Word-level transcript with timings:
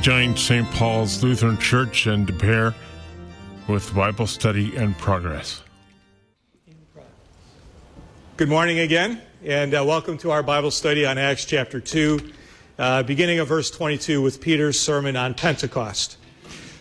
join 0.00 0.34
St. 0.34 0.66
Paul's 0.70 1.22
Lutheran 1.22 1.58
Church 1.58 2.06
and 2.06 2.26
De 2.26 2.74
with 3.68 3.94
Bible 3.94 4.26
study 4.26 4.74
and 4.74 4.96
progress. 4.96 5.62
Good 8.38 8.48
morning 8.48 8.78
again, 8.78 9.20
and 9.44 9.74
uh, 9.74 9.84
welcome 9.84 10.16
to 10.18 10.30
our 10.30 10.42
Bible 10.42 10.70
study 10.70 11.04
on 11.04 11.18
Acts 11.18 11.44
chapter 11.44 11.80
2, 11.80 12.32
uh, 12.78 13.02
beginning 13.02 13.40
of 13.40 13.48
verse 13.48 13.70
22 13.70 14.22
with 14.22 14.40
Peter's 14.40 14.80
sermon 14.80 15.16
on 15.16 15.34
Pentecost. 15.34 16.16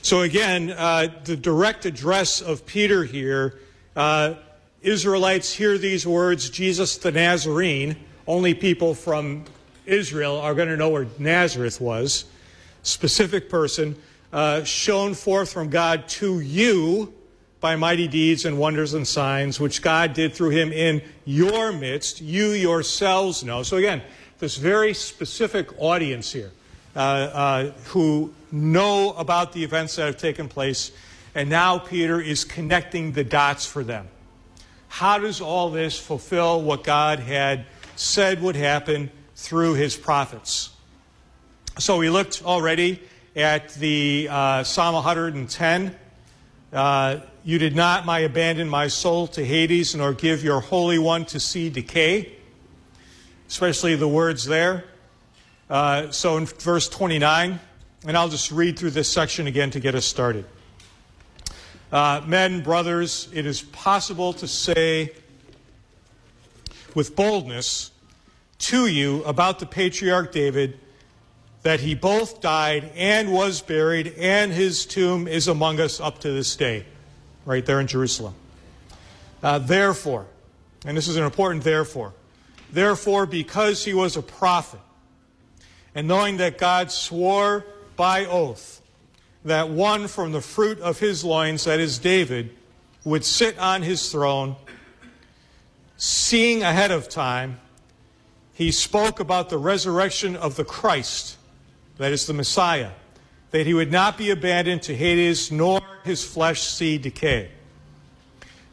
So, 0.01 0.21
again, 0.21 0.71
uh, 0.71 1.10
the 1.25 1.36
direct 1.36 1.86
address 1.86 2.39
of 2.42 2.65
Peter 2.65 3.04
here 3.04 3.60
uh, 3.97 4.36
Israelites 4.82 5.51
hear 5.51 5.78
these 5.78 6.07
words, 6.07 6.50
Jesus 6.50 6.97
the 6.97 7.11
Nazarene. 7.11 7.97
Only 8.28 8.54
people 8.54 8.93
from 8.93 9.43
Israel 9.86 10.39
are 10.39 10.56
going 10.56 10.70
to 10.70 10.78
know 10.78 10.88
where 10.88 11.07
Nazareth 11.18 11.82
was. 11.82 12.24
Specific 12.83 13.50
person 13.50 13.96
uh, 14.32 14.64
shown 14.64 15.14
forth 15.14 15.51
from 15.51 15.69
God 15.69 16.07
to 16.10 16.39
you 16.39 17.14
by 17.60 17.75
mighty 17.75 18.07
deeds 18.07 18.46
and 18.46 18.57
wonders 18.57 18.93
and 18.93 19.07
signs, 19.07 19.60
which 19.60 19.82
God 19.82 20.14
did 20.14 20.33
through 20.33 20.52
him 20.52 20.71
in 20.71 21.02
your 21.25 21.71
midst, 21.71 22.21
you 22.21 22.52
yourselves 22.52 23.43
know. 23.43 23.64
So, 23.64 23.78
again, 23.78 24.02
this 24.39 24.55
very 24.55 24.93
specific 24.93 25.69
audience 25.78 26.32
here 26.32 26.52
uh, 26.96 27.00
uh, 27.00 27.71
who 27.88 28.33
know 28.52 29.11
about 29.14 29.52
the 29.52 29.64
events 29.64 29.97
that 29.97 30.05
have 30.05 30.18
taken 30.18 30.47
place, 30.47 30.91
and 31.36 31.50
now 31.50 31.77
Peter 31.77 32.22
is 32.22 32.45
connecting 32.45 33.11
the 33.11 33.23
dots 33.23 33.66
for 33.66 33.83
them. 33.83 34.08
How 34.88 35.17
does 35.19 35.41
all 35.41 35.69
this 35.69 36.00
fulfill 36.00 36.61
what 36.61 36.83
God 36.83 37.19
had 37.19 37.66
said 37.95 38.41
would 38.41 38.55
happen 38.55 39.11
through 39.35 39.73
his 39.75 39.95
prophets? 39.95 40.72
So 41.80 41.97
we 41.97 42.09
looked 42.09 42.44
already 42.44 43.02
at 43.38 43.69
the 43.75 44.27
uh, 44.30 44.63
Psalm 44.66 44.95
110. 44.95 45.95
Uh, 46.73 47.19
you 47.45 47.58
did 47.58 47.73
not 47.73 48.05
my 48.05 48.19
abandon 48.19 48.67
my 48.67 48.89
soul 48.89 49.27
to 49.27 49.45
Hades, 49.45 49.95
nor 49.95 50.11
give 50.11 50.44
your 50.44 50.59
Holy 50.59 51.00
One 51.00 51.23
to 51.27 51.39
see 51.39 51.69
decay. 51.69 52.33
Especially 53.47 53.95
the 53.95 54.09
words 54.09 54.44
there. 54.44 54.83
Uh, 55.69 56.11
so 56.11 56.35
in 56.35 56.47
verse 56.47 56.89
29, 56.89 57.57
and 58.05 58.17
I'll 58.17 58.27
just 58.27 58.52
read 58.52 58.77
through 58.77 58.91
this 58.91 59.07
section 59.07 59.47
again 59.47 59.72
to 59.72 59.80
get 59.80 59.95
us 59.95 60.05
started. 60.05 60.44
Uh, 61.94 62.22
men, 62.27 62.61
brothers, 62.61 63.30
it 63.31 63.45
is 63.45 63.61
possible 63.61 64.33
to 64.33 64.50
say 64.50 65.13
with 66.94 67.16
boldness 67.16 67.91
to 68.57 68.88
you 68.88 69.23
about 69.23 69.59
the 69.59 69.66
patriarch 69.66 70.33
David 70.33 70.77
that 71.63 71.79
he 71.79 71.93
both 71.93 72.41
died 72.41 72.91
and 72.95 73.33
was 73.33 73.61
buried, 73.61 74.13
and 74.17 74.52
his 74.52 74.85
tomb 74.85 75.27
is 75.27 75.47
among 75.47 75.79
us 75.79 75.99
up 75.99 76.19
to 76.19 76.31
this 76.31 76.55
day, 76.55 76.85
right 77.45 77.66
there 77.66 77.79
in 77.79 77.88
Jerusalem. 77.88 78.33
Uh, 79.43 79.59
therefore, 79.59 80.25
and 80.85 80.95
this 80.95 81.07
is 81.07 81.17
an 81.17 81.23
important 81.23 81.63
therefore, 81.63 82.13
therefore, 82.71 83.25
because 83.25 83.83
he 83.83 83.93
was 83.93 84.16
a 84.16 84.21
prophet, 84.21 84.79
and 85.93 86.07
knowing 86.07 86.38
that 86.38 86.57
God 86.57 86.91
swore 86.91 87.66
by 87.95 88.25
oath, 88.25 88.81
that 89.44 89.69
one 89.69 90.07
from 90.07 90.31
the 90.31 90.41
fruit 90.41 90.79
of 90.79 90.99
his 90.99 91.23
loins, 91.23 91.66
that 91.66 91.79
is 91.79 91.99
David, 91.99 92.55
would 93.03 93.25
sit 93.25 93.57
on 93.57 93.81
his 93.81 94.11
throne, 94.11 94.55
seeing 95.97 96.63
ahead 96.63 96.91
of 96.91 97.09
time, 97.09 97.59
he 98.53 98.71
spoke 98.71 99.19
about 99.19 99.50
the 99.50 99.57
resurrection 99.57 100.35
of 100.35 100.55
the 100.55 100.66
Christ, 100.66 101.38
that 101.99 102.11
is 102.11 102.25
the 102.25 102.33
Messiah, 102.33 102.91
that 103.51 103.67
he 103.67 103.73
would 103.75 103.91
not 103.91 104.17
be 104.17 104.31
abandoned 104.31 104.81
to 104.83 104.95
Hades, 104.95 105.51
nor 105.51 105.81
his 106.03 106.23
flesh 106.23 106.61
see 106.61 106.97
decay. 106.97 107.51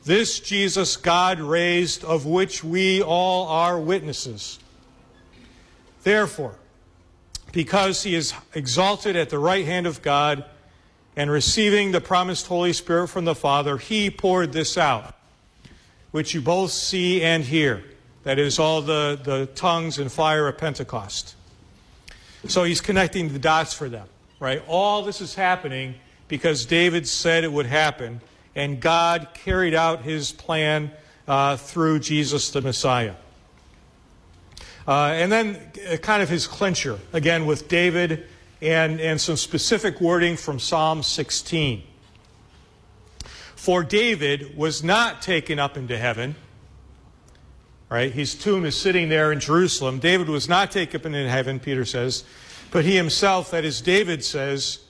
This 0.04 0.40
Jesus 0.40 0.96
God 0.96 1.40
raised, 1.40 2.04
of 2.04 2.24
which 2.24 2.64
we 2.64 3.02
all 3.02 3.48
are 3.48 3.78
witnesses. 3.78 4.58
Therefore, 6.04 6.54
because 7.52 8.02
he 8.02 8.14
is 8.14 8.32
exalted 8.54 9.16
at 9.16 9.28
the 9.28 9.38
right 9.38 9.66
hand 9.66 9.86
of 9.86 10.00
God, 10.00 10.44
and 11.16 11.30
receiving 11.30 11.92
the 11.92 12.00
promised 12.00 12.46
Holy 12.46 12.74
Spirit 12.74 13.08
from 13.08 13.24
the 13.24 13.34
Father, 13.34 13.78
He 13.78 14.10
poured 14.10 14.52
this 14.52 14.76
out, 14.76 15.14
which 16.10 16.34
you 16.34 16.42
both 16.42 16.70
see 16.70 17.22
and 17.22 17.42
hear. 17.42 17.82
That 18.24 18.38
is 18.38 18.58
all 18.58 18.82
the, 18.82 19.18
the 19.22 19.46
tongues 19.54 19.98
and 19.98 20.12
fire 20.12 20.46
of 20.46 20.58
Pentecost. 20.58 21.34
So 22.48 22.64
He's 22.64 22.80
connecting 22.80 23.32
the 23.32 23.38
dots 23.38 23.74
for 23.74 23.88
them, 23.88 24.08
right? 24.40 24.62
All 24.68 25.02
this 25.02 25.20
is 25.20 25.34
happening 25.34 25.94
because 26.28 26.66
David 26.66 27.06
said 27.06 27.44
it 27.44 27.52
would 27.52 27.66
happen, 27.66 28.20
and 28.54 28.80
God 28.80 29.28
carried 29.34 29.74
out 29.74 30.02
His 30.02 30.32
plan 30.32 30.90
uh, 31.28 31.56
through 31.56 32.00
Jesus 32.00 32.50
the 32.50 32.60
Messiah. 32.60 33.14
Uh, 34.86 35.10
and 35.14 35.32
then, 35.32 35.58
uh, 35.90 35.96
kind 35.96 36.22
of 36.22 36.28
his 36.28 36.46
clincher, 36.46 36.98
again, 37.12 37.44
with 37.44 37.66
David 37.66 38.26
and, 38.62 39.00
and 39.00 39.20
some 39.20 39.36
specific 39.36 40.00
wording 40.00 40.36
from 40.36 40.60
Psalm 40.60 41.02
16. 41.02 41.82
For 43.56 43.82
David 43.82 44.56
was 44.56 44.84
not 44.84 45.22
taken 45.22 45.58
up 45.58 45.76
into 45.76 45.98
heaven. 45.98 46.36
Right? 47.88 48.10
His 48.12 48.34
tomb 48.34 48.64
is 48.64 48.76
sitting 48.76 49.08
there 49.08 49.30
in 49.30 49.38
Jerusalem. 49.38 50.00
David 50.00 50.28
was 50.28 50.48
not 50.48 50.72
taken 50.72 51.00
up 51.00 51.06
into 51.06 51.28
heaven, 51.28 51.60
Peter 51.60 51.84
says. 51.84 52.24
But 52.72 52.84
he 52.84 52.96
himself, 52.96 53.52
that 53.52 53.64
is, 53.64 53.80
David 53.80 54.24
says, 54.24 54.80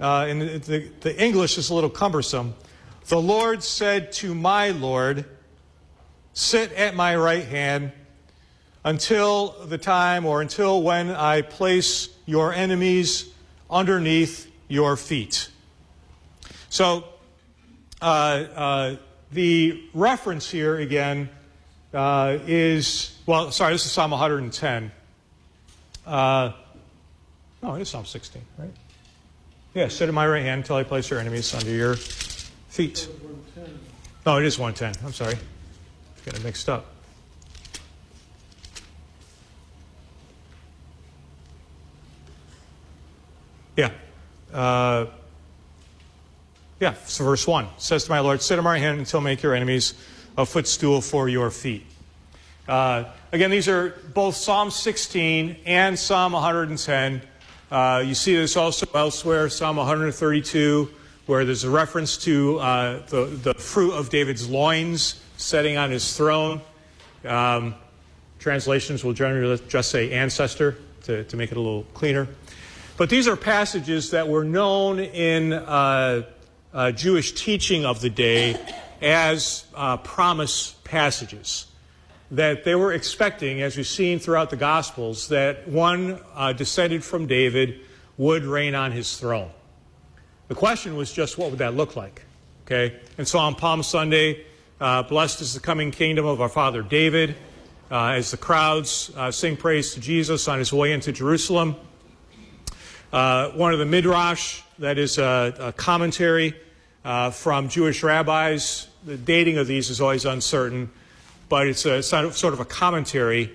uh, 0.00 0.26
and 0.28 0.42
the, 0.42 0.90
the 1.00 1.22
English 1.22 1.56
is 1.56 1.70
a 1.70 1.74
little 1.74 1.90
cumbersome. 1.90 2.54
The 3.08 3.20
Lord 3.20 3.62
said 3.62 4.10
to 4.14 4.34
my 4.34 4.70
Lord, 4.70 5.24
Sit 6.32 6.72
at 6.72 6.94
my 6.94 7.16
right 7.16 7.44
hand 7.46 7.92
until 8.84 9.54
the 9.66 9.78
time 9.78 10.26
or 10.26 10.42
until 10.42 10.82
when 10.82 11.10
I 11.10 11.40
place 11.40 12.10
your 12.26 12.52
enemies 12.52 13.30
underneath 13.70 14.50
your 14.68 14.96
feet. 14.96 15.48
So, 16.68 17.04
uh, 18.02 18.04
uh, 18.04 18.96
the 19.32 19.82
reference 19.94 20.50
here 20.50 20.76
again 20.76 21.30
uh, 21.96 22.38
is, 22.46 23.16
well, 23.24 23.50
sorry, 23.50 23.72
this 23.72 23.86
is 23.86 23.92
Psalm 23.92 24.10
110. 24.10 24.92
Uh, 26.06 26.52
no, 27.62 27.74
it 27.74 27.80
is 27.80 27.88
Psalm 27.88 28.04
16, 28.04 28.42
right? 28.58 28.70
Yeah, 29.72 29.88
sit 29.88 30.06
at 30.08 30.14
my 30.14 30.26
right 30.26 30.42
hand 30.42 30.60
until 30.60 30.76
I 30.76 30.82
place 30.82 31.08
your 31.08 31.18
enemies 31.18 31.54
under 31.54 31.70
your 31.70 31.96
feet. 31.96 33.08
No, 34.26 34.36
it 34.36 34.44
is 34.44 34.58
110. 34.58 35.06
I'm 35.06 35.12
sorry. 35.14 35.36
Getting 36.24 36.40
it 36.40 36.44
mixed 36.44 36.68
up. 36.68 36.84
Yeah. 43.76 43.90
Uh, 44.52 45.06
yeah, 46.78 46.94
so 47.06 47.24
verse 47.24 47.46
1 47.46 47.66
says 47.78 48.04
to 48.04 48.10
my 48.10 48.20
Lord, 48.20 48.42
Sit 48.42 48.58
on 48.58 48.64
my 48.64 48.72
right 48.72 48.82
hand 48.82 48.98
until 48.98 49.22
make 49.22 49.42
your 49.42 49.54
enemies 49.54 49.94
a 50.36 50.44
footstool 50.44 51.00
for 51.00 51.28
your 51.28 51.50
feet. 51.50 51.84
Uh, 52.68 53.04
again, 53.32 53.50
these 53.50 53.68
are 53.68 53.90
both 54.12 54.34
Psalm 54.34 54.70
16 54.70 55.56
and 55.66 55.98
Psalm 55.98 56.32
110. 56.32 57.22
Uh, 57.70 58.02
you 58.04 58.14
see 58.14 58.34
this 58.34 58.56
also 58.56 58.86
elsewhere, 58.94 59.48
Psalm 59.48 59.76
132, 59.76 60.88
where 61.26 61.44
there's 61.44 61.64
a 61.64 61.70
reference 61.70 62.16
to 62.18 62.58
uh, 62.58 63.06
the, 63.06 63.26
the 63.26 63.54
fruit 63.54 63.92
of 63.92 64.10
David's 64.10 64.48
loins 64.48 65.20
setting 65.36 65.76
on 65.76 65.90
his 65.90 66.16
throne. 66.16 66.60
Um, 67.24 67.74
translations 68.38 69.04
will 69.04 69.12
generally 69.12 69.60
just 69.68 69.90
say 69.90 70.12
ancestor 70.12 70.78
to, 71.04 71.24
to 71.24 71.36
make 71.36 71.50
it 71.50 71.56
a 71.56 71.60
little 71.60 71.84
cleaner. 71.94 72.28
But 72.96 73.10
these 73.10 73.28
are 73.28 73.36
passages 73.36 74.10
that 74.10 74.28
were 74.28 74.44
known 74.44 75.00
in 75.00 75.52
uh, 75.52 76.22
uh, 76.72 76.92
Jewish 76.92 77.32
teaching 77.32 77.84
of 77.84 78.00
the 78.00 78.10
day 78.10 78.56
as 79.00 79.64
uh, 79.74 79.96
promise 79.98 80.72
passages. 80.84 81.66
That 82.30 82.64
they 82.64 82.74
were 82.74 82.92
expecting, 82.92 83.62
as 83.62 83.76
we've 83.76 83.86
seen 83.86 84.18
throughout 84.18 84.50
the 84.50 84.56
Gospels, 84.56 85.28
that 85.28 85.68
one 85.68 86.20
uh, 86.34 86.52
descended 86.52 87.04
from 87.04 87.26
David 87.26 87.80
would 88.18 88.44
reign 88.44 88.74
on 88.74 88.90
his 88.90 89.16
throne. 89.16 89.50
The 90.48 90.54
question 90.54 90.96
was 90.96 91.12
just 91.12 91.38
what 91.38 91.50
would 91.50 91.60
that 91.60 91.74
look 91.74 91.94
like? 91.94 92.22
Okay? 92.66 92.98
And 93.16 93.28
so 93.28 93.38
on 93.38 93.54
Palm 93.54 93.82
Sunday, 93.82 94.44
uh, 94.80 95.04
blessed 95.04 95.40
is 95.40 95.54
the 95.54 95.60
coming 95.60 95.90
kingdom 95.90 96.26
of 96.26 96.40
our 96.40 96.48
father 96.48 96.82
David, 96.82 97.36
uh, 97.90 98.08
as 98.08 98.32
the 98.32 98.36
crowds 98.36 99.12
sing 99.30 99.56
praise 99.56 99.94
to 99.94 100.00
Jesus 100.00 100.48
on 100.48 100.58
his 100.58 100.72
way 100.72 100.92
into 100.92 101.12
Jerusalem. 101.12 101.76
Uh, 103.12 103.50
one 103.50 103.72
of 103.72 103.78
the 103.78 103.86
midrash, 103.86 104.62
that 104.80 104.98
is 104.98 105.18
a, 105.18 105.54
a 105.58 105.72
commentary 105.72 106.54
uh, 107.06 107.30
from 107.30 107.68
Jewish 107.68 108.02
rabbis. 108.02 108.88
The 109.04 109.16
dating 109.16 109.58
of 109.58 109.68
these 109.68 109.90
is 109.90 110.00
always 110.00 110.24
uncertain, 110.24 110.90
but 111.48 111.68
it's 111.68 111.86
a, 111.86 112.02
sort 112.02 112.52
of 112.52 112.58
a 112.58 112.64
commentary. 112.64 113.52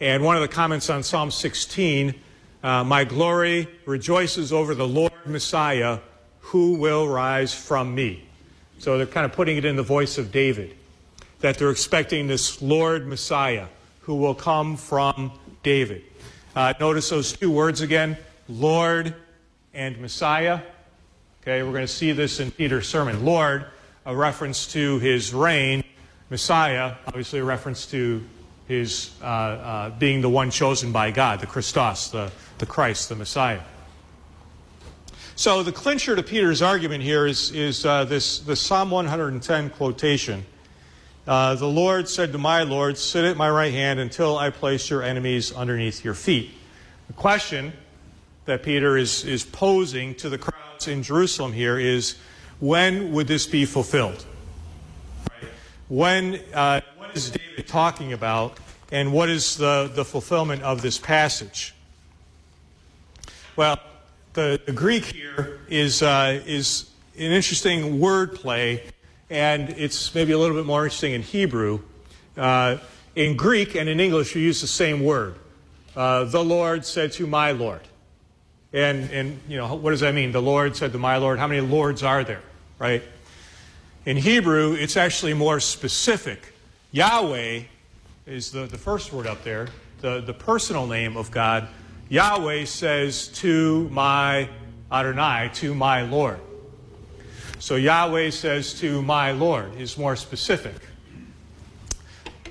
And 0.00 0.22
one 0.22 0.36
of 0.36 0.42
the 0.42 0.48
comments 0.48 0.88
on 0.88 1.02
Psalm 1.02 1.30
16 1.30 2.14
Uh, 2.62 2.82
my 2.82 3.04
glory 3.04 3.68
rejoices 3.84 4.50
over 4.50 4.74
the 4.74 4.88
Lord 4.88 5.12
Messiah, 5.26 5.98
who 6.40 6.76
will 6.76 7.06
rise 7.06 7.52
from 7.52 7.94
me. 7.94 8.24
So 8.78 8.96
they're 8.96 9.06
kind 9.06 9.26
of 9.26 9.32
putting 9.32 9.58
it 9.58 9.66
in 9.66 9.76
the 9.76 9.82
voice 9.82 10.16
of 10.16 10.32
David, 10.32 10.74
that 11.40 11.58
they're 11.58 11.70
expecting 11.70 12.26
this 12.26 12.62
Lord 12.62 13.06
Messiah 13.06 13.66
who 14.00 14.14
will 14.14 14.34
come 14.34 14.78
from 14.78 15.30
David. 15.62 16.04
Uh, 16.56 16.72
notice 16.80 17.10
those 17.10 17.34
two 17.34 17.50
words 17.50 17.82
again 17.82 18.16
Lord 18.48 19.14
and 19.74 19.98
Messiah. 20.00 20.60
Okay, 21.46 21.62
we're 21.62 21.72
going 21.72 21.82
to 21.82 21.92
see 21.92 22.12
this 22.12 22.40
in 22.40 22.50
Peter's 22.50 22.88
sermon. 22.88 23.22
Lord, 23.22 23.66
a 24.06 24.16
reference 24.16 24.66
to 24.68 24.98
his 25.00 25.34
reign. 25.34 25.84
Messiah, 26.30 26.94
obviously 27.06 27.40
a 27.40 27.44
reference 27.44 27.84
to 27.88 28.24
his 28.66 29.10
uh, 29.20 29.26
uh, 29.26 29.90
being 29.90 30.22
the 30.22 30.28
one 30.30 30.50
chosen 30.50 30.90
by 30.90 31.10
God, 31.10 31.40
the 31.40 31.46
Christos, 31.46 32.08
the, 32.08 32.32
the 32.56 32.64
Christ, 32.64 33.10
the 33.10 33.14
Messiah. 33.14 33.60
So 35.36 35.62
the 35.62 35.70
clincher 35.70 36.16
to 36.16 36.22
Peter's 36.22 36.62
argument 36.62 37.04
here 37.04 37.26
is, 37.26 37.50
is 37.50 37.84
uh, 37.84 38.06
this, 38.06 38.38
the 38.38 38.56
Psalm 38.56 38.90
110 38.90 39.68
quotation. 39.68 40.46
Uh, 41.26 41.56
the 41.56 41.68
Lord 41.68 42.08
said 42.08 42.32
to 42.32 42.38
my 42.38 42.62
Lord, 42.62 42.96
Sit 42.96 43.26
at 43.26 43.36
my 43.36 43.50
right 43.50 43.74
hand 43.74 44.00
until 44.00 44.38
I 44.38 44.48
place 44.48 44.88
your 44.88 45.02
enemies 45.02 45.52
underneath 45.52 46.06
your 46.06 46.14
feet. 46.14 46.52
The 47.08 47.12
question 47.12 47.74
that 48.46 48.62
Peter 48.62 48.96
is, 48.96 49.26
is 49.26 49.44
posing 49.44 50.14
to 50.14 50.30
the 50.30 50.38
in 50.88 51.02
Jerusalem 51.02 51.52
here 51.52 51.78
is 51.78 52.16
when 52.60 53.12
would 53.12 53.26
this 53.26 53.46
be 53.46 53.64
fulfilled? 53.64 54.24
Right? 55.30 55.50
When, 55.88 56.40
uh, 56.52 56.80
what 56.96 57.16
is 57.16 57.30
David 57.30 57.66
talking 57.66 58.12
about, 58.12 58.58
and 58.92 59.12
what 59.12 59.28
is 59.28 59.56
the, 59.56 59.90
the 59.94 60.04
fulfillment 60.04 60.62
of 60.62 60.82
this 60.82 60.98
passage? 60.98 61.74
Well, 63.56 63.78
the, 64.34 64.60
the 64.64 64.72
Greek 64.72 65.04
here 65.04 65.60
is, 65.68 66.02
uh, 66.02 66.42
is 66.46 66.90
an 67.16 67.32
interesting 67.32 68.00
word 68.00 68.34
play, 68.34 68.82
and 69.30 69.70
it's 69.70 70.14
maybe 70.14 70.32
a 70.32 70.38
little 70.38 70.56
bit 70.56 70.66
more 70.66 70.84
interesting 70.84 71.12
in 71.12 71.22
Hebrew. 71.22 71.80
Uh, 72.36 72.78
in 73.14 73.36
Greek 73.36 73.74
and 73.74 73.88
in 73.88 74.00
English, 74.00 74.34
you 74.34 74.42
use 74.42 74.60
the 74.60 74.66
same 74.66 75.04
word. 75.04 75.36
Uh, 75.94 76.24
the 76.24 76.42
Lord 76.42 76.84
said 76.84 77.12
to 77.12 77.26
my 77.26 77.52
Lord. 77.52 77.80
And, 78.74 79.08
and, 79.12 79.40
you 79.48 79.56
know, 79.56 79.72
what 79.76 79.92
does 79.92 80.00
that 80.00 80.14
mean? 80.14 80.32
The 80.32 80.42
Lord 80.42 80.74
said 80.74 80.90
to 80.92 80.98
my 80.98 81.16
Lord. 81.18 81.38
How 81.38 81.46
many 81.46 81.60
Lords 81.60 82.02
are 82.02 82.24
there, 82.24 82.42
right? 82.80 83.04
In 84.04 84.16
Hebrew, 84.16 84.74
it's 84.74 84.96
actually 84.96 85.32
more 85.32 85.60
specific. 85.60 86.52
Yahweh 86.90 87.62
is 88.26 88.50
the, 88.50 88.66
the 88.66 88.76
first 88.76 89.12
word 89.12 89.28
up 89.28 89.44
there, 89.44 89.68
the, 90.00 90.20
the 90.20 90.34
personal 90.34 90.88
name 90.88 91.16
of 91.16 91.30
God. 91.30 91.68
Yahweh 92.08 92.64
says 92.64 93.28
to 93.28 93.88
my 93.90 94.48
Adonai, 94.90 95.50
to 95.54 95.72
my 95.72 96.02
Lord. 96.02 96.40
So 97.60 97.76
Yahweh 97.76 98.30
says 98.30 98.74
to 98.80 99.02
my 99.02 99.30
Lord 99.30 99.76
is 99.80 99.96
more 99.96 100.16
specific. 100.16 100.74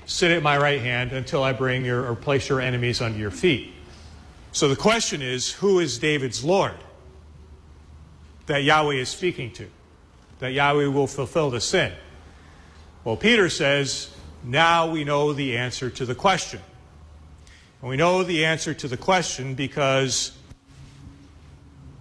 Sit 0.05 0.31
at 0.31 0.41
my 0.41 0.57
right 0.57 0.79
hand 0.79 1.11
until 1.11 1.43
I 1.43 1.51
bring 1.51 1.83
your 1.83 2.09
or 2.09 2.15
place 2.15 2.47
your 2.47 2.61
enemies 2.61 3.01
under 3.01 3.19
your 3.19 3.29
feet. 3.29 3.72
So 4.53 4.67
the 4.69 4.75
question 4.75 5.23
is 5.23 5.51
who 5.51 5.79
is 5.79 5.97
David's 5.97 6.43
Lord 6.43 6.77
that 8.45 8.63
Yahweh 8.63 8.95
is 8.95 9.09
speaking 9.09 9.51
to? 9.53 9.67
That 10.39 10.53
Yahweh 10.53 10.87
will 10.87 11.07
fulfill 11.07 11.49
the 11.49 11.59
sin? 11.59 11.91
Well, 13.03 13.17
Peter 13.17 13.49
says, 13.49 14.13
now 14.43 14.91
we 14.91 15.03
know 15.03 15.33
the 15.33 15.57
answer 15.57 15.89
to 15.89 16.05
the 16.05 16.13
question. 16.13 16.61
And 17.81 17.89
we 17.89 17.97
know 17.97 18.23
the 18.23 18.45
answer 18.45 18.75
to 18.75 18.87
the 18.87 18.95
question 18.95 19.55
because 19.55 20.37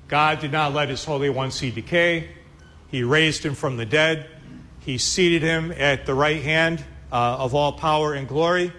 God 0.09 0.41
did 0.41 0.53
not 0.53 0.75
let 0.75 0.91
his 0.91 1.07
Holy 1.07 1.31
One 1.31 1.51
see 1.51 1.71
decay. 1.71 2.29
He 2.89 3.03
raised 3.03 3.43
him 3.43 3.55
from 3.55 3.79
the 3.79 3.87
dead. 3.87 4.29
He 4.81 4.99
seated 4.99 5.41
him 5.41 5.73
at 5.73 6.05
the 6.05 6.13
right 6.13 6.43
hand 6.43 6.85
uh, 7.11 7.39
of 7.39 7.55
all 7.55 7.73
power 7.73 8.13
and 8.13 8.29
glory. 8.29 8.75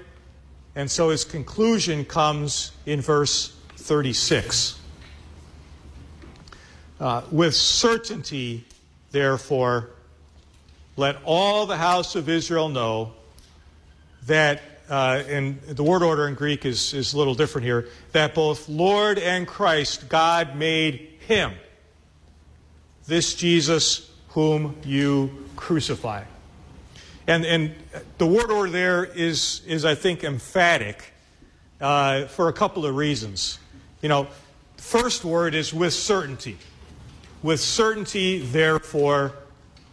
And 0.75 0.91
so 0.91 1.09
his 1.09 1.25
conclusion 1.25 2.05
comes 2.05 2.71
in 2.85 3.01
verse 3.01 3.52
36. 3.83 4.79
Uh, 6.99 7.21
with 7.31 7.53
certainty, 7.53 8.63
therefore, 9.11 9.89
let 10.95 11.17
all 11.25 11.65
the 11.65 11.75
house 11.75 12.15
of 12.15 12.29
Israel 12.29 12.69
know 12.69 13.11
that, 14.25 14.61
uh, 14.89 15.23
and 15.27 15.61
the 15.63 15.83
word 15.83 16.01
order 16.01 16.29
in 16.29 16.33
Greek 16.35 16.65
is, 16.65 16.93
is 16.93 17.13
a 17.13 17.17
little 17.17 17.35
different 17.35 17.65
here, 17.65 17.89
that 18.13 18.33
both 18.33 18.69
Lord 18.69 19.19
and 19.19 19.45
Christ, 19.45 20.07
God 20.07 20.55
made 20.55 21.09
him, 21.27 21.51
this 23.05 23.33
Jesus 23.33 24.09
whom 24.29 24.77
you 24.85 25.45
crucify. 25.57 26.23
And, 27.27 27.45
and 27.45 27.75
the 28.17 28.27
word 28.27 28.49
order 28.49 28.71
there 28.71 29.03
is, 29.03 29.61
is 29.67 29.83
I 29.83 29.95
think, 29.95 30.23
emphatic 30.23 31.11
uh, 31.81 32.27
for 32.27 32.47
a 32.47 32.53
couple 32.53 32.85
of 32.85 32.95
reasons. 32.95 33.59
You 34.03 34.09
know, 34.09 34.27
first 34.75 35.23
word 35.23 35.55
is 35.55 35.73
with 35.73 35.93
certainty. 35.93 36.57
With 37.41 37.61
certainty, 37.61 38.39
therefore, 38.39 39.31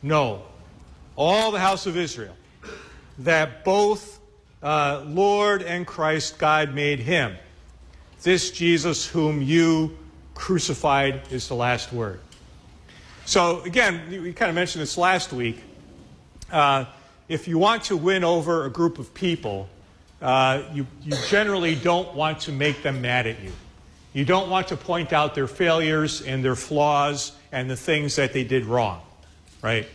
know. 0.02 0.42
All 1.14 1.52
the 1.52 1.60
house 1.60 1.86
of 1.86 1.96
Israel, 1.96 2.34
that 3.20 3.64
both 3.64 4.18
uh, 4.64 5.04
Lord 5.06 5.62
and 5.62 5.86
Christ, 5.86 6.38
God 6.38 6.74
made 6.74 6.98
him. 6.98 7.36
This 8.22 8.50
Jesus 8.50 9.06
whom 9.06 9.42
you 9.42 9.96
crucified 10.34 11.22
is 11.30 11.46
the 11.46 11.54
last 11.54 11.92
word. 11.92 12.18
So, 13.26 13.60
again, 13.60 14.10
we 14.10 14.32
kind 14.32 14.48
of 14.48 14.56
mentioned 14.56 14.82
this 14.82 14.98
last 14.98 15.32
week. 15.32 15.62
Uh, 16.50 16.86
if 17.28 17.46
you 17.46 17.58
want 17.58 17.84
to 17.84 17.96
win 17.96 18.24
over 18.24 18.64
a 18.64 18.70
group 18.70 18.98
of 18.98 19.14
people, 19.14 19.68
uh, 20.20 20.62
you, 20.72 20.84
you 21.04 21.16
generally 21.28 21.76
don't 21.76 22.12
want 22.16 22.40
to 22.40 22.52
make 22.52 22.82
them 22.82 23.00
mad 23.00 23.28
at 23.28 23.40
you. 23.40 23.52
You 24.12 24.24
don't 24.24 24.50
want 24.50 24.68
to 24.68 24.76
point 24.76 25.12
out 25.12 25.34
their 25.34 25.46
failures 25.46 26.22
and 26.22 26.44
their 26.44 26.56
flaws 26.56 27.32
and 27.52 27.70
the 27.70 27.76
things 27.76 28.16
that 28.16 28.32
they 28.32 28.44
did 28.44 28.64
wrong, 28.64 29.00
right? 29.62 29.86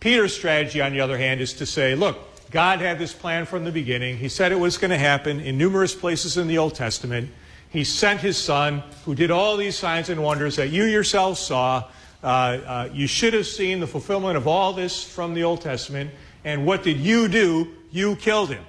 Peter's 0.00 0.34
strategy, 0.34 0.80
on 0.80 0.92
the 0.92 1.00
other 1.00 1.18
hand, 1.18 1.40
is 1.40 1.52
to 1.54 1.66
say, 1.66 1.94
look, 1.94 2.18
God 2.50 2.80
had 2.80 2.98
this 2.98 3.12
plan 3.12 3.44
from 3.44 3.64
the 3.64 3.72
beginning. 3.72 4.16
He 4.16 4.28
said 4.28 4.52
it 4.52 4.58
was 4.58 4.78
going 4.78 4.90
to 4.90 4.98
happen 4.98 5.40
in 5.40 5.58
numerous 5.58 5.94
places 5.94 6.38
in 6.38 6.46
the 6.46 6.56
Old 6.56 6.74
Testament. 6.74 7.30
He 7.68 7.84
sent 7.84 8.20
his 8.20 8.38
son, 8.38 8.82
who 9.04 9.14
did 9.14 9.30
all 9.30 9.56
these 9.58 9.76
signs 9.76 10.08
and 10.08 10.22
wonders 10.22 10.56
that 10.56 10.68
you 10.68 10.84
yourselves 10.84 11.38
saw. 11.38 11.84
Uh, 12.22 12.26
uh, 12.26 12.88
you 12.92 13.06
should 13.06 13.34
have 13.34 13.46
seen 13.46 13.80
the 13.80 13.86
fulfillment 13.86 14.38
of 14.38 14.48
all 14.48 14.72
this 14.72 15.04
from 15.04 15.34
the 15.34 15.44
Old 15.44 15.60
Testament. 15.60 16.10
And 16.44 16.64
what 16.64 16.82
did 16.82 16.96
you 16.96 17.28
do? 17.28 17.74
You 17.90 18.16
killed 18.16 18.48
him. 18.50 18.64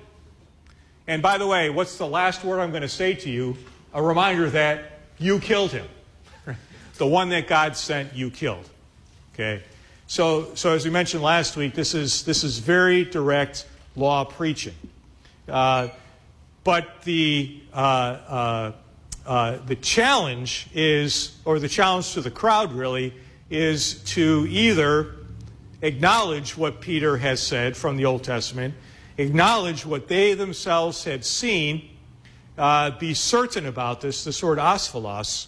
And 1.08 1.22
by 1.22 1.38
the 1.38 1.48
way, 1.48 1.70
what's 1.70 1.98
the 1.98 2.08
last 2.08 2.44
word 2.44 2.60
I'm 2.60 2.72
going 2.72 2.82
to 2.82 2.90
say 2.90 3.14
to 3.16 3.30
you? 3.30 3.56
A 3.94 4.02
reminder 4.02 4.50
that 4.50 5.00
you 5.18 5.40
killed 5.40 5.72
him. 5.72 5.88
the 6.98 7.08
one 7.08 7.30
that 7.30 7.48
God 7.48 7.76
sent, 7.76 8.14
you 8.14 8.30
killed. 8.30 8.70
Okay? 9.34 9.64
So, 10.08 10.54
so 10.56 10.74
as 10.74 10.86
we 10.86 10.92
mentioned 10.92 11.24
last 11.24 11.56
week, 11.56 11.74
this 11.74 11.94
is, 11.94 12.24
this 12.24 12.44
is 12.44 12.60
very 12.60 13.06
direct 13.06 13.68
law 13.96 14.26
preaching. 14.26 14.76
Uh, 15.48 15.90
but 16.64 17.04
the, 17.04 17.62
uh, 17.74 17.76
uh, 17.76 18.72
uh, 19.26 19.58
the 19.66 19.76
challenge 19.76 20.68
is, 20.74 21.38
or 21.46 21.60
the 21.60 21.70
challenge 21.70 22.14
to 22.14 22.22
the 22.22 22.32
crowd 22.32 22.74
really, 22.74 23.14
is 23.50 24.04
to 24.04 24.46
either 24.50 25.16
acknowledge 25.82 26.58
what 26.58 26.82
Peter 26.82 27.18
has 27.18 27.42
said 27.42 27.78
from 27.78 27.98
the 27.98 28.06
Old 28.06 28.24
Testament, 28.24 28.74
acknowledge 29.18 29.86
what 29.86 30.08
they 30.08 30.34
themselves 30.34 31.04
had 31.04 31.24
seen, 31.24 31.90
uh, 32.60 32.92
be 32.92 33.14
certain 33.14 33.66
about 33.66 34.02
this, 34.02 34.26
this 34.26 34.44
word 34.44 34.60
asphalos, 34.60 35.48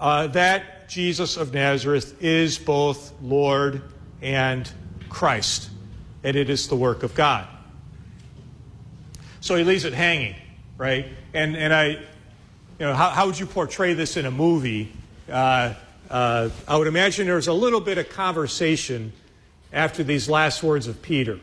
uh, 0.00 0.26
that 0.28 0.88
Jesus 0.88 1.36
of 1.36 1.52
Nazareth 1.52 2.22
is 2.22 2.58
both 2.58 3.12
Lord 3.20 3.82
and 4.22 4.68
Christ, 5.10 5.70
and 6.22 6.36
it 6.36 6.48
is 6.48 6.68
the 6.68 6.76
work 6.76 7.02
of 7.02 7.14
God. 7.14 7.46
So 9.40 9.56
he 9.56 9.64
leaves 9.64 9.84
it 9.84 9.92
hanging, 9.92 10.34
right? 10.78 11.06
And, 11.34 11.54
and 11.54 11.72
I, 11.72 11.86
you 11.86 11.98
know, 12.80 12.94
how, 12.94 13.10
how 13.10 13.26
would 13.26 13.38
you 13.38 13.44
portray 13.44 13.92
this 13.92 14.16
in 14.16 14.24
a 14.24 14.30
movie? 14.30 14.90
Uh, 15.30 15.74
uh, 16.08 16.48
I 16.66 16.76
would 16.78 16.86
imagine 16.86 17.26
there's 17.26 17.48
a 17.48 17.52
little 17.52 17.80
bit 17.80 17.98
of 17.98 18.08
conversation 18.08 19.12
after 19.70 20.02
these 20.02 20.30
last 20.30 20.62
words 20.62 20.86
of 20.86 21.02
Peter, 21.02 21.40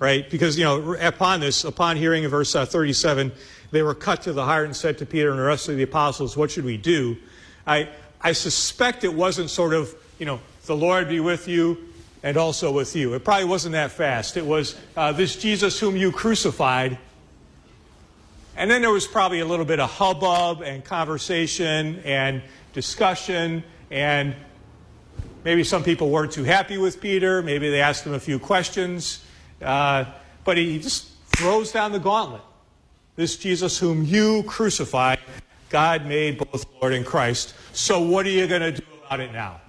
right? 0.00 0.28
Because, 0.28 0.58
you 0.58 0.64
know, 0.64 0.94
upon 0.94 1.38
this, 1.38 1.62
upon 1.62 1.96
hearing 1.96 2.24
in 2.24 2.30
verse 2.30 2.54
uh, 2.56 2.66
37, 2.66 3.30
they 3.70 3.82
were 3.82 3.94
cut 3.94 4.22
to 4.22 4.32
the 4.32 4.44
heart 4.44 4.66
and 4.66 4.76
said 4.76 4.98
to 4.98 5.06
Peter 5.06 5.30
and 5.30 5.38
the 5.38 5.44
rest 5.44 5.68
of 5.68 5.76
the 5.76 5.82
apostles, 5.82 6.36
What 6.36 6.50
should 6.50 6.64
we 6.64 6.76
do? 6.76 7.16
I, 7.66 7.88
I 8.20 8.32
suspect 8.32 9.04
it 9.04 9.12
wasn't 9.12 9.50
sort 9.50 9.74
of, 9.74 9.94
you 10.18 10.26
know, 10.26 10.40
the 10.66 10.76
Lord 10.76 11.08
be 11.08 11.20
with 11.20 11.48
you 11.48 11.78
and 12.22 12.36
also 12.36 12.72
with 12.72 12.96
you. 12.96 13.14
It 13.14 13.24
probably 13.24 13.44
wasn't 13.44 13.72
that 13.72 13.92
fast. 13.92 14.36
It 14.36 14.44
was 14.44 14.76
uh, 14.96 15.12
this 15.12 15.36
Jesus 15.36 15.78
whom 15.78 15.96
you 15.96 16.10
crucified, 16.12 16.98
And 18.56 18.70
then 18.70 18.82
there 18.82 18.90
was 18.90 19.06
probably 19.06 19.40
a 19.40 19.46
little 19.46 19.64
bit 19.64 19.80
of 19.80 19.90
hubbub 19.90 20.62
and 20.62 20.84
conversation 20.84 22.00
and 22.04 22.42
discussion, 22.72 23.62
and 23.90 24.34
maybe 25.44 25.62
some 25.62 25.84
people 25.84 26.10
weren't 26.10 26.32
too 26.32 26.44
happy 26.44 26.78
with 26.78 27.00
Peter. 27.00 27.42
Maybe 27.42 27.70
they 27.70 27.80
asked 27.80 28.04
him 28.04 28.14
a 28.14 28.20
few 28.20 28.38
questions. 28.38 29.24
Uh, 29.60 30.04
but 30.44 30.56
he 30.56 30.78
just 30.78 31.10
throws 31.36 31.72
down 31.72 31.92
the 31.92 31.98
gauntlet. 31.98 32.42
This 33.16 33.36
Jesus 33.36 33.78
whom 33.78 34.04
you 34.04 34.42
crucified, 34.44 35.18
God 35.70 36.06
made 36.06 36.38
both 36.38 36.66
Lord 36.80 36.92
and 36.92 37.04
Christ. 37.04 37.54
So 37.72 38.00
what 38.00 38.26
are 38.26 38.30
you 38.30 38.46
going 38.46 38.62
to 38.62 38.72
do 38.72 38.86
about 39.04 39.20
it 39.20 39.32
now? 39.32 39.60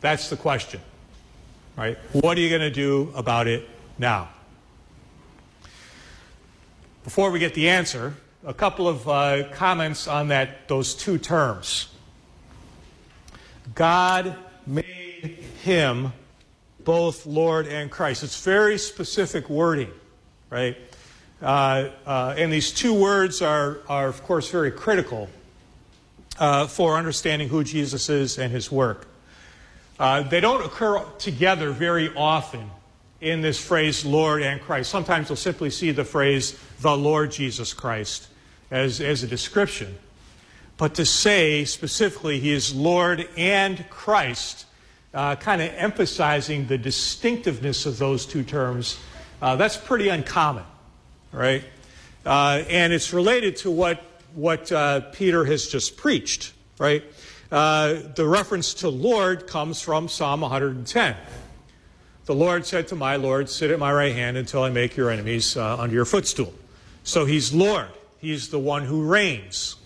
That's 0.00 0.30
the 0.30 0.36
question. 0.36 0.80
Right? 1.76 1.98
What 2.12 2.36
are 2.36 2.40
you 2.40 2.50
going 2.50 2.60
to 2.60 2.70
do 2.70 3.12
about 3.16 3.46
it 3.46 3.68
now? 3.98 4.28
Before 7.02 7.30
we 7.30 7.38
get 7.38 7.54
the 7.54 7.68
answer, 7.68 8.14
a 8.44 8.54
couple 8.54 8.86
of 8.86 9.08
uh, 9.08 9.48
comments 9.52 10.06
on 10.06 10.28
that 10.28 10.68
those 10.68 10.94
two 10.94 11.18
terms. 11.18 11.88
God 13.74 14.34
made 14.66 15.38
him 15.62 16.12
both 16.84 17.26
Lord 17.26 17.66
and 17.66 17.90
Christ. 17.90 18.22
It's 18.22 18.42
very 18.42 18.78
specific 18.78 19.48
wording, 19.48 19.90
right? 20.48 20.76
Uh, 21.42 21.88
uh, 22.06 22.34
and 22.36 22.52
these 22.52 22.70
two 22.70 22.92
words 22.92 23.40
are, 23.40 23.78
are, 23.88 24.08
of 24.08 24.22
course, 24.24 24.50
very 24.50 24.70
critical 24.70 25.28
uh, 26.38 26.66
for 26.66 26.96
understanding 26.96 27.48
who 27.48 27.64
Jesus 27.64 28.08
is 28.08 28.38
and 28.38 28.52
his 28.52 28.70
work. 28.70 29.06
They 29.98 30.40
don't 30.40 30.64
occur 30.64 31.04
together 31.18 31.72
very 31.72 32.14
often 32.14 32.70
in 33.20 33.42
this 33.42 33.58
phrase, 33.62 34.04
Lord 34.04 34.42
and 34.42 34.60
Christ. 34.60 34.90
Sometimes 34.90 35.28
you'll 35.28 35.36
simply 35.36 35.70
see 35.70 35.90
the 35.90 36.04
phrase, 36.04 36.58
the 36.80 36.96
Lord 36.96 37.30
Jesus 37.30 37.74
Christ, 37.74 38.28
as, 38.70 39.00
as 39.00 39.22
a 39.22 39.26
description. 39.26 39.98
But 40.78 40.94
to 40.94 41.04
say 41.04 41.66
specifically 41.66 42.40
he 42.40 42.52
is 42.52 42.74
Lord 42.74 43.28
and 43.36 43.88
Christ, 43.90 44.64
uh, 45.12 45.36
kind 45.36 45.60
of 45.60 45.70
emphasizing 45.74 46.66
the 46.66 46.78
distinctiveness 46.78 47.84
of 47.84 47.98
those 47.98 48.24
two 48.24 48.42
terms, 48.42 48.98
uh, 49.42 49.56
that's 49.56 49.76
pretty 49.76 50.08
uncommon, 50.08 50.64
right? 51.32 51.64
Uh, 52.24 52.62
and 52.68 52.92
it's 52.92 53.12
related 53.12 53.56
to 53.56 53.70
what, 53.70 54.02
what 54.34 54.70
uh, 54.72 55.00
Peter 55.12 55.44
has 55.44 55.66
just 55.66 55.96
preached, 55.96 56.52
right? 56.78 57.02
Uh, 57.50 57.98
the 58.14 58.26
reference 58.26 58.74
to 58.74 58.88
Lord 58.88 59.46
comes 59.46 59.80
from 59.80 60.08
Psalm 60.08 60.42
110. 60.42 61.16
The 62.26 62.34
Lord 62.34 62.64
said 62.64 62.86
to 62.88 62.94
my 62.94 63.16
Lord, 63.16 63.48
Sit 63.48 63.70
at 63.70 63.78
my 63.78 63.92
right 63.92 64.14
hand 64.14 64.36
until 64.36 64.62
I 64.62 64.70
make 64.70 64.96
your 64.96 65.10
enemies 65.10 65.56
uh, 65.56 65.76
under 65.78 65.94
your 65.94 66.04
footstool. 66.04 66.54
So 67.02 67.24
he's 67.24 67.52
Lord, 67.52 67.88
he's 68.20 68.50
the 68.50 68.58
one 68.58 68.84
who 68.84 69.04
reigns. 69.04 69.76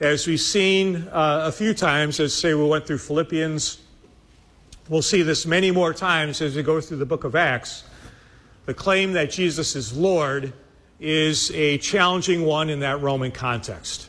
As 0.00 0.26
we've 0.26 0.40
seen 0.40 1.08
uh, 1.12 1.44
a 1.44 1.52
few 1.52 1.74
times, 1.74 2.20
as 2.20 2.32
say 2.32 2.54
we 2.54 2.64
went 2.64 2.86
through 2.86 2.98
Philippians, 2.98 3.80
we'll 4.88 5.02
see 5.02 5.22
this 5.22 5.46
many 5.46 5.70
more 5.70 5.92
times 5.92 6.40
as 6.40 6.56
we 6.56 6.62
go 6.62 6.80
through 6.80 6.98
the 6.98 7.06
book 7.06 7.24
of 7.24 7.34
Acts. 7.34 7.84
The 8.66 8.74
claim 8.74 9.12
that 9.12 9.30
Jesus 9.30 9.76
is 9.76 9.96
Lord 9.96 10.52
is 10.98 11.50
a 11.52 11.78
challenging 11.78 12.44
one 12.44 12.68
in 12.68 12.80
that 12.80 13.00
Roman 13.00 13.30
context 13.30 14.08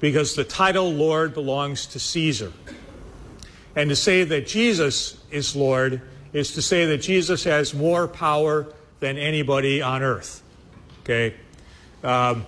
because 0.00 0.34
the 0.34 0.44
title 0.44 0.90
Lord 0.92 1.34
belongs 1.34 1.86
to 1.88 1.98
Caesar. 1.98 2.52
And 3.76 3.90
to 3.90 3.96
say 3.96 4.24
that 4.24 4.46
Jesus 4.46 5.22
is 5.30 5.54
Lord 5.54 6.02
is 6.32 6.54
to 6.54 6.62
say 6.62 6.86
that 6.86 6.98
Jesus 6.98 7.44
has 7.44 7.74
more 7.74 8.08
power 8.08 8.66
than 9.00 9.18
anybody 9.18 9.82
on 9.82 10.02
earth. 10.02 10.42
Okay? 11.02 11.34
Um, 12.02 12.46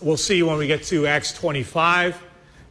we'll 0.00 0.16
see 0.16 0.42
when 0.42 0.56
we 0.56 0.66
get 0.66 0.82
to 0.84 1.06
Acts 1.06 1.32
25. 1.32 2.22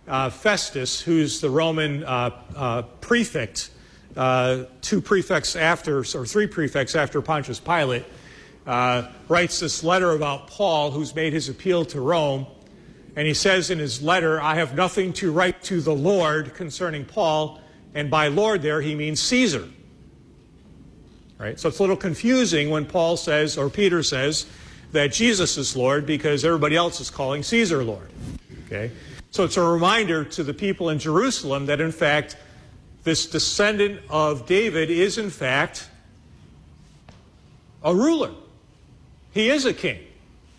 Uh, 0.07 0.29
Festus, 0.31 0.99
who's 0.99 1.39
the 1.39 1.49
Roman 1.49 2.03
uh, 2.03 2.31
uh, 2.55 2.81
prefect, 2.99 3.69
uh, 4.15 4.65
two 4.81 5.01
prefects 5.01 5.55
after, 5.55 5.99
or 5.99 6.25
three 6.25 6.47
prefects 6.47 6.95
after 6.95 7.21
Pontius 7.21 7.59
Pilate, 7.59 8.05
uh, 8.65 9.07
writes 9.27 9.59
this 9.59 9.83
letter 9.83 10.11
about 10.11 10.47
Paul, 10.47 10.91
who's 10.91 11.15
made 11.15 11.33
his 11.33 11.49
appeal 11.49 11.85
to 11.85 12.01
Rome. 12.01 12.45
And 13.15 13.27
he 13.27 13.33
says 13.33 13.69
in 13.69 13.79
his 13.79 14.01
letter, 14.01 14.39
I 14.41 14.55
have 14.55 14.75
nothing 14.75 15.13
to 15.13 15.31
write 15.31 15.63
to 15.63 15.81
the 15.81 15.93
Lord 15.93 16.53
concerning 16.53 17.05
Paul. 17.05 17.59
And 17.93 18.11
by 18.11 18.27
Lord 18.27 18.61
there, 18.61 18.81
he 18.81 18.95
means 18.95 19.21
Caesar. 19.21 19.67
Right? 21.37 21.59
So 21.59 21.69
it's 21.69 21.79
a 21.79 21.83
little 21.83 21.97
confusing 21.97 22.69
when 22.69 22.85
Paul 22.85 23.17
says, 23.17 23.57
or 23.57 23.69
Peter 23.69 24.03
says, 24.03 24.45
that 24.91 25.13
Jesus 25.13 25.57
is 25.57 25.75
Lord 25.75 26.05
because 26.05 26.43
everybody 26.43 26.75
else 26.75 26.99
is 26.99 27.09
calling 27.09 27.43
Caesar 27.43 27.83
Lord. 27.83 28.09
Okay? 28.65 28.91
So 29.31 29.43
it's 29.43 29.57
a 29.57 29.63
reminder 29.63 30.23
to 30.25 30.43
the 30.43 30.53
people 30.53 30.89
in 30.89 30.99
Jerusalem 30.99 31.67
that, 31.67 31.79
in 31.79 31.91
fact, 31.91 32.35
this 33.03 33.25
descendant 33.25 34.01
of 34.09 34.45
David 34.45 34.89
is, 34.89 35.17
in 35.17 35.29
fact, 35.29 35.89
a 37.83 37.93
ruler. 37.93 38.31
He 39.31 39.49
is 39.49 39.65
a 39.65 39.73
king. 39.73 39.99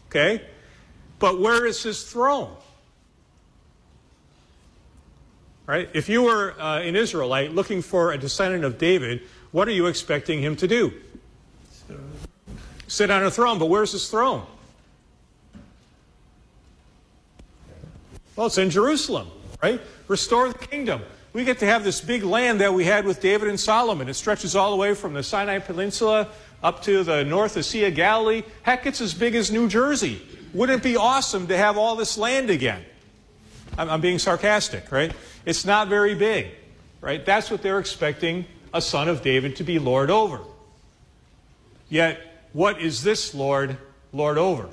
Okay? 0.08 0.42
But 1.18 1.38
where 1.38 1.66
is 1.66 1.82
his 1.82 2.02
throne? 2.02 2.56
Right? 5.66 5.88
If 5.92 6.08
you 6.08 6.22
were 6.22 6.60
uh, 6.60 6.80
an 6.80 6.96
Israelite 6.96 7.52
looking 7.52 7.82
for 7.82 8.12
a 8.12 8.18
descendant 8.18 8.64
of 8.64 8.78
David, 8.78 9.22
what 9.52 9.68
are 9.68 9.72
you 9.72 9.86
expecting 9.86 10.40
him 10.40 10.56
to 10.56 10.66
do? 10.66 10.92
Sit 12.88 13.10
on 13.10 13.22
a 13.22 13.30
throne, 13.30 13.58
but 13.58 13.66
where's 13.66 13.92
his 13.92 14.08
throne? 14.08 14.44
Well, 18.34 18.46
it's 18.46 18.58
in 18.58 18.70
Jerusalem, 18.70 19.28
right? 19.62 19.80
Restore 20.08 20.48
the 20.48 20.58
kingdom. 20.58 21.02
We 21.32 21.44
get 21.44 21.60
to 21.60 21.66
have 21.66 21.84
this 21.84 22.00
big 22.00 22.24
land 22.24 22.60
that 22.60 22.74
we 22.74 22.84
had 22.84 23.04
with 23.04 23.20
David 23.20 23.48
and 23.48 23.58
Solomon. 23.58 24.08
It 24.08 24.14
stretches 24.14 24.56
all 24.56 24.70
the 24.70 24.76
way 24.76 24.94
from 24.94 25.14
the 25.14 25.22
Sinai 25.22 25.60
Peninsula 25.60 26.28
up 26.62 26.82
to 26.82 27.04
the 27.04 27.24
north 27.24 27.56
of 27.56 27.64
Sea 27.64 27.84
of 27.84 27.94
Galilee. 27.94 28.42
Heck, 28.62 28.86
it's 28.86 29.00
as 29.00 29.14
big 29.14 29.34
as 29.34 29.50
New 29.50 29.68
Jersey. 29.68 30.20
Wouldn't 30.52 30.80
it 30.80 30.82
be 30.82 30.96
awesome 30.96 31.46
to 31.46 31.56
have 31.56 31.78
all 31.78 31.94
this 31.94 32.18
land 32.18 32.50
again? 32.50 32.84
I'm, 33.78 33.88
I'm 33.88 34.00
being 34.00 34.18
sarcastic, 34.18 34.90
right? 34.90 35.12
It's 35.46 35.64
not 35.64 35.88
very 35.88 36.14
big, 36.14 36.48
right? 37.00 37.24
That's 37.24 37.50
what 37.50 37.62
they're 37.62 37.78
expecting 37.78 38.44
a 38.74 38.82
son 38.82 39.08
of 39.08 39.22
David 39.22 39.56
to 39.56 39.64
be 39.64 39.78
Lord 39.78 40.10
over. 40.10 40.40
Yet, 41.88 42.20
what 42.52 42.80
is 42.80 43.02
this 43.02 43.34
Lord 43.34 43.76
Lord 44.12 44.38
over? 44.38 44.68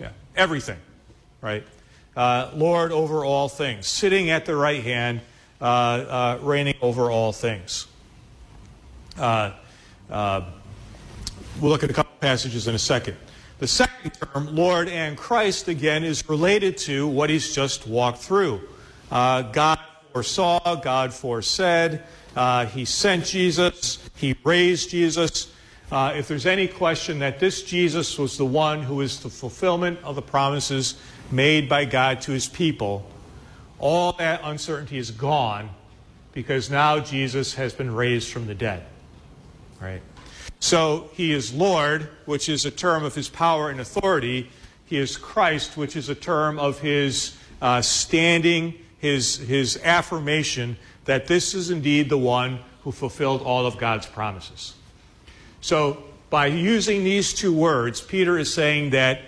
Yeah, 0.00 0.10
everything, 0.36 0.78
right? 1.42 1.64
Uh, 2.18 2.50
Lord 2.56 2.90
over 2.90 3.24
all 3.24 3.48
things, 3.48 3.86
sitting 3.86 4.28
at 4.30 4.44
the 4.44 4.56
right 4.56 4.82
hand, 4.82 5.20
uh, 5.60 5.64
uh, 5.64 6.38
reigning 6.42 6.74
over 6.82 7.12
all 7.12 7.32
things. 7.32 7.86
Uh, 9.16 9.52
uh, 10.10 10.40
we'll 11.60 11.70
look 11.70 11.84
at 11.84 11.90
a 11.90 11.92
couple 11.92 12.12
passages 12.18 12.66
in 12.66 12.74
a 12.74 12.78
second. 12.78 13.16
The 13.60 13.68
second 13.68 14.14
term, 14.14 14.56
Lord 14.56 14.88
and 14.88 15.16
Christ, 15.16 15.68
again, 15.68 16.02
is 16.02 16.28
related 16.28 16.76
to 16.78 17.06
what 17.06 17.30
he's 17.30 17.54
just 17.54 17.86
walked 17.86 18.18
through. 18.18 18.62
God 19.10 19.78
foresaw, 20.12 20.74
God 20.74 21.14
foresaid, 21.14 22.02
he 22.72 22.84
sent 22.84 23.26
Jesus, 23.26 24.00
he 24.16 24.34
raised 24.42 24.90
Jesus. 24.90 25.52
If 25.92 26.26
there's 26.26 26.46
any 26.46 26.66
question 26.66 27.20
that 27.20 27.38
this 27.38 27.62
Jesus 27.62 28.18
was 28.18 28.36
the 28.36 28.44
one 28.44 28.82
who 28.82 29.02
is 29.02 29.20
the 29.20 29.30
fulfillment 29.30 30.00
of 30.02 30.16
the 30.16 30.22
promises 30.22 30.96
made 31.30 31.68
by 31.68 31.84
God 31.84 32.20
to 32.22 32.32
his 32.32 32.48
people, 32.48 33.08
all 33.78 34.12
that 34.14 34.40
uncertainty 34.44 34.98
is 34.98 35.10
gone 35.10 35.70
because 36.32 36.70
now 36.70 36.98
Jesus 36.98 37.54
has 37.54 37.72
been 37.72 37.94
raised 37.94 38.30
from 38.30 38.46
the 38.46 38.54
dead. 38.54 38.84
Right? 39.80 40.02
So 40.60 41.10
he 41.14 41.32
is 41.32 41.52
Lord, 41.52 42.08
which 42.26 42.48
is 42.48 42.64
a 42.64 42.70
term 42.70 43.04
of 43.04 43.14
his 43.14 43.28
power 43.28 43.70
and 43.70 43.80
authority. 43.80 44.50
He 44.86 44.96
is 44.96 45.16
Christ, 45.16 45.76
which 45.76 45.96
is 45.96 46.08
a 46.08 46.14
term 46.14 46.58
of 46.58 46.80
his 46.80 47.36
uh, 47.62 47.82
standing, 47.82 48.74
his, 48.98 49.36
his 49.36 49.78
affirmation 49.82 50.76
that 51.04 51.26
this 51.26 51.54
is 51.54 51.70
indeed 51.70 52.08
the 52.10 52.18
one 52.18 52.58
who 52.82 52.92
fulfilled 52.92 53.42
all 53.42 53.66
of 53.66 53.78
God's 53.78 54.06
promises. 54.06 54.74
So 55.60 56.02
by 56.30 56.46
using 56.46 57.04
these 57.04 57.32
two 57.32 57.52
words, 57.52 58.00
Peter 58.00 58.38
is 58.38 58.52
saying 58.52 58.90
that 58.90 59.20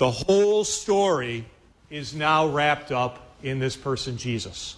the 0.00 0.10
whole 0.10 0.64
story 0.64 1.44
is 1.90 2.14
now 2.14 2.48
wrapped 2.48 2.90
up 2.90 3.36
in 3.42 3.58
this 3.58 3.76
person, 3.76 4.16
Jesus. 4.16 4.76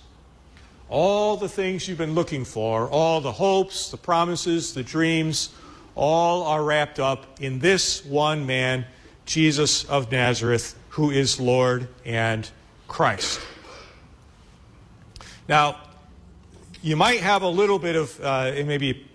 All 0.89 1.37
the 1.37 1.49
things 1.49 1.87
you've 1.87 1.97
been 1.97 2.17
looking 2.17 2.45
for, 2.45 2.89
all 2.89 3.21
the 3.21 3.31
hopes, 3.31 3.93
the 3.93 3.97
promises, 3.97 4.75
the 4.75 4.83
dreams, 4.83 5.51
all 5.95 6.43
are 6.43 6.65
wrapped 6.65 6.99
up 6.99 7.39
in 7.41 7.61
this 7.61 8.05
one 8.05 8.47
man, 8.47 8.85
Jesus 9.25 9.85
of 9.85 10.11
Nazareth, 10.11 10.77
who 10.89 11.13
is 11.13 11.39
Lord 11.39 11.87
and 12.05 12.51
Christ. 12.89 13.41
Now, 15.49 15.77
you 16.83 16.97
might 16.97 17.21
have 17.21 17.43
a 17.43 17.49
little 17.49 17.79
bit 17.79 17.95
of, 17.95 18.21
uh, 18.21 18.51
maybe 18.67 19.07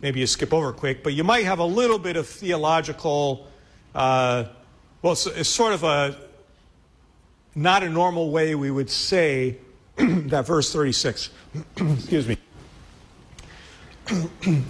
maybe 0.00 0.20
you 0.20 0.26
skip 0.26 0.54
over 0.54 0.72
quick, 0.72 1.02
but 1.02 1.12
you 1.12 1.22
might 1.22 1.44
have 1.44 1.58
a 1.58 1.66
little 1.66 1.98
bit 1.98 2.16
of 2.16 2.26
theological, 2.26 3.46
uh, 3.94 4.44
well, 5.02 5.12
it's, 5.14 5.26
it's 5.26 5.48
sort 5.48 5.72
of 5.72 5.84
a 5.84 6.16
not 7.54 7.82
a 7.82 7.88
normal 7.88 8.30
way 8.30 8.54
we 8.54 8.70
would 8.70 8.90
say 8.90 9.56
that 9.96 10.46
verse 10.46 10.72
36. 10.72 11.30
Excuse 11.76 12.28
me. 12.28 12.38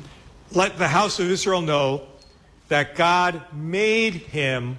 Let 0.53 0.79
the 0.79 0.89
house 0.89 1.21
of 1.21 1.31
Israel 1.31 1.63
know 1.63 2.07
that 2.69 2.97
God 2.97 3.43
made 3.53 4.15
him 4.15 4.79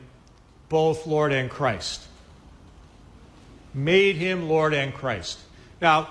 both 0.70 1.06
Lord 1.06 1.32
and 1.32 1.50
Christ. 1.50 2.02
Made 3.74 4.16
him 4.16 4.50
Lord 4.50 4.74
and 4.74 4.94
Christ. 4.94 5.40
Now, 5.82 6.10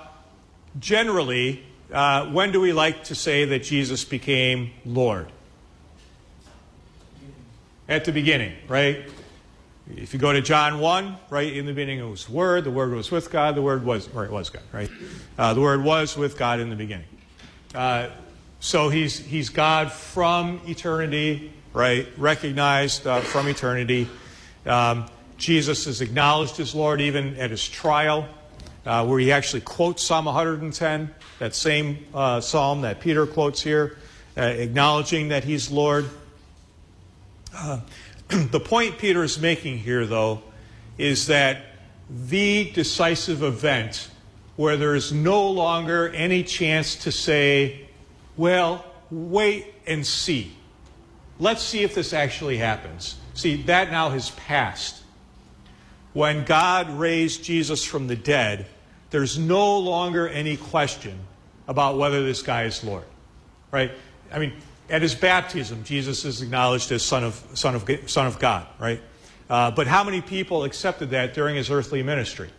generally, 0.78 1.64
uh, 1.92 2.26
when 2.26 2.52
do 2.52 2.60
we 2.60 2.72
like 2.72 3.04
to 3.04 3.14
say 3.14 3.44
that 3.46 3.62
Jesus 3.62 4.04
became 4.04 4.70
Lord? 4.84 5.28
At 7.88 8.04
the 8.04 8.12
beginning, 8.12 8.54
right? 8.68 9.08
If 9.96 10.14
you 10.14 10.20
go 10.20 10.32
to 10.32 10.40
John 10.40 10.78
1, 10.78 11.16
right, 11.30 11.52
in 11.52 11.66
the 11.66 11.72
beginning 11.72 11.98
it 11.98 12.08
was 12.08 12.28
Word, 12.28 12.64
the 12.64 12.70
Word 12.70 12.92
was 12.92 13.10
with 13.10 13.30
God, 13.30 13.54
the 13.54 13.62
Word 13.62 13.84
was, 13.84 14.08
or 14.14 14.24
it 14.24 14.30
was 14.30 14.50
God, 14.50 14.62
right? 14.72 14.90
Uh, 15.36 15.54
the 15.54 15.60
Word 15.60 15.82
was 15.82 16.16
with 16.16 16.38
God 16.38 16.60
in 16.60 16.70
the 16.70 16.76
beginning. 16.76 17.06
Uh, 17.74 18.08
so 18.60 18.88
he's, 18.88 19.18
he's 19.18 19.48
God 19.48 19.90
from 19.90 20.60
eternity, 20.66 21.52
right? 21.72 22.06
Recognized 22.16 23.06
uh, 23.06 23.20
from 23.20 23.48
eternity. 23.48 24.08
Um, 24.66 25.06
Jesus 25.38 25.86
is 25.86 26.00
acknowledged 26.02 26.60
as 26.60 26.74
Lord 26.74 27.00
even 27.00 27.36
at 27.36 27.50
his 27.50 27.66
trial, 27.66 28.28
uh, 28.86 29.06
where 29.06 29.18
he 29.18 29.32
actually 29.32 29.62
quotes 29.62 30.04
Psalm 30.04 30.26
110, 30.26 31.10
that 31.38 31.54
same 31.54 32.06
uh, 32.14 32.40
psalm 32.40 32.82
that 32.82 33.00
Peter 33.00 33.26
quotes 33.26 33.62
here, 33.62 33.96
uh, 34.36 34.42
acknowledging 34.42 35.28
that 35.28 35.42
he's 35.42 35.70
Lord. 35.70 36.08
the 38.50 38.60
point 38.60 38.98
Peter 38.98 39.24
is 39.24 39.40
making 39.40 39.78
here, 39.78 40.06
though, 40.06 40.42
is 40.98 41.26
that 41.26 41.62
the 42.08 42.70
decisive 42.70 43.42
event 43.42 44.08
where 44.56 44.76
there 44.76 44.94
is 44.94 45.12
no 45.12 45.48
longer 45.48 46.08
any 46.10 46.44
chance 46.44 46.94
to 46.96 47.10
say, 47.10 47.88
well, 48.36 48.84
wait 49.10 49.74
and 49.86 50.06
see. 50.06 50.52
Let's 51.38 51.62
see 51.62 51.82
if 51.82 51.94
this 51.94 52.12
actually 52.12 52.58
happens. 52.58 53.16
See, 53.34 53.62
that 53.62 53.90
now 53.90 54.10
has 54.10 54.30
passed. 54.30 55.02
When 56.12 56.44
God 56.44 56.90
raised 56.90 57.42
Jesus 57.42 57.84
from 57.84 58.06
the 58.06 58.16
dead, 58.16 58.66
there's 59.10 59.38
no 59.38 59.78
longer 59.78 60.28
any 60.28 60.56
question 60.56 61.18
about 61.66 61.96
whether 61.96 62.22
this 62.22 62.42
guy 62.42 62.64
is 62.64 62.84
Lord. 62.84 63.04
Right? 63.70 63.92
I 64.32 64.38
mean, 64.38 64.52
at 64.90 65.02
his 65.02 65.14
baptism, 65.14 65.84
Jesus 65.84 66.24
is 66.24 66.42
acknowledged 66.42 66.92
as 66.92 67.02
Son 67.02 67.24
of, 67.24 67.42
son 67.54 67.74
of, 67.74 67.88
son 68.10 68.26
of 68.26 68.38
God, 68.38 68.66
right? 68.78 69.00
Uh, 69.48 69.70
but 69.70 69.86
how 69.86 70.04
many 70.04 70.20
people 70.20 70.64
accepted 70.64 71.10
that 71.10 71.34
during 71.34 71.56
his 71.56 71.70
earthly 71.70 72.02
ministry? 72.02 72.50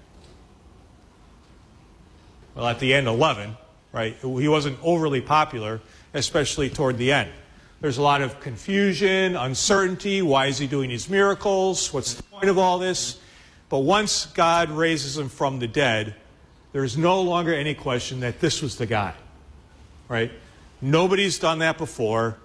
Well, 2.56 2.68
at 2.68 2.80
the 2.80 2.94
end, 2.94 3.08
11, 3.08 3.56
right? 3.94 4.18
He 4.22 4.48
wasn't 4.48 4.78
overly 4.84 5.22
popular, 5.22 5.82
especially 6.14 6.70
toward 6.70 6.98
the 6.98 7.12
end. 7.12 7.32
There's 7.80 7.98
a 7.98 8.02
lot 8.02 8.22
of 8.22 8.40
confusion, 8.40 9.36
uncertainty. 9.36 10.22
Why 10.22 10.48
is 10.48 10.58
he 10.58 10.68
doing 10.68 10.90
these 10.90 11.10
miracles? 11.10 11.94
What's 11.94 12.14
the 12.14 12.24
point 12.24 12.50
of 12.50 12.58
all 12.58 12.78
this? 12.78 13.20
But 13.70 13.80
once 13.80 14.26
God 14.28 14.70
raises 14.70 15.18
him 15.18 15.30
from 15.30 15.60
the 15.60 15.68
dead, 15.68 16.16
there's 16.74 16.98
no 16.98 17.22
longer 17.22 17.54
any 17.54 17.74
question 17.74 18.20
that 18.20 18.40
this 18.40 18.62
was 18.62 18.78
the 18.78 18.86
guy, 18.86 19.14
right? 20.08 20.32
Nobody's 20.82 21.38
done 21.38 21.60
that 21.60 21.78
before, 21.78 22.38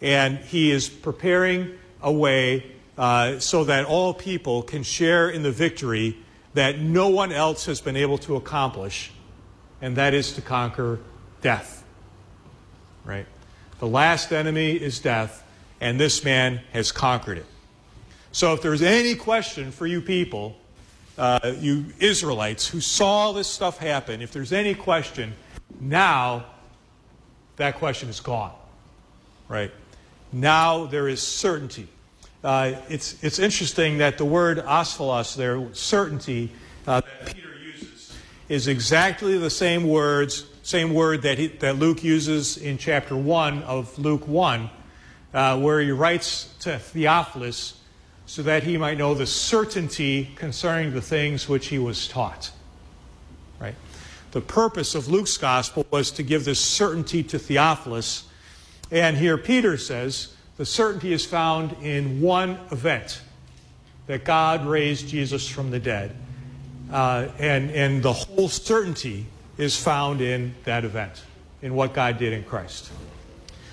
and 0.00 0.38
he 0.38 0.70
is 0.70 0.88
preparing 0.88 1.72
a 2.02 2.12
way 2.12 2.72
uh, 2.98 3.38
so 3.38 3.64
that 3.64 3.86
all 3.86 4.12
people 4.12 4.62
can 4.62 4.82
share 4.82 5.30
in 5.30 5.42
the 5.42 5.50
victory 5.50 6.18
that 6.54 6.78
no 6.78 7.08
one 7.08 7.32
else 7.32 7.66
has 7.66 7.80
been 7.80 7.96
able 7.96 8.18
to 8.18 8.36
accomplish, 8.36 9.10
and 9.80 9.96
that 9.96 10.12
is 10.12 10.32
to 10.32 10.42
conquer 10.42 10.98
death. 11.40 11.84
Right? 13.04 13.26
The 13.78 13.86
last 13.86 14.32
enemy 14.32 14.72
is 14.72 14.98
death, 14.98 15.44
and 15.80 15.98
this 15.98 16.24
man 16.24 16.60
has 16.72 16.92
conquered 16.92 17.38
it. 17.38 17.46
So, 18.32 18.52
if 18.52 18.60
there's 18.60 18.82
any 18.82 19.14
question 19.14 19.70
for 19.70 19.86
you 19.86 20.02
people, 20.02 20.56
uh, 21.16 21.54
you 21.58 21.86
Israelites 21.98 22.66
who 22.66 22.80
saw 22.80 23.32
this 23.32 23.48
stuff 23.48 23.78
happen, 23.78 24.20
if 24.20 24.32
there's 24.32 24.52
any 24.52 24.74
question, 24.74 25.32
now 25.80 26.44
that 27.58 27.76
question 27.76 28.08
is 28.08 28.20
gone. 28.20 28.52
Right? 29.48 29.70
Now 30.32 30.86
there 30.86 31.08
is 31.08 31.22
certainty. 31.22 31.88
Uh, 32.42 32.74
it's, 32.88 33.22
it's 33.22 33.38
interesting 33.38 33.98
that 33.98 34.16
the 34.16 34.24
word 34.24 34.58
asphalos 34.58 35.36
there, 35.36 35.62
certainty, 35.74 36.50
uh, 36.86 37.00
that 37.00 37.34
Peter 37.34 37.48
uses, 37.58 38.16
is 38.48 38.68
exactly 38.68 39.36
the 39.36 39.50
same 39.50 39.88
words, 39.88 40.46
same 40.62 40.94
word 40.94 41.22
that, 41.22 41.38
he, 41.38 41.48
that 41.48 41.76
Luke 41.76 42.04
uses 42.04 42.56
in 42.56 42.78
chapter 42.78 43.16
1 43.16 43.64
of 43.64 43.98
Luke 43.98 44.26
1, 44.28 44.70
uh, 45.34 45.58
where 45.58 45.80
he 45.80 45.90
writes 45.90 46.54
to 46.60 46.78
Theophilus 46.78 47.80
so 48.26 48.42
that 48.42 48.62
he 48.62 48.76
might 48.76 48.98
know 48.98 49.14
the 49.14 49.26
certainty 49.26 50.30
concerning 50.36 50.92
the 50.92 51.00
things 51.00 51.48
which 51.48 51.68
he 51.68 51.78
was 51.78 52.06
taught. 52.06 52.52
The 54.30 54.40
purpose 54.40 54.94
of 54.94 55.08
Luke's 55.08 55.36
gospel 55.38 55.86
was 55.90 56.10
to 56.12 56.22
give 56.22 56.44
this 56.44 56.60
certainty 56.60 57.22
to 57.24 57.38
Theophilus. 57.38 58.24
And 58.90 59.16
here 59.16 59.38
Peter 59.38 59.78
says 59.78 60.34
the 60.56 60.66
certainty 60.66 61.12
is 61.12 61.24
found 61.24 61.72
in 61.82 62.20
one 62.20 62.58
event 62.70 63.22
that 64.06 64.24
God 64.24 64.66
raised 64.66 65.08
Jesus 65.08 65.48
from 65.48 65.70
the 65.70 65.78
dead. 65.78 66.14
Uh, 66.90 67.28
and, 67.38 67.70
and 67.70 68.02
the 68.02 68.12
whole 68.12 68.48
certainty 68.48 69.26
is 69.56 69.76
found 69.76 70.20
in 70.20 70.54
that 70.64 70.84
event, 70.84 71.22
in 71.62 71.74
what 71.74 71.92
God 71.92 72.18
did 72.18 72.32
in 72.32 72.44
Christ. 72.44 72.90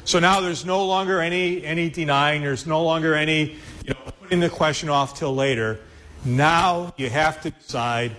So 0.04 0.20
now 0.20 0.41
there's 0.41 0.65
no 0.65 0.86
longer 0.86 1.20
any, 1.20 1.65
any 1.65 1.89
denying, 1.89 2.41
there's 2.41 2.68
no 2.68 2.84
longer 2.84 3.15
any 3.15 3.56
you 3.84 3.94
know, 3.94 4.12
putting 4.22 4.39
the 4.39 4.50
question 4.50 4.89
off 4.89 5.18
till 5.18 5.34
later. 5.34 5.80
Now 6.24 6.94
you 6.98 7.10
have 7.10 7.41
to 7.41 7.52
decide 7.52 8.12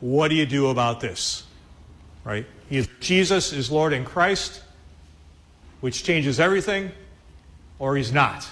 what 0.00 0.28
do 0.28 0.34
you 0.34 0.46
do 0.46 0.68
about 0.68 1.00
this? 1.00 1.44
Right? 2.30 2.46
Either 2.70 2.88
Jesus 3.00 3.52
is 3.52 3.72
Lord 3.72 3.92
in 3.92 4.04
Christ, 4.04 4.62
which 5.80 6.04
changes 6.04 6.38
everything, 6.38 6.92
or 7.80 7.96
he's 7.96 8.12
not. 8.12 8.48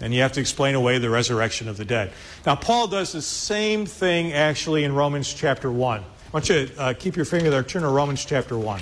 And 0.00 0.14
you 0.14 0.22
have 0.22 0.30
to 0.32 0.40
explain 0.40 0.76
away 0.76 0.98
the 0.98 1.10
resurrection 1.10 1.68
of 1.68 1.76
the 1.76 1.84
dead. 1.84 2.12
Now, 2.46 2.54
Paul 2.54 2.86
does 2.86 3.10
the 3.10 3.22
same 3.22 3.86
thing 3.86 4.32
actually 4.32 4.84
in 4.84 4.94
Romans 4.94 5.34
chapter 5.34 5.70
1. 5.70 6.00
I 6.00 6.04
want 6.32 6.48
you 6.48 6.66
to 6.66 6.80
uh, 6.80 6.94
keep 6.94 7.16
your 7.16 7.24
finger 7.24 7.50
there, 7.50 7.64
turn 7.64 7.82
to 7.82 7.88
Romans 7.88 8.24
chapter 8.24 8.56
1. 8.56 8.80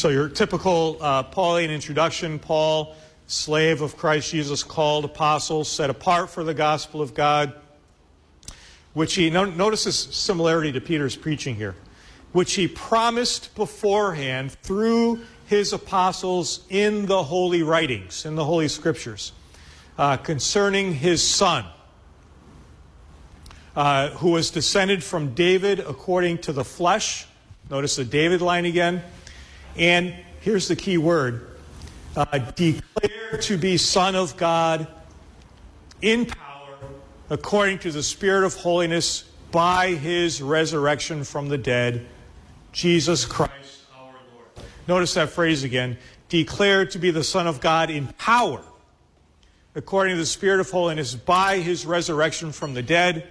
So, 0.00 0.08
your 0.08 0.30
typical 0.30 0.96
uh, 0.98 1.24
Pauline 1.24 1.68
introduction 1.70 2.38
Paul, 2.38 2.96
slave 3.26 3.82
of 3.82 3.98
Christ 3.98 4.30
Jesus, 4.30 4.64
called 4.64 5.04
apostle, 5.04 5.62
set 5.62 5.90
apart 5.90 6.30
for 6.30 6.42
the 6.42 6.54
gospel 6.54 7.02
of 7.02 7.12
God, 7.12 7.52
which 8.94 9.14
he, 9.16 9.28
notice 9.28 9.84
this 9.84 9.98
similarity 9.98 10.72
to 10.72 10.80
Peter's 10.80 11.16
preaching 11.16 11.54
here, 11.54 11.74
which 12.32 12.54
he 12.54 12.66
promised 12.66 13.54
beforehand 13.54 14.52
through 14.62 15.20
his 15.44 15.74
apostles 15.74 16.64
in 16.70 17.04
the 17.04 17.22
holy 17.22 17.62
writings, 17.62 18.24
in 18.24 18.36
the 18.36 18.44
holy 18.46 18.68
scriptures, 18.68 19.32
uh, 19.98 20.16
concerning 20.16 20.94
his 20.94 21.22
son. 21.22 21.66
Uh, 23.76 24.08
who 24.12 24.30
was 24.30 24.50
descended 24.50 25.04
from 25.04 25.34
David 25.34 25.78
according 25.78 26.38
to 26.38 26.54
the 26.54 26.64
flesh. 26.64 27.26
Notice 27.68 27.96
the 27.96 28.04
David 28.06 28.40
line 28.40 28.64
again 28.64 29.02
and 29.76 30.14
here's 30.40 30.68
the 30.68 30.76
key 30.76 30.98
word 30.98 31.46
uh, 32.16 32.38
declare 32.38 33.38
to 33.40 33.56
be 33.56 33.76
Son 33.76 34.14
of 34.14 34.36
God 34.36 34.86
in 36.02 36.26
power 36.26 36.76
according 37.28 37.78
to 37.80 37.92
the 37.92 38.02
Spirit 38.02 38.44
of 38.44 38.54
holiness 38.54 39.22
by 39.50 39.88
his 39.88 40.42
resurrection 40.42 41.24
from 41.24 41.48
the 41.48 41.58
dead, 41.58 42.06
Jesus 42.72 43.24
Christ 43.24 43.84
our 43.96 44.12
Lord. 44.34 44.66
Notice 44.88 45.14
that 45.14 45.30
phrase 45.30 45.64
again 45.64 45.98
declared 46.28 46.90
to 46.92 46.98
be 46.98 47.10
the 47.10 47.24
Son 47.24 47.46
of 47.46 47.60
God 47.60 47.90
in 47.90 48.06
power 48.18 48.62
according 49.74 50.14
to 50.14 50.20
the 50.20 50.26
Spirit 50.26 50.60
of 50.60 50.70
holiness 50.70 51.14
by 51.14 51.58
his 51.58 51.86
resurrection 51.86 52.52
from 52.52 52.74
the 52.74 52.82
dead. 52.82 53.28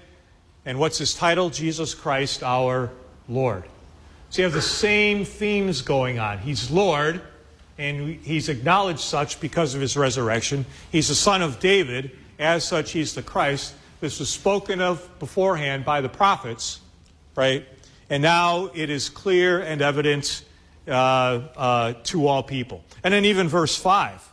And 0.65 0.79
what's 0.79 0.97
his 0.97 1.13
title? 1.13 1.49
Jesus 1.49 1.95
Christ 1.95 2.43
our 2.43 2.91
Lord. 3.27 3.65
So 4.29 4.41
you 4.41 4.43
have 4.43 4.53
the 4.53 4.61
same 4.61 5.25
themes 5.25 5.81
going 5.81 6.19
on. 6.19 6.37
He's 6.37 6.69
Lord, 6.69 7.21
and 7.77 8.15
he's 8.21 8.49
acknowledged 8.49 8.99
such 8.99 9.39
because 9.39 9.73
of 9.73 9.81
his 9.81 9.97
resurrection. 9.97 10.65
He's 10.91 11.07
the 11.07 11.15
son 11.15 11.41
of 11.41 11.59
David. 11.59 12.11
As 12.37 12.63
such, 12.63 12.91
he's 12.91 13.15
the 13.15 13.23
Christ. 13.23 13.73
This 14.01 14.19
was 14.19 14.29
spoken 14.29 14.81
of 14.81 15.19
beforehand 15.19 15.83
by 15.83 16.01
the 16.01 16.09
prophets, 16.09 16.79
right? 17.35 17.65
And 18.09 18.21
now 18.21 18.69
it 18.73 18.89
is 18.89 19.09
clear 19.09 19.61
and 19.61 19.81
evident 19.81 20.43
uh, 20.87 20.91
uh, 20.91 21.93
to 22.03 22.27
all 22.27 22.43
people. 22.43 22.83
And 23.03 23.13
then 23.13 23.25
even 23.25 23.47
verse 23.47 23.75
5 23.75 24.31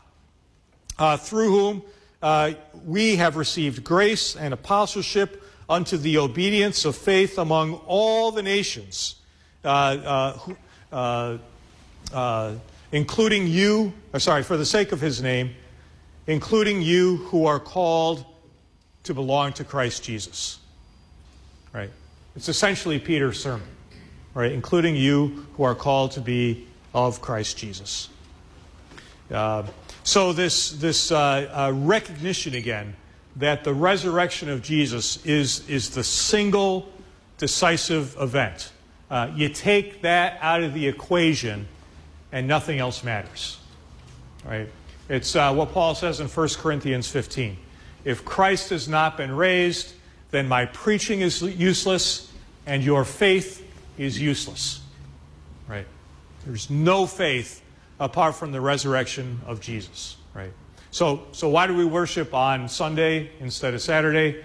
uh, 0.98 1.16
through 1.16 1.50
whom 1.50 1.82
uh, 2.22 2.52
we 2.84 3.16
have 3.16 3.36
received 3.36 3.84
grace 3.84 4.36
and 4.36 4.54
apostleship 4.54 5.42
unto 5.68 5.96
the 5.96 6.18
obedience 6.18 6.84
of 6.84 6.96
faith 6.96 7.38
among 7.38 7.74
all 7.86 8.30
the 8.30 8.42
nations, 8.42 9.16
including 12.92 13.46
you, 13.46 13.92
sorry, 14.18 14.42
for 14.42 14.56
the 14.56 14.64
sake 14.64 14.92
of 14.92 15.00
his 15.00 15.22
name, 15.22 15.54
including 16.26 16.82
you 16.82 17.16
who 17.16 17.46
are 17.46 17.60
called 17.60 18.24
to 19.04 19.14
belong 19.14 19.52
to 19.54 19.64
Christ 19.64 20.02
Jesus. 20.02 20.58
Right? 21.72 21.90
It's 22.34 22.48
essentially 22.48 22.98
Peter's 22.98 23.40
sermon, 23.40 23.68
right? 24.34 24.52
Including 24.52 24.96
you 24.96 25.46
who 25.56 25.62
are 25.62 25.74
called 25.74 26.12
to 26.12 26.20
be 26.20 26.66
of 26.94 27.20
Christ 27.20 27.56
Jesus. 27.56 28.08
Uh, 29.30 29.64
so 30.02 30.32
this 30.32 30.70
this 30.70 31.10
uh, 31.10 31.16
uh, 31.16 31.72
recognition 31.74 32.54
again 32.54 32.94
that 33.36 33.64
the 33.64 33.74
resurrection 33.74 34.48
of 34.48 34.62
Jesus 34.62 35.24
is 35.26 35.68
is 35.68 35.90
the 35.90 36.04
single 36.04 36.88
decisive 37.38 38.16
event. 38.20 38.72
Uh, 39.10 39.30
you 39.34 39.48
take 39.48 40.02
that 40.02 40.38
out 40.40 40.62
of 40.62 40.74
the 40.74 40.86
equation, 40.86 41.68
and 42.32 42.48
nothing 42.48 42.78
else 42.78 43.04
matters. 43.04 43.58
Right? 44.44 44.68
It's 45.08 45.36
uh, 45.36 45.52
what 45.54 45.72
Paul 45.72 45.94
says 45.94 46.20
in 46.20 46.28
1 46.28 46.48
Corinthians 46.58 47.08
15. 47.08 47.56
If 48.04 48.24
Christ 48.24 48.70
has 48.70 48.88
not 48.88 49.16
been 49.16 49.32
raised, 49.32 49.94
then 50.30 50.48
my 50.48 50.66
preaching 50.66 51.20
is 51.20 51.42
useless, 51.42 52.32
and 52.66 52.82
your 52.82 53.04
faith 53.04 53.64
is 53.96 54.20
useless. 54.20 54.80
Right? 55.68 55.86
There's 56.44 56.70
no 56.70 57.06
faith 57.06 57.62
apart 57.98 58.34
from 58.34 58.52
the 58.52 58.60
resurrection 58.60 59.40
of 59.46 59.60
Jesus, 59.60 60.16
right? 60.34 60.52
So, 60.90 61.26
so 61.32 61.48
why 61.48 61.66
do 61.66 61.74
we 61.74 61.84
worship 61.84 62.34
on 62.34 62.68
Sunday 62.68 63.30
instead 63.40 63.74
of 63.74 63.82
Saturday, 63.82 64.44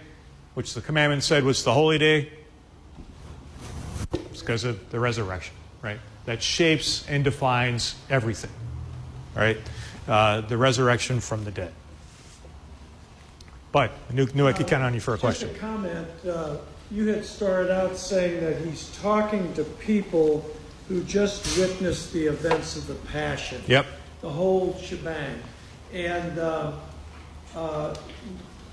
which 0.54 0.74
the 0.74 0.82
commandment 0.82 1.24
said 1.24 1.44
was 1.44 1.64
the 1.64 1.74
holy 1.74 1.98
day? 1.98 2.32
It's 4.42 4.48
because 4.48 4.64
of 4.64 4.90
the 4.90 5.00
resurrection, 5.00 5.54
right? 5.84 6.00
That 6.26 6.42
shapes 6.42 7.08
and 7.08 7.24
defines 7.24 7.94
everything, 8.10 8.50
right? 9.36 9.58
Uh, 10.08 10.42
the 10.42 10.58
resurrection 10.58 11.20
from 11.20 11.44
the 11.44 11.52
dead. 11.52 11.72
But 13.72 13.92
I 14.10 14.14
knew, 14.14 14.26
knew 14.34 14.48
I 14.48 14.54
could 14.54 14.66
count 14.66 14.82
on 14.82 14.96
you 14.96 15.00
for 15.00 15.14
a 15.14 15.20
question. 15.20 15.50
Just 15.50 15.60
a 15.60 15.64
comment. 15.64 16.08
Uh, 16.28 16.58
you 16.90 17.08
had 17.10 17.24
started 17.24 17.72
out 17.72 17.96
saying 17.96 18.44
that 18.44 18.58
he's 18.66 18.90
talking 18.98 19.54
to 19.54 19.64
people 19.64 20.44
who 20.90 21.04
just 21.04 21.60
witnessed 21.60 22.12
the 22.12 22.26
events 22.26 22.76
of 22.76 22.88
the 22.88 22.96
Passion. 23.12 23.62
Yep. 23.68 23.86
The 24.22 24.30
whole 24.32 24.76
shebang. 24.80 25.38
And 25.94 26.40
uh, 26.40 26.74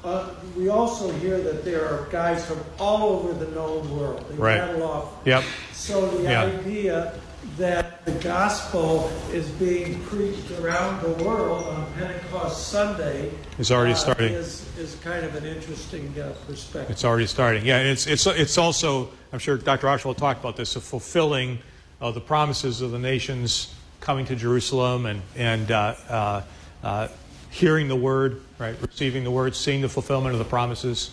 uh, 0.05 0.31
we 0.57 0.69
also 0.69 1.11
hear 1.15 1.41
that 1.41 1.65
there 1.65 1.85
are 1.85 2.07
guys 2.11 2.47
from 2.47 2.61
all 2.79 3.09
over 3.09 3.33
the 3.33 3.51
known 3.53 3.97
world. 3.97 4.25
They 4.29 4.37
right. 4.37 4.59
rattle 4.59 4.85
off. 4.85 5.13
Yep. 5.25 5.45
So 5.73 6.09
the 6.11 6.25
yeah. 6.25 6.45
idea 6.45 7.15
that 7.57 8.05
the 8.05 8.13
gospel 8.13 9.11
is 9.33 9.49
being 9.51 10.01
preached 10.05 10.51
around 10.53 11.03
the 11.03 11.25
world 11.25 11.67
on 11.67 11.93
Pentecost 11.95 12.69
Sunday 12.69 13.31
is 13.59 13.73
already 13.73 13.93
uh, 13.93 13.97
starting. 13.97 14.33
Is, 14.33 14.67
is 14.79 14.95
kind 14.97 15.25
of 15.25 15.35
an 15.35 15.45
interesting 15.45 16.15
uh, 16.21 16.35
perspective. 16.47 16.91
It's 16.91 17.05
already 17.05 17.27
starting. 17.27 17.67
Yeah, 17.67 17.81
it's 17.81 18.07
it's 18.07 18.27
it's 18.27 18.59
also 18.59 19.11
I'm 19.33 19.39
sure 19.39 19.57
Dr. 19.57 19.89
Oswald 19.89 20.19
talked 20.19 20.41
about 20.41 20.57
this, 20.57 20.77
a 20.77 20.81
fulfilling 20.81 21.59
of 22.01 22.15
the 22.15 22.21
promises 22.21 22.81
of 22.81 22.93
the 22.93 22.99
nations 22.99 23.75
coming 24.01 24.25
to 24.27 24.37
Jerusalem 24.37 25.07
and, 25.07 25.23
and 25.37 25.71
uh, 25.71 25.95
uh, 26.09 26.43
uh, 26.83 27.09
hearing 27.51 27.89
the 27.89 27.97
word, 27.97 28.41
right? 28.59 28.77
Receiving 28.81 29.25
the 29.25 29.31
word, 29.31 29.55
seeing 29.55 29.81
the 29.81 29.89
fulfillment 29.89 30.35
of 30.35 30.39
the 30.39 30.45
promises, 30.45 31.11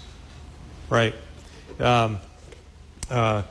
right? 0.90 1.16
Um, 1.80 2.20
uh, 3.10 3.44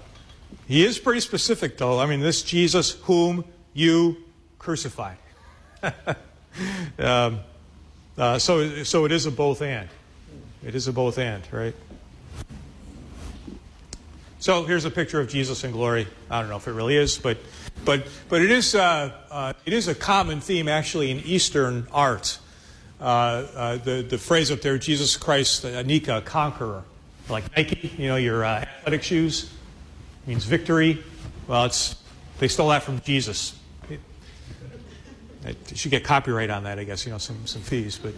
he 0.66 0.84
is 0.84 0.98
pretty 0.98 1.20
specific, 1.20 1.76
though. 1.76 1.98
I 1.98 2.06
mean, 2.06 2.20
this 2.20 2.42
Jesus 2.42 2.92
whom 3.02 3.44
you 3.72 4.16
crucified. 4.58 5.18
um, 6.98 7.40
uh, 8.16 8.38
so, 8.38 8.84
so 8.84 9.04
it 9.04 9.12
is 9.12 9.26
a 9.26 9.30
both 9.30 9.62
and. 9.62 9.88
It 10.64 10.74
is 10.74 10.88
a 10.88 10.92
both 10.92 11.18
and, 11.18 11.42
right? 11.52 11.74
So 14.38 14.64
here's 14.64 14.84
a 14.84 14.90
picture 14.90 15.20
of 15.20 15.28
Jesus 15.28 15.64
in 15.64 15.72
glory. 15.72 16.06
I 16.30 16.40
don't 16.40 16.50
know 16.50 16.56
if 16.56 16.68
it 16.68 16.72
really 16.72 16.96
is, 16.96 17.16
but 17.16 17.38
but 17.86 18.06
but 18.28 18.42
it 18.42 18.50
is 18.50 18.74
uh, 18.74 19.10
uh, 19.30 19.52
it 19.64 19.72
is 19.72 19.88
a 19.88 19.94
common 19.94 20.42
theme 20.42 20.68
actually 20.68 21.10
in 21.10 21.20
Eastern 21.20 21.86
art. 21.90 22.38
Uh, 23.00 23.04
uh 23.04 23.76
the 23.78 24.02
the 24.02 24.18
phrase 24.18 24.50
up 24.50 24.60
there, 24.60 24.78
Jesus 24.78 25.16
Christ, 25.16 25.64
Nika, 25.64 26.22
conqueror, 26.22 26.84
like 27.28 27.56
Nike, 27.56 27.92
you 27.98 28.08
know, 28.08 28.16
your 28.16 28.44
uh, 28.44 28.60
athletic 28.60 29.02
shoes 29.02 29.52
means 30.26 30.44
victory. 30.44 31.02
Well, 31.46 31.66
it's 31.66 31.96
they 32.38 32.48
stole 32.48 32.68
that 32.68 32.82
from 32.82 33.00
Jesus. 33.00 33.58
It, 33.90 34.00
it 35.70 35.76
should 35.76 35.90
get 35.90 36.04
copyright 36.04 36.50
on 36.50 36.64
that, 36.64 36.78
I 36.78 36.84
guess. 36.84 37.04
You 37.04 37.12
know, 37.12 37.18
some 37.18 37.46
some 37.46 37.62
fees, 37.62 37.98
but. 37.98 38.14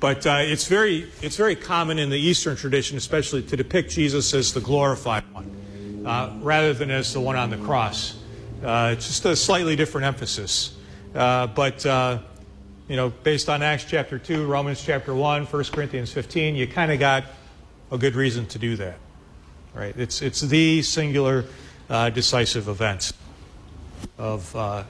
But 0.00 0.24
uh, 0.28 0.38
it's, 0.42 0.68
very, 0.68 1.10
it's 1.22 1.34
very 1.36 1.56
common 1.56 1.98
in 1.98 2.08
the 2.08 2.16
Eastern 2.16 2.54
tradition, 2.54 2.96
especially, 2.96 3.42
to 3.42 3.56
depict 3.56 3.90
Jesus 3.90 4.32
as 4.32 4.52
the 4.52 4.60
glorified 4.60 5.24
one 5.32 6.04
uh, 6.06 6.32
rather 6.40 6.72
than 6.72 6.90
as 6.90 7.12
the 7.12 7.20
one 7.20 7.34
on 7.34 7.50
the 7.50 7.56
cross. 7.56 8.16
Uh, 8.62 8.90
it's 8.92 9.08
just 9.08 9.24
a 9.24 9.34
slightly 9.34 9.74
different 9.74 10.06
emphasis. 10.06 10.76
But, 11.12 11.84
you 12.88 12.96
know, 12.96 13.10
based 13.10 13.48
on 13.48 13.62
Acts 13.62 13.84
chapter 13.84 14.18
2, 14.18 14.46
Romans 14.46 14.82
chapter 14.82 15.14
1, 15.14 15.46
1 15.46 15.64
Corinthians 15.64 16.12
15, 16.12 16.54
you 16.56 16.66
kind 16.66 16.90
of 16.90 16.98
got 16.98 17.24
a 17.92 17.98
good 17.98 18.14
reason 18.14 18.46
to 18.46 18.58
do 18.58 18.76
that. 18.76 18.98
Right? 19.74 19.94
It's, 19.96 20.22
it's 20.22 20.40
the 20.40 20.82
singular 20.82 21.44
uh, 21.90 22.10
decisive 22.10 22.68
event 22.68 23.12
of 24.16 24.54
uh, 24.56 24.84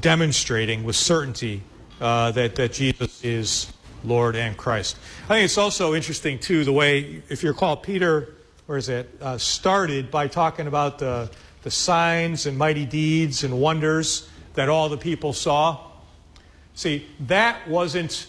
demonstrating 0.00 0.84
with 0.84 0.96
certainty 0.96 1.62
that, 1.98 2.54
that 2.54 2.72
Jesus 2.72 3.24
is 3.24 3.72
Lord 4.04 4.36
and 4.36 4.56
Christ. 4.56 4.96
I 5.24 5.28
think 5.28 5.44
it's 5.46 5.58
also 5.58 5.94
interesting, 5.94 6.38
too, 6.38 6.64
the 6.64 6.72
way, 6.72 7.22
if 7.28 7.42
you 7.42 7.48
recall, 7.48 7.76
Peter 7.76 8.34
where 8.68 8.76
is 8.76 8.90
it, 8.90 9.08
uh, 9.22 9.38
started 9.38 10.10
by 10.10 10.28
talking 10.28 10.66
about 10.66 10.98
the, 10.98 11.30
the 11.62 11.70
signs 11.70 12.44
and 12.44 12.58
mighty 12.58 12.84
deeds 12.84 13.42
and 13.42 13.58
wonders 13.58 14.28
that 14.52 14.68
all 14.68 14.90
the 14.90 14.96
people 14.98 15.32
saw. 15.32 15.87
See, 16.78 17.08
that 17.26 17.66
wasn't 17.66 18.28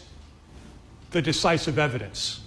the 1.12 1.22
decisive 1.22 1.78
evidence, 1.78 2.42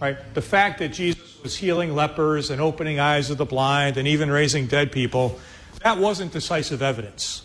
right? 0.00 0.16
The 0.32 0.40
fact 0.40 0.78
that 0.78 0.92
Jesus 0.92 1.42
was 1.42 1.56
healing 1.56 1.96
lepers 1.96 2.50
and 2.50 2.60
opening 2.60 3.00
eyes 3.00 3.28
of 3.28 3.38
the 3.38 3.44
blind 3.44 3.96
and 3.96 4.06
even 4.06 4.30
raising 4.30 4.68
dead 4.68 4.92
people, 4.92 5.40
that 5.82 5.98
wasn't 5.98 6.30
decisive 6.30 6.80
evidence, 6.80 7.42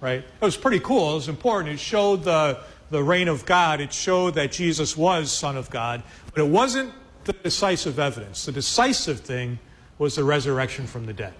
right? 0.00 0.20
It 0.20 0.44
was 0.44 0.56
pretty 0.56 0.78
cool. 0.78 1.10
It 1.10 1.14
was 1.16 1.28
important. 1.28 1.74
It 1.74 1.80
showed 1.80 2.22
the, 2.22 2.60
the 2.90 3.02
reign 3.02 3.26
of 3.26 3.44
God. 3.44 3.80
It 3.80 3.92
showed 3.92 4.36
that 4.36 4.52
Jesus 4.52 4.96
was 4.96 5.32
Son 5.32 5.56
of 5.56 5.68
God. 5.68 6.04
But 6.32 6.44
it 6.44 6.48
wasn't 6.48 6.92
the 7.24 7.32
decisive 7.32 7.98
evidence. 7.98 8.46
The 8.46 8.52
decisive 8.52 9.18
thing 9.18 9.58
was 9.98 10.14
the 10.14 10.22
resurrection 10.22 10.86
from 10.86 11.06
the 11.06 11.12
dead. 11.12 11.34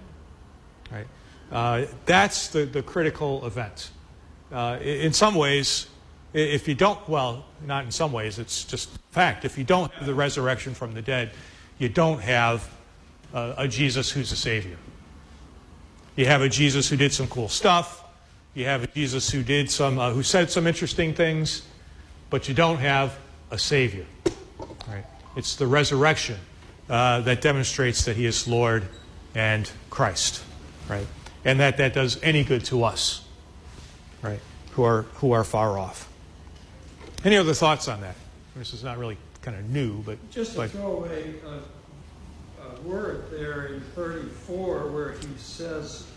Right? 0.91 1.07
Uh, 1.49 1.85
that's 2.05 2.49
the, 2.49 2.65
the 2.65 2.83
critical 2.83 3.45
event. 3.45 3.91
Uh, 4.51 4.79
in 4.81 5.13
some 5.13 5.35
ways, 5.35 5.87
if 6.33 6.67
you 6.67 6.75
don't, 6.75 7.07
well, 7.09 7.45
not 7.65 7.85
in 7.85 7.91
some 7.91 8.11
ways, 8.11 8.39
it's 8.39 8.63
just 8.63 8.89
fact. 9.11 9.45
If 9.45 9.57
you 9.57 9.63
don't 9.63 9.91
have 9.93 10.05
the 10.05 10.13
resurrection 10.13 10.73
from 10.73 10.93
the 10.93 11.01
dead, 11.01 11.31
you 11.77 11.89
don't 11.89 12.21
have 12.21 12.69
a, 13.33 13.53
a 13.57 13.67
Jesus 13.67 14.11
who's 14.11 14.31
a 14.31 14.35
Savior. 14.35 14.77
You 16.15 16.25
have 16.25 16.41
a 16.41 16.49
Jesus 16.49 16.89
who 16.89 16.97
did 16.97 17.13
some 17.13 17.27
cool 17.27 17.49
stuff. 17.49 18.03
You 18.53 18.65
have 18.65 18.83
a 18.83 18.87
Jesus 18.87 19.29
who 19.29 19.43
did 19.43 19.71
some, 19.71 19.97
uh, 19.97 20.11
who 20.11 20.23
said 20.23 20.51
some 20.51 20.67
interesting 20.67 21.13
things, 21.13 21.63
but 22.29 22.47
you 22.47 22.53
don't 22.53 22.77
have 22.77 23.17
a 23.51 23.57
Savior. 23.57 24.05
Right? 24.87 25.05
It's 25.35 25.55
the 25.55 25.67
resurrection 25.67 26.37
uh, 26.89 27.21
that 27.21 27.41
demonstrates 27.41 28.05
that 28.05 28.17
he 28.17 28.25
is 28.25 28.47
Lord 28.47 28.87
and 29.35 29.69
Christ, 29.89 30.43
right? 30.89 31.05
And 31.45 31.59
that 31.59 31.77
that 31.77 31.93
does 31.93 32.21
any 32.21 32.43
good 32.43 32.65
to 32.65 32.83
us, 32.83 33.23
right? 34.21 34.39
Who 34.71 34.83
are 34.83 35.03
who 35.15 35.31
are 35.31 35.43
far 35.43 35.77
off. 35.77 36.08
Any 37.25 37.37
other 37.37 37.53
thoughts 37.53 37.87
on 37.87 38.01
that? 38.01 38.15
This 38.55 38.73
is 38.73 38.83
not 38.83 38.97
really 38.97 39.17
kind 39.41 39.57
of 39.57 39.69
new, 39.69 40.01
but 40.03 40.17
just 40.31 40.55
to 40.55 40.67
throw 40.67 41.05
a, 41.05 41.47
a, 41.47 42.67
a, 42.67 42.81
word 42.81 43.25
there 43.31 43.67
in 43.67 43.81
34 43.95 44.87
where 44.91 45.11
he 45.13 45.27
says 45.37 46.07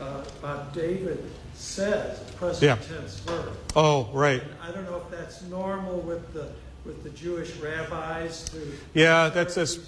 uh, 0.00 0.24
about 0.38 0.72
David 0.72 1.24
says, 1.54 2.18
present 2.32 2.62
Yeah. 2.62 2.96
tense 2.96 3.20
verb. 3.20 3.56
Oh, 3.76 4.08
right. 4.12 4.42
And 4.42 4.52
I 4.62 4.72
don't 4.72 4.84
know 4.84 4.96
if 4.96 5.10
that's 5.10 5.42
normal 5.42 6.00
with 6.00 6.32
the, 6.32 6.52
with 6.84 7.02
the 7.02 7.10
Jewish 7.10 7.54
rabbis. 7.56 8.50
Yeah, 8.94 9.28
that's, 9.28 9.54
that's 9.54 9.78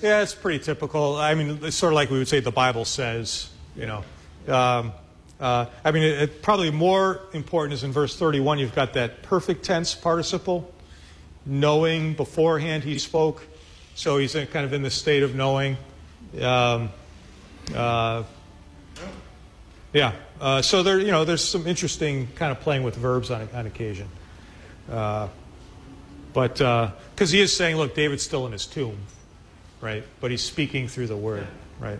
yeah, 0.00 0.22
it's 0.22 0.34
pretty 0.34 0.64
typical. 0.64 1.16
I 1.16 1.34
mean, 1.34 1.60
it's 1.62 1.76
sort 1.76 1.92
of 1.92 1.96
like 1.96 2.10
we 2.10 2.18
would 2.18 2.28
say 2.28 2.40
the 2.40 2.50
Bible 2.50 2.84
says, 2.84 3.50
you 3.76 3.86
know. 3.86 4.04
Um, 4.48 4.92
uh, 5.40 5.66
I 5.84 5.90
mean, 5.90 6.02
it, 6.02 6.22
it 6.22 6.42
probably 6.42 6.70
more 6.70 7.20
important 7.32 7.74
is 7.74 7.84
in 7.84 7.92
verse 7.92 8.16
31. 8.16 8.58
You've 8.58 8.74
got 8.74 8.92
that 8.94 9.22
perfect 9.22 9.64
tense 9.64 9.94
participle, 9.94 10.72
knowing 11.44 12.14
beforehand 12.14 12.84
he 12.84 12.98
spoke. 12.98 13.46
So 13.94 14.18
he's 14.18 14.34
in, 14.34 14.46
kind 14.46 14.64
of 14.64 14.72
in 14.72 14.82
the 14.82 14.90
state 14.90 15.22
of 15.22 15.34
knowing. 15.34 15.76
Um, 16.40 16.90
uh, 17.74 18.22
yeah. 19.92 20.12
Uh, 20.40 20.62
so 20.62 20.82
there, 20.82 20.98
you 20.98 21.10
know, 21.10 21.24
there's 21.24 21.44
some 21.44 21.66
interesting 21.66 22.28
kind 22.34 22.52
of 22.52 22.60
playing 22.60 22.82
with 22.82 22.96
verbs 22.96 23.30
on, 23.30 23.48
on 23.52 23.66
occasion. 23.66 24.08
Uh, 24.90 25.28
but 26.32 26.54
because 26.54 27.30
he 27.30 27.40
is 27.40 27.54
saying, 27.54 27.76
look, 27.76 27.94
David's 27.94 28.22
still 28.22 28.46
in 28.46 28.52
his 28.52 28.64
tomb, 28.64 28.96
right? 29.80 30.02
But 30.20 30.30
he's 30.30 30.42
speaking 30.42 30.88
through 30.88 31.08
the 31.08 31.16
word, 31.16 31.46
right? 31.78 31.98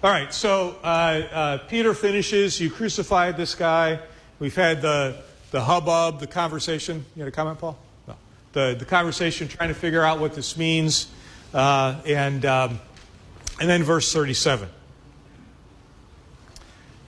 All 0.00 0.12
right. 0.12 0.32
So 0.32 0.76
uh, 0.84 0.86
uh, 0.86 1.58
Peter 1.66 1.92
finishes. 1.92 2.60
You 2.60 2.70
crucified 2.70 3.36
this 3.36 3.56
guy. 3.56 3.98
We've 4.38 4.54
had 4.54 4.80
the 4.80 5.16
the 5.50 5.60
hubbub, 5.60 6.20
the 6.20 6.28
conversation. 6.28 7.04
You 7.16 7.24
had 7.24 7.32
a 7.32 7.34
comment, 7.34 7.58
Paul? 7.58 7.76
No. 8.06 8.14
The 8.52 8.76
the 8.78 8.84
conversation, 8.84 9.48
trying 9.48 9.70
to 9.70 9.74
figure 9.74 10.04
out 10.04 10.20
what 10.20 10.34
this 10.34 10.56
means, 10.56 11.08
uh, 11.52 12.00
and 12.06 12.46
um, 12.46 12.78
and 13.60 13.68
then 13.68 13.82
verse 13.82 14.12
thirty-seven. 14.12 14.68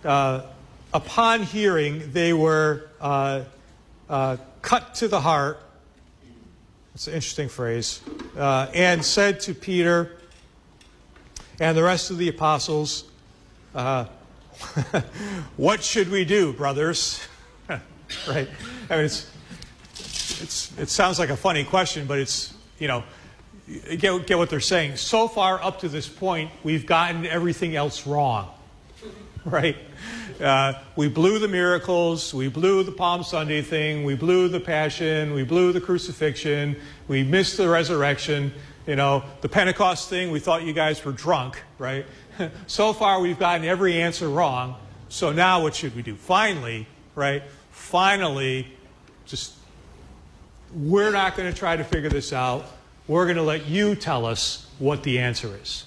Uh, 0.04 0.42
upon 0.92 1.44
hearing, 1.44 2.10
they 2.10 2.32
were 2.32 2.88
uh, 3.00 3.44
uh, 4.08 4.36
cut 4.62 4.96
to 4.96 5.06
the 5.06 5.20
heart. 5.20 5.60
That's 6.92 7.06
an 7.06 7.14
interesting 7.14 7.48
phrase. 7.48 8.00
And 8.36 9.04
said 9.04 9.38
to 9.42 9.54
Peter 9.54 10.16
and 11.60 11.76
the 11.76 11.82
rest 11.82 12.10
of 12.10 12.18
the 12.18 12.28
apostles, 12.28 13.04
uh, 13.74 14.06
What 15.56 15.82
should 15.82 16.10
we 16.10 16.24
do, 16.24 16.52
brothers? 16.52 17.26
right? 17.68 18.48
I 18.88 18.96
mean, 18.96 19.04
it's, 19.04 19.30
it's, 19.94 20.78
it 20.78 20.88
sounds 20.88 21.18
like 21.18 21.30
a 21.30 21.36
funny 21.36 21.64
question, 21.64 22.06
but 22.06 22.18
it's, 22.18 22.54
you 22.78 22.88
know, 22.88 23.04
get, 23.98 24.26
get 24.26 24.38
what 24.38 24.50
they're 24.50 24.60
saying. 24.60 24.96
So 24.96 25.28
far 25.28 25.62
up 25.62 25.80
to 25.80 25.88
this 25.88 26.08
point, 26.08 26.50
we've 26.62 26.86
gotten 26.86 27.26
everything 27.26 27.76
else 27.76 28.06
wrong 28.06 28.50
right? 29.44 29.76
Uh, 30.40 30.74
we 30.96 31.08
blew 31.08 31.38
the 31.38 31.48
miracles, 31.48 32.32
we 32.32 32.48
blew 32.48 32.82
the 32.82 32.92
Palm 32.92 33.22
Sunday 33.22 33.62
thing, 33.62 34.04
we 34.04 34.14
blew 34.14 34.48
the 34.48 34.60
Passion, 34.60 35.34
we 35.34 35.42
blew 35.42 35.72
the 35.72 35.80
crucifixion, 35.80 36.76
we 37.08 37.22
missed 37.22 37.56
the 37.56 37.68
resurrection. 37.68 38.52
You 38.86 38.96
know, 38.96 39.24
the 39.40 39.48
Pentecost 39.48 40.08
thing, 40.08 40.30
we 40.30 40.40
thought 40.40 40.62
you 40.62 40.72
guys 40.72 41.04
were 41.04 41.12
drunk, 41.12 41.62
right? 41.78 42.06
so 42.66 42.92
far, 42.92 43.20
we've 43.20 43.38
gotten 43.38 43.64
every 43.64 44.00
answer 44.00 44.28
wrong. 44.28 44.76
So 45.08 45.32
now, 45.32 45.62
what 45.62 45.74
should 45.74 45.94
we 45.94 46.02
do? 46.02 46.16
Finally, 46.16 46.86
right? 47.14 47.42
Finally, 47.70 48.72
just 49.26 49.54
we're 50.74 51.10
not 51.10 51.36
going 51.36 51.52
to 51.52 51.58
try 51.58 51.76
to 51.76 51.84
figure 51.84 52.08
this 52.08 52.32
out. 52.32 52.64
We're 53.06 53.24
going 53.24 53.36
to 53.36 53.42
let 53.42 53.66
you 53.66 53.94
tell 53.94 54.24
us 54.24 54.66
what 54.78 55.02
the 55.02 55.18
answer 55.18 55.58
is. 55.60 55.84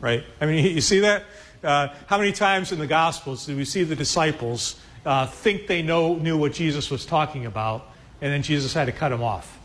Right? 0.00 0.24
I 0.40 0.46
mean, 0.46 0.64
you 0.74 0.80
see 0.80 1.00
that? 1.00 1.24
Uh, 1.62 1.88
how 2.06 2.16
many 2.16 2.32
times 2.32 2.72
in 2.72 2.78
the 2.78 2.86
Gospels 2.86 3.44
do 3.44 3.56
we 3.56 3.66
see 3.66 3.84
the 3.84 3.96
disciples 3.96 4.80
uh, 5.04 5.26
think 5.26 5.66
they 5.66 5.82
know, 5.82 6.16
knew 6.16 6.36
what 6.38 6.54
Jesus 6.54 6.90
was 6.90 7.04
talking 7.04 7.44
about, 7.44 7.86
and 8.22 8.32
then 8.32 8.42
Jesus 8.42 8.72
had 8.72 8.86
to 8.86 8.92
cut 8.92 9.10
them 9.10 9.22
off? 9.22 9.58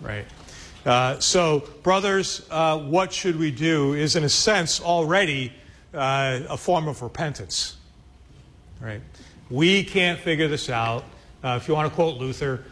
Right? 0.00 0.24
Uh, 0.88 1.20
so, 1.20 1.68
brothers, 1.82 2.46
uh, 2.50 2.78
what 2.78 3.12
should 3.12 3.38
we 3.38 3.50
do 3.50 3.92
is, 3.92 4.16
in 4.16 4.24
a 4.24 4.28
sense, 4.28 4.80
already 4.80 5.52
uh, 5.92 6.40
a 6.48 6.56
form 6.56 6.88
of 6.88 7.02
repentance. 7.02 7.76
Right? 8.80 9.02
We 9.50 9.84
can't 9.84 10.18
figure 10.18 10.48
this 10.48 10.70
out. 10.70 11.04
Uh, 11.44 11.58
if 11.60 11.68
you 11.68 11.74
want 11.74 11.90
to 11.90 11.94
quote 11.94 12.16
Luther, 12.16 12.64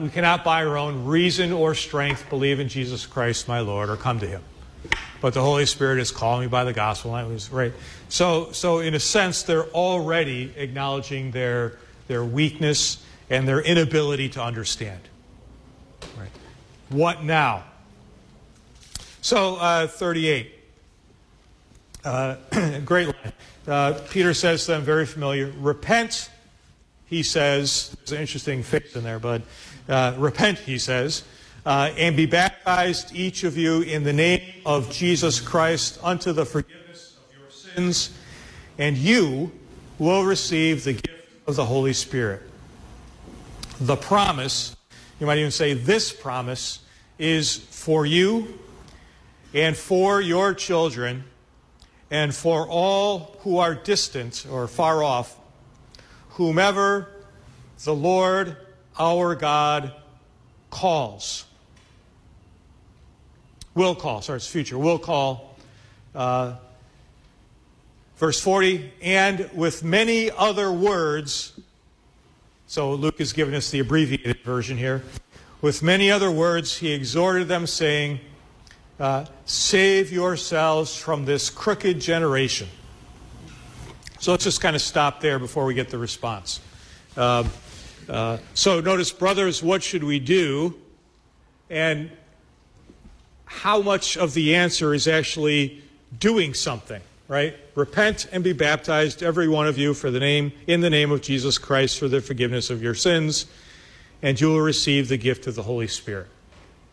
we 0.00 0.10
cannot 0.10 0.44
by 0.44 0.66
our 0.66 0.76
own 0.76 1.06
reason 1.06 1.50
or 1.50 1.74
strength 1.74 2.28
believe 2.28 2.60
in 2.60 2.68
Jesus 2.68 3.06
Christ, 3.06 3.48
my 3.48 3.60
Lord, 3.60 3.88
or 3.88 3.96
come 3.96 4.20
to 4.20 4.26
him 4.26 4.42
but 5.22 5.34
the 5.34 5.40
Holy 5.40 5.66
Spirit 5.66 6.00
is 6.00 6.10
calling 6.10 6.40
me 6.40 6.48
by 6.48 6.64
the 6.64 6.72
gospel. 6.72 7.14
And 7.14 7.32
was 7.32 7.48
right. 7.50 7.72
So, 8.08 8.50
so 8.50 8.80
in 8.80 8.94
a 8.94 8.98
sense, 8.98 9.44
they're 9.44 9.68
already 9.68 10.52
acknowledging 10.56 11.30
their 11.30 11.78
their 12.08 12.24
weakness 12.24 13.02
and 13.30 13.46
their 13.46 13.60
inability 13.60 14.30
to 14.30 14.42
understand. 14.42 15.00
What 16.92 17.24
now? 17.24 17.64
So, 19.20 19.56
uh, 19.56 19.86
38. 19.86 20.52
Uh, 22.04 22.36
great 22.84 23.06
line. 23.06 23.32
Uh, 23.66 24.00
Peter 24.10 24.34
says 24.34 24.64
to 24.66 24.72
them, 24.72 24.82
very 24.82 25.06
familiar, 25.06 25.52
repent, 25.58 26.30
he 27.06 27.22
says. 27.22 27.96
There's 27.98 28.12
an 28.12 28.18
interesting 28.18 28.62
face 28.62 28.94
in 28.94 29.04
there, 29.04 29.18
bud. 29.18 29.42
Uh, 29.88 30.14
repent, 30.16 30.58
he 30.58 30.78
says 30.78 31.24
uh, 31.64 31.92
and 31.96 32.16
be 32.16 32.26
baptized, 32.26 33.14
each 33.14 33.44
of 33.44 33.56
you, 33.56 33.82
in 33.82 34.02
the 34.02 34.12
name 34.12 34.42
of 34.66 34.90
Jesus 34.90 35.40
Christ 35.40 35.98
unto 36.02 36.32
the 36.32 36.44
forgiveness 36.44 37.16
of 37.16 37.38
your 37.38 37.50
sins, 37.50 38.10
and 38.78 38.96
you 38.96 39.52
will 39.98 40.24
receive 40.24 40.84
the 40.84 40.94
gift 40.94 41.28
of 41.46 41.56
the 41.56 41.64
Holy 41.64 41.92
Spirit. 41.92 42.42
The 43.80 43.96
promise, 43.96 44.76
you 45.22 45.26
might 45.26 45.38
even 45.38 45.52
say 45.52 45.72
this 45.74 46.12
promise, 46.12 46.80
is 47.16 47.56
for 47.56 48.04
you 48.04 48.58
and 49.54 49.76
for 49.76 50.20
your 50.20 50.52
children 50.52 51.22
and 52.10 52.34
for 52.34 52.66
all 52.68 53.36
who 53.42 53.58
are 53.58 53.72
distant 53.72 54.44
or 54.50 54.66
far 54.66 55.04
off, 55.04 55.38
whomever 56.30 57.08
the 57.84 57.94
Lord 57.94 58.56
our 58.98 59.36
God 59.36 59.92
calls 60.70 61.44
will 63.76 63.94
call. 63.94 64.22
Sorry, 64.22 64.38
it's 64.38 64.48
future. 64.48 64.76
Will 64.76 64.98
call. 64.98 65.56
Uh, 66.16 66.56
verse 68.16 68.40
40, 68.40 68.92
and 69.00 69.48
with 69.54 69.84
many 69.84 70.32
other 70.32 70.72
words. 70.72 71.52
So 72.72 72.94
Luke 72.94 73.18
has 73.18 73.34
given 73.34 73.52
us 73.52 73.70
the 73.70 73.80
abbreviated 73.80 74.40
version 74.44 74.78
here. 74.78 75.02
With 75.60 75.82
many 75.82 76.10
other 76.10 76.30
words, 76.30 76.78
he 76.78 76.90
exhorted 76.90 77.46
them, 77.46 77.66
saying, 77.66 78.20
uh, 78.98 79.26
Save 79.44 80.10
yourselves 80.10 80.96
from 80.96 81.26
this 81.26 81.50
crooked 81.50 82.00
generation. 82.00 82.70
So 84.20 84.30
let's 84.30 84.44
just 84.44 84.62
kind 84.62 84.74
of 84.74 84.80
stop 84.80 85.20
there 85.20 85.38
before 85.38 85.66
we 85.66 85.74
get 85.74 85.90
the 85.90 85.98
response. 85.98 86.60
Uh, 87.14 87.44
uh, 88.08 88.38
so 88.54 88.80
notice, 88.80 89.12
brothers, 89.12 89.62
what 89.62 89.82
should 89.82 90.02
we 90.02 90.18
do? 90.18 90.74
And 91.68 92.10
how 93.44 93.82
much 93.82 94.16
of 94.16 94.32
the 94.32 94.54
answer 94.54 94.94
is 94.94 95.06
actually 95.06 95.82
doing 96.18 96.54
something, 96.54 97.02
right? 97.28 97.54
Repent 97.74 98.28
and 98.32 98.44
be 98.44 98.52
baptized, 98.52 99.22
every 99.22 99.48
one 99.48 99.66
of 99.66 99.78
you, 99.78 99.94
for 99.94 100.10
the 100.10 100.20
name 100.20 100.52
in 100.66 100.82
the 100.82 100.90
name 100.90 101.10
of 101.10 101.22
Jesus 101.22 101.56
Christ 101.56 101.98
for 101.98 102.06
the 102.06 102.20
forgiveness 102.20 102.68
of 102.68 102.82
your 102.82 102.94
sins, 102.94 103.46
and 104.20 104.38
you 104.38 104.48
will 104.48 104.60
receive 104.60 105.08
the 105.08 105.16
gift 105.16 105.46
of 105.46 105.54
the 105.54 105.62
Holy 105.62 105.88
Spirit. 105.88 106.28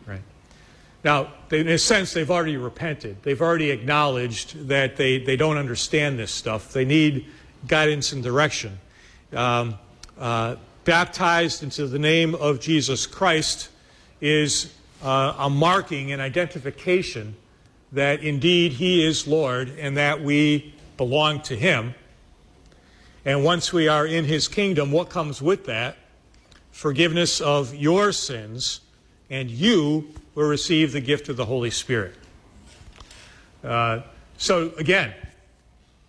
Right? 0.08 0.22
Now, 1.04 1.34
in 1.52 1.68
a 1.68 1.78
sense, 1.78 2.14
they've 2.14 2.32
already 2.32 2.56
repented. 2.56 3.22
They've 3.24 3.42
already 3.42 3.72
acknowledged 3.72 4.70
that 4.70 4.96
they, 4.96 5.20
they 5.20 5.36
don't 5.36 5.58
understand 5.58 6.18
this 6.18 6.32
stuff. 6.32 6.72
They 6.72 6.86
need 6.86 7.26
guidance 7.68 8.14
and 8.14 8.24
direction. 8.24 8.80
Um, 9.34 9.78
uh, 10.18 10.56
baptized 10.86 11.62
into 11.62 11.88
the 11.88 12.00
name 12.00 12.36
of 12.36 12.60
Jesus 12.60 13.06
Christ 13.06 13.70
is 14.22 14.74
uh, 15.04 15.36
a 15.38 15.50
marking, 15.50 16.12
an 16.12 16.20
identification 16.20 17.36
that 17.92 18.22
indeed 18.22 18.74
He 18.74 19.06
is 19.06 19.28
Lord 19.28 19.70
and 19.78 19.98
that 19.98 20.22
we 20.22 20.74
belong 20.98 21.42
to 21.44 21.56
Him. 21.56 21.96
And 23.26 23.44
once 23.44 23.74
we 23.74 23.88
are 23.88 24.06
in 24.06 24.26
His 24.26 24.48
kingdom, 24.48 24.92
what 24.92 25.10
comes 25.10 25.42
with 25.42 25.66
that? 25.66 25.98
Forgiveness 26.72 27.42
of 27.42 27.76
your 27.76 28.12
sins, 28.12 28.82
and 29.30 29.50
you 29.50 30.10
will 30.36 30.48
receive 30.48 30.92
the 30.92 31.02
gift 31.02 31.30
of 31.30 31.38
the 31.38 31.46
Holy 31.46 31.70
Spirit. 31.70 32.16
Uh, 33.64 34.02
so, 34.38 34.72
again, 34.78 35.14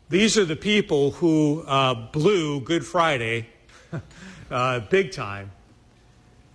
these 0.08 0.38
are 0.38 0.44
the 0.44 0.56
people 0.56 1.12
who 1.12 1.62
uh, 1.66 1.94
blew 1.94 2.60
Good 2.60 2.86
Friday 2.86 3.48
uh, 4.50 4.80
big 4.80 5.12
time. 5.12 5.50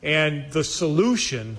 And 0.04 0.52
the 0.52 0.64
solution 0.64 1.58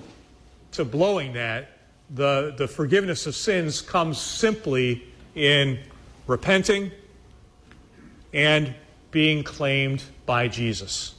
to 0.71 0.85
blowing 0.85 1.33
that, 1.33 1.76
the, 2.09 2.53
the 2.57 2.67
forgiveness 2.67 3.27
of 3.27 3.35
sins 3.35 3.81
comes 3.81 4.19
simply 4.19 5.03
in 5.35 5.79
repenting 6.25 6.91
and 8.33 8.73
being 9.11 9.43
claimed 9.43 10.03
by 10.25 10.47
Jesus. 10.47 11.15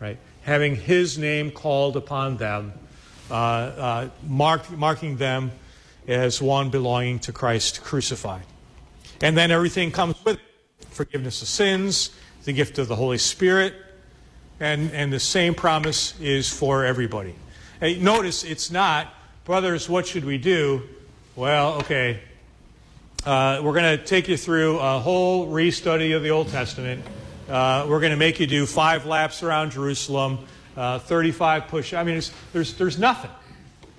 Right? 0.00 0.18
Having 0.42 0.76
his 0.76 1.18
name 1.18 1.50
called 1.50 1.96
upon 1.96 2.36
them, 2.36 2.72
uh, 3.30 3.34
uh, 3.34 4.08
mark, 4.26 4.70
marking 4.70 5.16
them 5.16 5.52
as 6.08 6.42
one 6.42 6.70
belonging 6.70 7.20
to 7.20 7.32
Christ 7.32 7.82
crucified. 7.82 8.42
And 9.20 9.36
then 9.36 9.50
everything 9.50 9.92
comes 9.92 10.16
with 10.24 10.36
it 10.36 10.42
forgiveness 10.90 11.42
of 11.42 11.48
sins, 11.48 12.10
the 12.44 12.52
gift 12.52 12.78
of 12.78 12.88
the 12.88 12.96
Holy 12.96 13.18
Spirit, 13.18 13.74
and, 14.60 14.90
and 14.92 15.12
the 15.12 15.20
same 15.20 15.54
promise 15.54 16.18
is 16.20 16.48
for 16.48 16.84
everybody. 16.84 17.34
Hey, 17.80 17.98
notice 17.98 18.44
it's 18.44 18.70
not, 18.70 19.12
brothers, 19.44 19.88
what 19.88 20.06
should 20.06 20.24
we 20.24 20.38
do? 20.38 20.82
Well, 21.34 21.74
okay, 21.80 22.20
uh, 23.26 23.60
we're 23.62 23.72
going 23.72 23.98
to 23.98 24.04
take 24.04 24.28
you 24.28 24.36
through 24.36 24.78
a 24.78 25.00
whole 25.00 25.48
restudy 25.48 26.14
of 26.14 26.22
the 26.22 26.30
Old 26.30 26.48
Testament. 26.48 27.04
Uh, 27.48 27.86
we're 27.88 27.98
going 27.98 28.12
to 28.12 28.16
make 28.16 28.38
you 28.38 28.46
do 28.46 28.66
five 28.66 29.04
laps 29.04 29.42
around 29.42 29.72
Jerusalem, 29.72 30.38
uh, 30.76 31.00
35 31.00 31.66
push. 31.66 31.92
I 31.92 32.04
mean, 32.04 32.22
there's, 32.52 32.74
there's 32.74 32.98
nothing, 32.98 33.30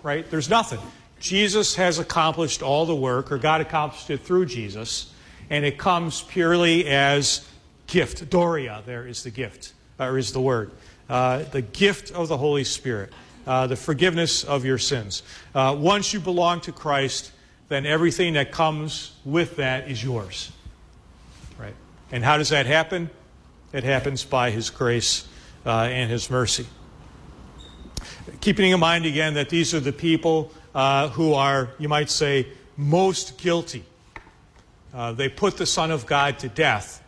right? 0.01 0.29
There's 0.29 0.49
nothing. 0.49 0.79
Jesus 1.19 1.75
has 1.75 1.99
accomplished 1.99 2.61
all 2.61 2.85
the 2.85 2.95
work, 2.95 3.29
or 3.29 3.37
God 3.37 3.59
accomplished 3.59 4.09
it 4.09 4.21
through 4.21 4.45
Jesus, 4.45 5.13
and 5.49 5.65
it 5.65 5.77
comes 5.77 6.21
purely 6.21 6.87
as 6.87 7.45
gift. 7.87 8.29
Dorea, 8.29 8.85
there 8.85 9.05
is 9.05 9.23
the 9.23 9.31
gift, 9.31 9.73
or 9.99 10.17
is 10.17 10.31
the 10.31 10.41
word. 10.41 10.71
Uh, 11.09 11.43
the 11.43 11.61
gift 11.61 12.11
of 12.11 12.29
the 12.29 12.37
Holy 12.37 12.63
Spirit, 12.63 13.11
uh, 13.45 13.67
the 13.67 13.75
forgiveness 13.75 14.43
of 14.43 14.65
your 14.65 14.77
sins. 14.77 15.23
Uh, 15.53 15.75
once 15.77 16.13
you 16.13 16.19
belong 16.19 16.61
to 16.61 16.71
Christ, 16.71 17.31
then 17.69 17.85
everything 17.85 18.33
that 18.33 18.51
comes 18.51 19.13
with 19.25 19.55
that 19.57 19.89
is 19.89 20.03
yours. 20.03 20.51
Right? 21.57 21.75
And 22.11 22.23
how 22.23 22.37
does 22.37 22.49
that 22.49 22.65
happen? 22.65 23.09
It 23.71 23.83
happens 23.83 24.23
by 24.23 24.51
His 24.51 24.69
grace 24.69 25.27
uh, 25.65 25.87
and 25.89 26.11
His 26.11 26.29
mercy. 26.29 26.65
Keeping 28.41 28.71
in 28.71 28.79
mind 28.79 29.05
again 29.05 29.33
that 29.33 29.49
these 29.49 29.73
are 29.73 29.79
the 29.79 29.93
people 29.93 30.51
uh, 30.75 31.09
who 31.09 31.33
are, 31.33 31.69
you 31.79 31.89
might 31.89 32.09
say, 32.09 32.47
most 32.77 33.37
guilty. 33.37 33.83
Uh, 34.93 35.11
they 35.11 35.29
put 35.29 35.57
the 35.57 35.65
Son 35.65 35.91
of 35.91 36.05
God 36.05 36.39
to 36.39 36.49
death, 36.49 37.03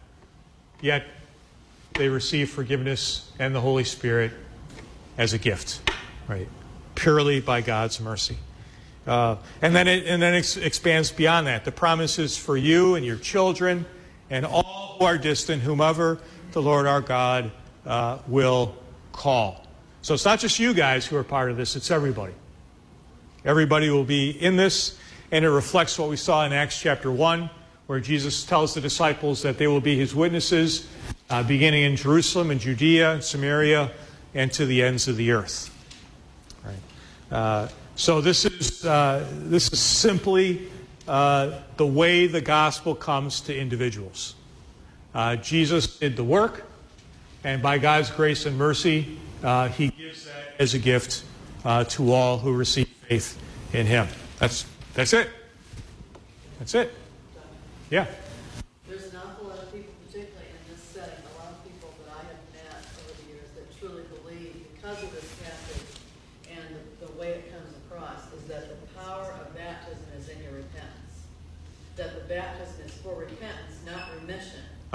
yet 0.81 1.05
they 1.93 2.09
receive 2.09 2.49
forgiveness 2.49 3.31
and 3.39 3.53
the 3.53 3.61
Holy 3.61 3.83
Spirit 3.83 4.31
as 5.17 5.33
a 5.33 5.37
gift, 5.37 5.84
right? 6.27 6.47
Purely 6.95 7.41
by 7.41 7.61
God's 7.61 7.99
mercy. 7.99 8.37
Uh, 9.05 9.35
and 9.61 9.75
then 9.75 9.87
it, 9.87 10.07
and 10.07 10.21
then 10.21 10.33
it 10.33 10.57
expands 10.57 11.11
beyond 11.11 11.47
that. 11.47 11.65
The 11.65 11.71
promise 11.71 12.17
is 12.17 12.37
for 12.37 12.57
you 12.57 12.95
and 12.95 13.05
your 13.05 13.17
children 13.17 13.85
and 14.29 14.45
all 14.45 14.97
who 14.97 15.05
are 15.05 15.17
distant, 15.17 15.61
whomever 15.61 16.19
the 16.51 16.61
Lord 16.61 16.87
our 16.87 17.01
God 17.01 17.51
uh, 17.85 18.19
will 18.27 18.75
call. 19.11 19.65
So 20.01 20.13
it's 20.13 20.25
not 20.25 20.39
just 20.39 20.59
you 20.59 20.73
guys 20.73 21.05
who 21.05 21.17
are 21.17 21.23
part 21.23 21.51
of 21.51 21.57
this, 21.57 21.75
it's 21.75 21.91
everybody. 21.91 22.33
Everybody 23.43 23.89
will 23.89 24.03
be 24.03 24.31
in 24.31 24.55
this, 24.55 24.97
and 25.31 25.45
it 25.45 25.49
reflects 25.49 25.99
what 25.99 26.09
we 26.09 26.17
saw 26.17 26.45
in 26.45 26.53
Acts 26.53 26.79
chapter 26.79 27.11
1, 27.11 27.49
where 27.87 27.99
Jesus 27.99 28.43
tells 28.43 28.73
the 28.73 28.81
disciples 28.81 29.43
that 29.43 29.59
they 29.59 29.67
will 29.67 29.81
be 29.81 29.95
his 29.95 30.15
witnesses, 30.15 30.87
uh, 31.29 31.43
beginning 31.43 31.83
in 31.83 31.95
Jerusalem 31.95 32.49
and 32.49 32.59
Judea 32.59 33.13
and 33.13 33.23
Samaria 33.23 33.91
and 34.33 34.51
to 34.53 34.65
the 34.65 34.81
ends 34.81 35.07
of 35.07 35.17
the 35.17 35.31
earth. 35.31 35.74
Uh, 37.31 37.67
so 37.95 38.21
this 38.21 38.45
is, 38.45 38.85
uh, 38.85 39.27
this 39.31 39.71
is 39.71 39.79
simply 39.79 40.67
uh, 41.07 41.59
the 41.77 41.87
way 41.87 42.27
the 42.27 42.41
gospel 42.41 42.95
comes 42.95 43.41
to 43.41 43.57
individuals. 43.57 44.35
Jesus 45.41 45.97
did 45.99 46.17
the 46.17 46.23
work, 46.23 46.65
and 47.43 47.61
by 47.61 47.77
God's 47.77 48.11
grace 48.11 48.45
and 48.45 48.57
mercy, 48.57 49.17
he 49.71 49.89
gives 49.89 50.25
that 50.25 50.55
as 50.59 50.73
a 50.73 50.79
gift 50.79 51.23
to 51.63 52.11
all 52.11 52.37
who 52.37 52.53
receive 52.53 52.87
faith 53.07 53.41
in 53.71 53.85
him. 53.85 54.07
That's, 54.39 54.65
that's 54.93 55.13
it. 55.13 55.29
That's 56.59 56.75
it. 56.75 56.93
Yeah. 57.89 58.07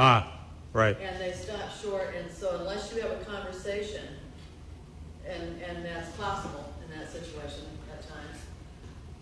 Ah, 0.03 0.33
right. 0.73 0.97
And 0.99 1.21
they 1.21 1.33
stop 1.33 1.61
short, 1.83 2.15
and 2.17 2.33
so 2.33 2.57
unless 2.61 2.91
you 2.91 3.03
have 3.03 3.21
a 3.21 3.23
conversation, 3.23 4.03
and, 5.29 5.61
and 5.61 5.85
that's 5.85 6.09
possible 6.17 6.73
in 6.83 6.99
that 6.99 7.13
situation 7.13 7.67
at 7.93 8.09
times, 8.09 8.39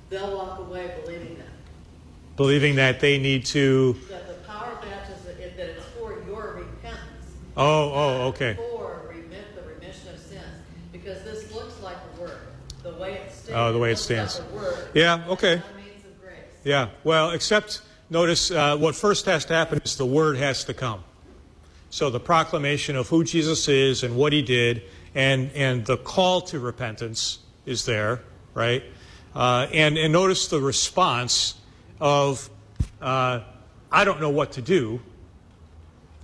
they'll 0.09 0.37
walk 0.37 0.61
away 0.61 0.93
believing 1.03 1.37
that. 1.39 2.37
Believing 2.37 2.77
that 2.77 3.01
they 3.01 3.19
need 3.19 3.45
to. 3.47 3.97
That 4.09 4.29
the 4.29 4.35
power 4.47 4.75
of 4.75 4.81
baptism, 4.83 5.25
that 5.27 5.41
it's 5.41 5.85
for 5.99 6.23
your 6.25 6.53
repentance. 6.53 7.35
Oh, 7.57 7.93
oh, 7.93 8.27
okay. 8.29 8.57
For 8.77 9.01
remit, 9.09 9.57
the 9.57 9.63
remission 9.63 10.15
of 10.15 10.21
sins. 10.21 10.45
Because 10.93 11.25
this 11.25 11.53
looks 11.53 11.83
like 11.83 11.97
a 12.17 12.21
word. 12.21 12.39
The 12.85 12.93
way 12.93 13.15
it 13.15 13.33
stands. 13.33 13.51
Oh, 13.53 13.73
the 13.73 13.79
way 13.81 13.91
it 13.91 13.99
stands. 13.99 14.39
Like 14.39 14.95
yeah, 14.95 15.25
okay. 15.31 15.61
Yeah, 16.63 16.91
well, 17.03 17.33
except 17.33 17.83
Notice 18.11 18.51
uh, 18.51 18.77
what 18.79 18.95
first 18.95 19.27
has 19.27 19.45
to 19.47 19.55
happen 19.55 19.81
is 19.85 19.97
the 19.97 20.07
word 20.07 20.39
has 20.39 20.65
to 20.65 20.75
come. 20.75 21.05
So 21.91 22.09
the 22.09 22.21
proclamation 22.21 22.97
of 22.97 23.09
who 23.09 23.23
Jesus 23.23 23.69
is 23.69 24.03
and 24.03 24.17
what 24.17 24.33
he 24.33 24.43
did, 24.43 24.83
and, 25.15 25.51
and 25.55 25.85
the 25.85 25.97
call 25.99 26.41
to 26.43 26.59
repentance 26.59 27.39
is 27.67 27.85
there, 27.85 28.23
right? 28.55 28.83
Uh, 29.35 29.67
and, 29.73 29.99
and 29.99 30.13
notice 30.13 30.49
the 30.49 30.61
response 30.61 31.55
of, 32.01 32.49
uh, 33.01 33.41
I 33.93 34.05
don't 34.05 34.21
know 34.21 34.31
what 34.31 34.53
to 34.53 34.63
do, 34.63 35.01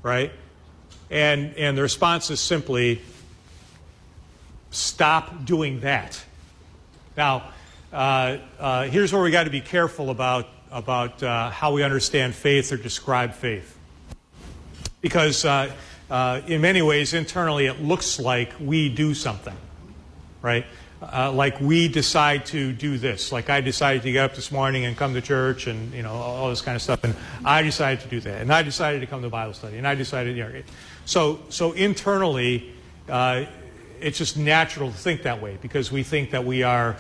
right? 0.03 0.33
And, 1.11 1.55
and 1.55 1.77
the 1.77 1.83
response 1.83 2.31
is 2.31 2.41
simply, 2.41 3.03
stop 4.71 5.45
doing 5.45 5.81
that. 5.81 6.23
Now, 7.17 7.51
uh, 7.93 8.39
uh, 8.59 8.85
here's 8.85 9.13
where 9.13 9.23
we 9.23 9.31
got 9.31 9.45
to 9.45 9.51
be 9.51 9.61
careful 9.61 10.09
about 10.11 10.49
about 10.75 11.23
uh, 11.23 11.51
how 11.51 11.73
we 11.73 11.85
understand 11.85 12.35
faith 12.35 12.73
or 12.73 12.77
describe 12.77 13.33
faith. 13.33 13.79
Because 15.01 15.45
uh, 15.45 15.71
uh, 16.11 16.41
in 16.49 16.61
many 16.61 16.83
ways, 16.83 17.15
internally, 17.15 17.67
it 17.67 17.81
looks 17.81 18.19
like 18.19 18.53
we 18.61 18.93
do 18.93 19.15
something, 19.15 19.57
right? 20.43 20.67
Uh, 21.01 21.31
like 21.31 21.61
we 21.61 21.87
decide 21.87 22.45
to 22.47 22.73
do 22.73 22.99
this. 22.99 23.31
Like 23.31 23.51
I 23.51 23.61
decided 23.61 24.03
to 24.03 24.11
get 24.11 24.25
up 24.25 24.35
this 24.35 24.51
morning 24.51 24.85
and 24.85 24.97
come 24.97 25.15
to 25.15 25.21
church 25.21 25.69
and, 25.69 25.93
you 25.95 26.03
know, 26.03 26.13
all 26.13 26.51
this 26.51 26.61
kind 26.61 26.75
of 26.75 26.83
stuff. 26.83 27.05
And 27.05 27.15
I 27.45 27.63
decided 27.63 28.01
to 28.01 28.09
do 28.09 28.21
that. 28.21 28.41
And 28.41 28.53
I 28.53 28.63
decided 28.63 29.01
to 29.01 29.07
come 29.07 29.23
to 29.23 29.29
Bible 29.29 29.55
study. 29.55 29.79
And 29.79 29.87
I 29.87 29.95
decided, 29.95 30.37
you 30.37 30.43
know. 30.43 30.63
So, 31.05 31.41
so 31.51 31.73
internally, 31.73 32.73
uh, 33.09 33.45
it's 34.01 34.19
just 34.19 34.37
natural 34.37 34.91
to 34.91 34.97
think 34.97 35.23
that 35.23 35.41
way 35.41 35.57
because 35.63 35.93
we 35.93 36.03
think 36.03 36.31
that 36.31 36.45
we 36.45 36.65
are 36.65 36.97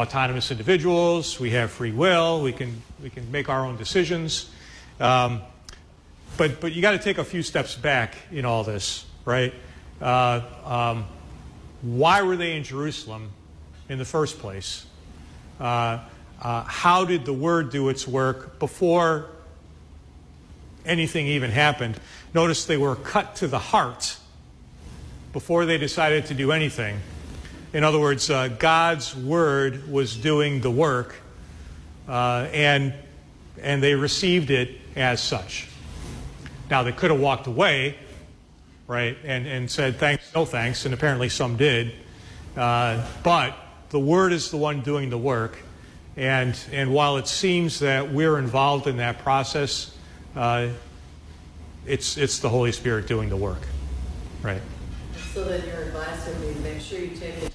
autonomous 0.00 0.50
individuals, 0.50 1.38
we 1.38 1.50
have 1.50 1.70
free 1.70 1.92
will, 1.92 2.42
we 2.42 2.52
can, 2.52 2.82
we 3.02 3.10
can 3.10 3.30
make 3.30 3.48
our 3.48 3.64
own 3.66 3.76
decisions. 3.76 4.50
Um, 4.98 5.42
but, 6.36 6.60
but 6.60 6.72
you 6.72 6.82
got 6.82 6.92
to 6.92 6.98
take 6.98 7.18
a 7.18 7.24
few 7.24 7.42
steps 7.42 7.76
back 7.76 8.16
in 8.32 8.44
all 8.44 8.64
this, 8.64 9.04
right? 9.24 9.52
Uh, 10.00 10.40
um, 10.64 11.04
why 11.82 12.22
were 12.22 12.36
they 12.36 12.56
in 12.56 12.64
Jerusalem 12.64 13.30
in 13.88 13.98
the 13.98 14.04
first 14.04 14.38
place? 14.38 14.86
Uh, 15.58 16.00
uh, 16.40 16.62
how 16.64 17.04
did 17.04 17.26
the 17.26 17.32
word 17.34 17.70
do 17.70 17.90
its 17.90 18.08
work 18.08 18.58
before 18.58 19.26
anything 20.86 21.26
even 21.26 21.50
happened? 21.50 22.00
Notice 22.32 22.64
they 22.64 22.78
were 22.78 22.96
cut 22.96 23.36
to 23.36 23.48
the 23.48 23.58
heart 23.58 24.16
before 25.34 25.66
they 25.66 25.76
decided 25.76 26.26
to 26.26 26.34
do 26.34 26.52
anything. 26.52 27.00
In 27.72 27.84
other 27.84 28.00
words, 28.00 28.28
uh, 28.30 28.48
God's 28.48 29.14
word 29.14 29.90
was 29.90 30.16
doing 30.16 30.60
the 30.60 30.70
work, 30.70 31.14
uh, 32.08 32.48
and, 32.52 32.92
and 33.62 33.80
they 33.80 33.94
received 33.94 34.50
it 34.50 34.70
as 34.96 35.22
such. 35.22 35.68
Now, 36.68 36.82
they 36.82 36.90
could 36.90 37.12
have 37.12 37.20
walked 37.20 37.46
away, 37.46 37.96
right, 38.88 39.16
and, 39.24 39.46
and 39.46 39.70
said 39.70 39.96
thanks, 39.98 40.34
no 40.34 40.44
thanks, 40.44 40.84
and 40.84 40.92
apparently 40.92 41.28
some 41.28 41.56
did. 41.56 41.92
Uh, 42.56 43.06
but 43.22 43.56
the 43.90 44.00
word 44.00 44.32
is 44.32 44.50
the 44.50 44.56
one 44.56 44.80
doing 44.80 45.08
the 45.08 45.18
work. 45.18 45.56
And, 46.16 46.58
and 46.72 46.92
while 46.92 47.18
it 47.18 47.28
seems 47.28 47.78
that 47.80 48.12
we're 48.12 48.38
involved 48.38 48.88
in 48.88 48.96
that 48.96 49.20
process, 49.20 49.96
uh, 50.34 50.68
it's, 51.86 52.16
it's 52.16 52.40
the 52.40 52.48
Holy 52.48 52.72
Spirit 52.72 53.06
doing 53.06 53.28
the 53.28 53.36
work, 53.36 53.62
right? 54.42 54.60
So 55.32 55.44
then 55.44 55.64
your 55.66 55.82
advice 55.84 56.26
would 56.26 56.40
be 56.40 56.60
make 56.60 56.80
sure 56.80 56.98
you 56.98 57.16
take. 57.16 57.49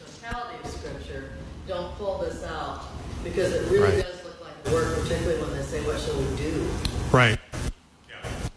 Don't 1.67 1.95
pull 1.97 2.19
this 2.19 2.43
out 2.43 2.83
because 3.23 3.53
it 3.53 3.71
really 3.71 3.83
right. 3.83 4.03
does 4.03 4.23
look 4.23 4.39
like 4.41 4.73
work, 4.73 4.99
particularly 4.99 5.41
when 5.41 5.51
they 5.57 5.63
say, 5.63 5.81
"What 5.85 5.99
shall 5.99 6.15
we 6.17 6.35
do?" 6.37 6.67
Right. 7.11 7.39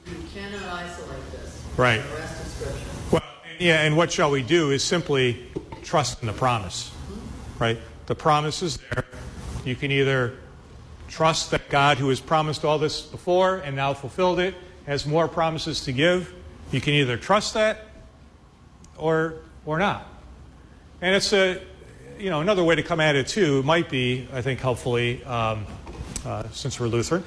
You 0.07 0.17
cannot 0.35 0.63
isolate 0.63 1.31
this. 1.33 1.65
Right. 1.77 2.01
from 2.01 2.11
The 2.11 2.17
rest 2.17 2.41
of 2.41 2.47
Scripture. 2.49 2.91
Well, 3.11 3.23
yeah, 3.59 3.83
and 3.83 3.97
what 3.97 4.13
shall 4.13 4.31
we 4.31 4.43
do 4.43 4.71
is 4.71 4.85
simply 4.85 5.47
trust 5.83 6.21
in 6.21 6.27
the 6.27 6.35
promise, 6.35 6.91
mm-hmm. 6.91 7.63
right? 7.63 7.79
The 8.07 8.15
promise 8.15 8.63
is 8.63 8.77
there. 8.77 9.07
You 9.65 9.75
can 9.75 9.91
either 9.91 10.35
trust 11.09 11.51
that 11.51 11.69
God, 11.71 11.97
who 11.97 12.11
has 12.11 12.21
promised 12.21 12.65
all 12.65 12.79
this 12.79 13.01
before 13.01 13.57
and 13.59 13.75
now 13.75 13.95
fulfilled 13.95 14.39
it, 14.39 14.55
has 14.87 15.07
more 15.07 15.29
promises 15.29 15.85
to 15.85 15.93
give. 15.93 16.35
You 16.73 16.81
can 16.81 16.93
either 16.95 17.17
trust 17.17 17.55
that 17.55 17.87
or 18.99 19.37
or 19.65 19.79
not. 19.79 20.07
And 21.01 21.15
it's 21.15 21.33
a, 21.33 21.63
you 22.19 22.31
know, 22.31 22.41
another 22.41 22.65
way 22.65 22.75
to 22.75 22.83
come 22.83 23.01
at 23.01 23.17
it 23.17 23.29
too 23.29 23.63
might 23.63 23.89
be, 23.89 24.27
I 24.33 24.43
think, 24.43 24.61
helpfully, 24.61 25.23
um, 25.25 25.67
uh, 26.27 26.45
since 26.51 26.81
we're 26.81 26.89
Lutheran, 26.89 27.23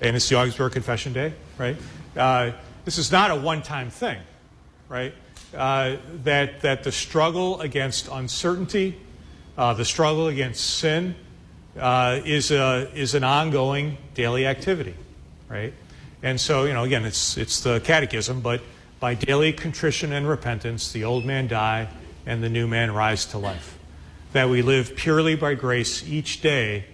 and 0.00 0.14
it's 0.14 0.28
the 0.28 0.36
Augsburg 0.36 0.72
Confession 0.72 1.12
Day, 1.12 1.32
right? 1.56 1.76
Uh, 2.16 2.52
this 2.84 2.98
is 2.98 3.10
not 3.10 3.30
a 3.30 3.34
one-time 3.34 3.90
thing, 3.90 4.18
right? 4.88 5.14
Uh, 5.56 5.96
that 6.24 6.60
that 6.60 6.84
the 6.84 6.92
struggle 6.92 7.60
against 7.60 8.08
uncertainty, 8.08 8.98
uh, 9.56 9.72
the 9.72 9.84
struggle 9.84 10.28
against 10.28 10.78
sin, 10.78 11.14
uh, 11.78 12.20
is 12.24 12.50
a 12.50 12.90
is 12.94 13.14
an 13.14 13.24
ongoing 13.24 13.96
daily 14.14 14.46
activity, 14.46 14.94
right? 15.48 15.72
And 16.22 16.38
so, 16.38 16.64
you 16.64 16.74
know, 16.74 16.84
again, 16.84 17.06
it's 17.06 17.38
it's 17.38 17.60
the 17.60 17.80
catechism, 17.80 18.42
but 18.42 18.60
by 19.00 19.14
daily 19.14 19.54
contrition 19.54 20.12
and 20.12 20.28
repentance, 20.28 20.92
the 20.92 21.04
old 21.04 21.24
man 21.24 21.48
die 21.48 21.88
and 22.26 22.42
the 22.42 22.50
new 22.50 22.66
man 22.66 22.92
rise 22.92 23.24
to 23.26 23.38
life. 23.38 23.77
That 24.32 24.50
we 24.50 24.62
live 24.62 24.94
purely 24.94 25.36
by 25.36 25.54
grace 25.54 26.06
each 26.06 26.42
day, 26.42 26.84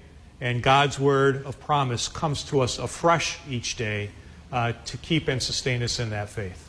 and 0.41 0.63
God's 0.63 1.01
word 1.01 1.45
of 1.45 1.59
promise 1.59 2.07
comes 2.07 2.45
to 2.45 2.61
us 2.61 2.79
afresh 2.79 3.39
each 3.49 3.77
day 3.77 4.11
uh, 4.53 4.73
to 4.85 4.97
keep 4.99 5.27
and 5.27 5.43
sustain 5.43 5.83
us 5.83 5.99
in 5.99 6.11
that 6.11 6.29
faith. 6.29 6.69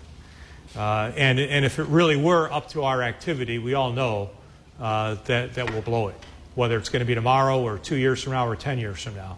Uh, 0.76 1.12
and, 1.16 1.40
and 1.40 1.64
if 1.64 1.78
it 1.78 1.86
really 1.86 2.16
were 2.18 2.52
up 2.52 2.70
to 2.70 2.84
our 2.84 3.04
activity, 3.04 3.60
we 3.60 3.76
all 3.76 3.94
know 3.94 4.32
uh, 4.80 5.16
that, 5.26 5.54
that 5.54 5.70
we'll 5.72 5.84
blow 5.84 6.08
it, 6.08 6.16
whether 6.56 6.78
it's 6.78 6.90
going 6.90 7.02
to 7.02 7.06
be 7.06 7.16
tomorrow 7.16 7.62
or 7.62 7.78
two 7.78 7.96
years 7.96 8.24
from 8.24 8.34
now 8.34 8.48
or 8.48 8.56
10 8.56 8.80
years 8.80 9.02
from 9.02 9.16
now. 9.16 9.38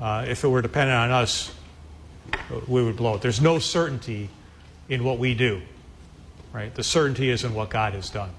Uh, 0.00 0.24
if 0.28 0.44
it 0.44 0.48
were 0.48 0.62
dependent 0.62 0.96
on 0.96 1.10
us, 1.10 1.52
we 2.68 2.82
would 2.82 2.96
blow 2.96 3.14
it. 3.14 3.20
There's 3.20 3.40
no 3.40 3.58
certainty 3.58 4.28
in 4.88 5.04
what 5.04 5.18
we 5.18 5.34
do, 5.34 5.60
right? 6.52 6.74
The 6.74 6.84
certainty 6.84 7.30
is 7.30 7.44
in 7.44 7.52
what 7.52 7.68
God 7.68 7.94
has 7.94 8.10
done. 8.10 8.30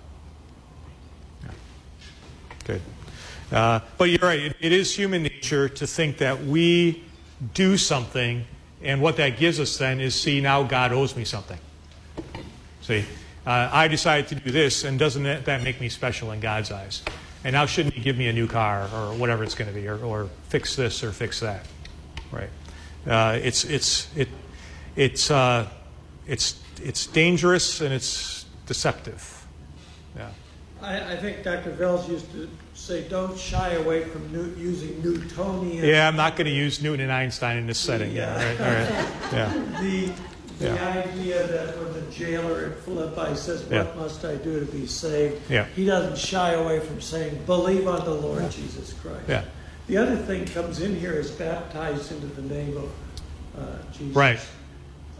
Good. 2.66 2.82
Uh, 3.52 3.82
but 3.98 4.10
you're 4.10 4.20
right, 4.20 4.40
it, 4.40 4.56
it 4.60 4.72
is 4.72 4.96
human 4.96 5.24
nature 5.24 5.70
to 5.70 5.86
think 5.86 6.18
that 6.18 6.44
we 6.44 7.04
do 7.54 7.78
something, 7.78 8.46
and 8.82 9.02
what 9.02 9.18
that 9.18 9.38
gives 9.38 9.60
us 9.60 9.78
then 9.78 10.00
is 10.00 10.16
see, 10.16 10.42
now 10.42 10.64
God 10.64 10.92
owes 10.92 11.16
me 11.16 11.26
something. 11.26 11.60
See, 12.82 13.06
uh, 13.46 13.70
I 13.72 13.88
decided 13.88 14.28
to 14.30 14.36
do 14.36 14.52
this, 14.52 14.84
and 14.84 14.98
doesn't 14.98 15.24
that, 15.24 15.46
that 15.46 15.64
make 15.64 15.80
me 15.80 15.90
special 15.90 16.32
in 16.32 16.40
God's 16.40 16.72
eyes? 16.72 17.04
And 17.44 17.54
now 17.54 17.66
shouldn't 17.66 17.94
He 17.94 18.02
give 18.02 18.18
me 18.18 18.28
a 18.28 18.34
new 18.34 18.48
car 18.48 18.90
or 18.94 19.14
whatever 19.16 19.44
it's 19.44 19.56
going 19.56 19.74
to 19.74 19.80
be, 19.80 19.88
or, 19.88 20.02
or 20.04 20.30
fix 20.48 20.76
this 20.76 21.04
or 21.04 21.12
fix 21.12 21.42
that? 21.42 21.66
Right. 22.32 22.50
Uh, 23.06 23.38
it's 23.42 23.66
it's 23.66 24.08
it 24.16 24.30
it's 24.96 25.30
uh, 25.30 25.68
it's 26.26 26.62
it's 26.82 27.06
dangerous 27.08 27.82
and 27.82 27.94
it's 27.94 28.46
deceptive. 28.66 29.33
Yeah. 30.84 31.08
I, 31.10 31.14
I 31.14 31.18
think 31.18 31.44
Dr. 31.44 31.72
Voelz 31.72 32.08
used 32.10 32.32
to 32.34 32.50
say, 32.74 33.08
don't 33.10 33.38
shy 33.38 33.72
away 33.72 34.04
from 34.04 34.32
new, 34.32 34.54
using 34.62 35.02
Newtonian. 35.02 35.84
Yeah, 35.86 36.08
I'm 36.08 36.16
not 36.16 36.36
going 36.36 36.46
to 36.46 36.52
use 36.54 36.82
Newton 36.82 37.02
and 37.02 37.12
Einstein 37.12 37.58
in 37.58 37.68
this 37.68 37.78
setting. 37.78 38.12
Yeah. 38.16 38.32
All 38.34 38.38
right. 38.40 38.62
All 38.62 38.68
right. 38.68 39.10
Yeah. 39.34 39.82
The, 39.82 40.14
the 40.60 40.66
Yeah. 40.76 41.04
idea 41.08 41.48
that 41.48 41.78
when 41.80 41.94
the 41.94 42.12
jailer 42.12 42.66
at 42.68 42.78
Philippi 42.80 43.36
says, 43.36 43.64
What 43.64 43.72
Yeah. 43.72 43.94
must 43.96 44.24
I 44.26 44.36
do 44.36 44.60
to 44.60 44.66
be 44.68 44.86
saved? 44.86 45.50
Yeah. 45.50 45.66
He 45.76 45.86
doesn't 45.86 46.18
shy 46.18 46.52
away 46.52 46.80
from 46.80 47.02
saying, 47.02 47.44
Believe 47.46 47.88
on 47.88 48.06
the 48.06 48.14
Lord 48.14 48.50
Jesus 48.52 48.94
Christ. 48.94 49.24
Yeah. 49.28 49.46
The 49.88 49.98
other 49.98 50.16
thing 50.16 50.46
comes 50.46 50.82
in 50.82 50.96
here 50.96 51.14
is 51.14 51.32
baptized 51.32 52.12
into 52.12 52.28
the 52.28 52.42
name 52.44 52.78
of 52.78 52.90
uh, 53.58 53.66
Jesus. 53.92 54.16
Right. 54.16 54.40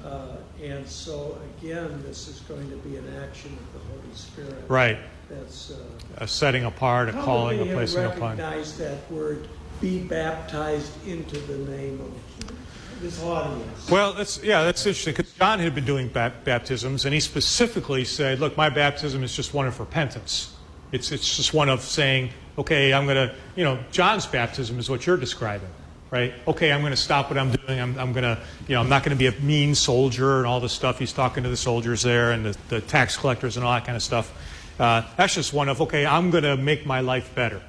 Uh, 0.06 0.36
and 0.64 0.88
so, 0.88 1.38
again, 1.58 2.02
this 2.06 2.28
is 2.28 2.40
going 2.42 2.70
to 2.70 2.78
be 2.78 2.96
an 2.98 3.06
action 3.24 3.52
of 3.52 3.74
the 3.82 3.88
Holy 3.90 4.14
Spirit. 4.16 4.64
Right. 4.70 4.98
That's 5.30 5.72
uh, 5.72 5.76
A 6.18 6.28
setting 6.28 6.66
apart, 6.66 7.10
a 7.10 7.14
calling, 7.14 7.62
a 7.62 7.74
placing 7.74 8.04
upon. 8.06 8.38
recognized 8.38 8.78
that 8.80 9.10
word, 9.12 9.48
be 9.82 10.00
baptized 10.00 10.92
into 11.08 11.40
the 11.40 11.58
name 11.72 12.00
of 12.02 13.02
this 13.02 13.22
audience. 13.22 13.90
Well, 13.90 14.14
that's 14.14 14.42
yeah, 14.44 14.64
that's 14.64 14.86
interesting 14.86 15.14
because 15.16 15.34
John 15.34 15.60
had 15.60 15.74
been 15.76 15.86
doing 15.86 16.08
bap- 16.08 16.44
baptisms, 16.44 17.06
and 17.06 17.14
he 17.14 17.20
specifically 17.20 18.06
said, 18.06 18.40
"Look, 18.40 18.56
my 18.58 18.70
baptism 18.70 19.24
is 19.24 19.36
just 19.36 19.54
one 19.54 19.68
of 19.68 19.80
repentance. 19.80 20.56
It's 20.92 21.12
it's 21.12 21.36
just 21.38 21.54
one 21.54 21.70
of 21.70 21.82
saying, 21.82 22.30
okay, 22.58 22.94
I'm 22.94 23.06
going 23.06 23.30
to, 23.30 23.36
you 23.56 23.64
know, 23.64 23.80
John's 23.92 24.26
baptism 24.26 24.78
is 24.78 24.90
what 24.90 25.08
you're 25.08 25.18
describing, 25.18 25.70
right? 26.12 26.34
Okay, 26.48 26.72
I'm 26.72 26.82
going 26.82 26.94
to 26.94 26.98
stop 26.98 27.30
what 27.30 27.38
I'm 27.40 27.52
doing. 27.52 27.80
I'm, 27.82 27.98
I'm 27.98 28.14
going 28.14 28.24
to, 28.24 28.40
you 28.68 28.76
know, 28.76 28.82
I'm 28.82 28.90
not 28.90 29.04
going 29.04 29.18
to 29.18 29.20
be 29.20 29.26
a 29.26 29.42
mean 29.42 29.74
soldier 29.74 30.38
and 30.38 30.46
all 30.46 30.60
this 30.60 30.72
stuff. 30.74 31.00
He's 31.00 31.14
talking 31.14 31.42
to 31.44 31.50
the 31.50 31.58
soldiers 31.58 32.04
there 32.04 32.32
and 32.32 32.46
the, 32.46 32.58
the 32.70 32.82
tax 32.82 33.18
collectors 33.18 33.58
and 33.58 33.66
all 33.66 33.74
that 33.74 33.86
kind 33.86 33.96
of 33.96 34.04
stuff. 34.04 34.32
Uh, 34.80 35.04
that's 35.18 35.36
just 35.36 35.54
one 35.54 35.70
of, 35.70 35.82
okay, 35.82 36.06
I'm 36.06 36.32
going 36.32 36.44
to 36.44 36.58
make 36.58 36.86
my 36.86 37.02
life 37.02 37.34
better. 37.36 37.62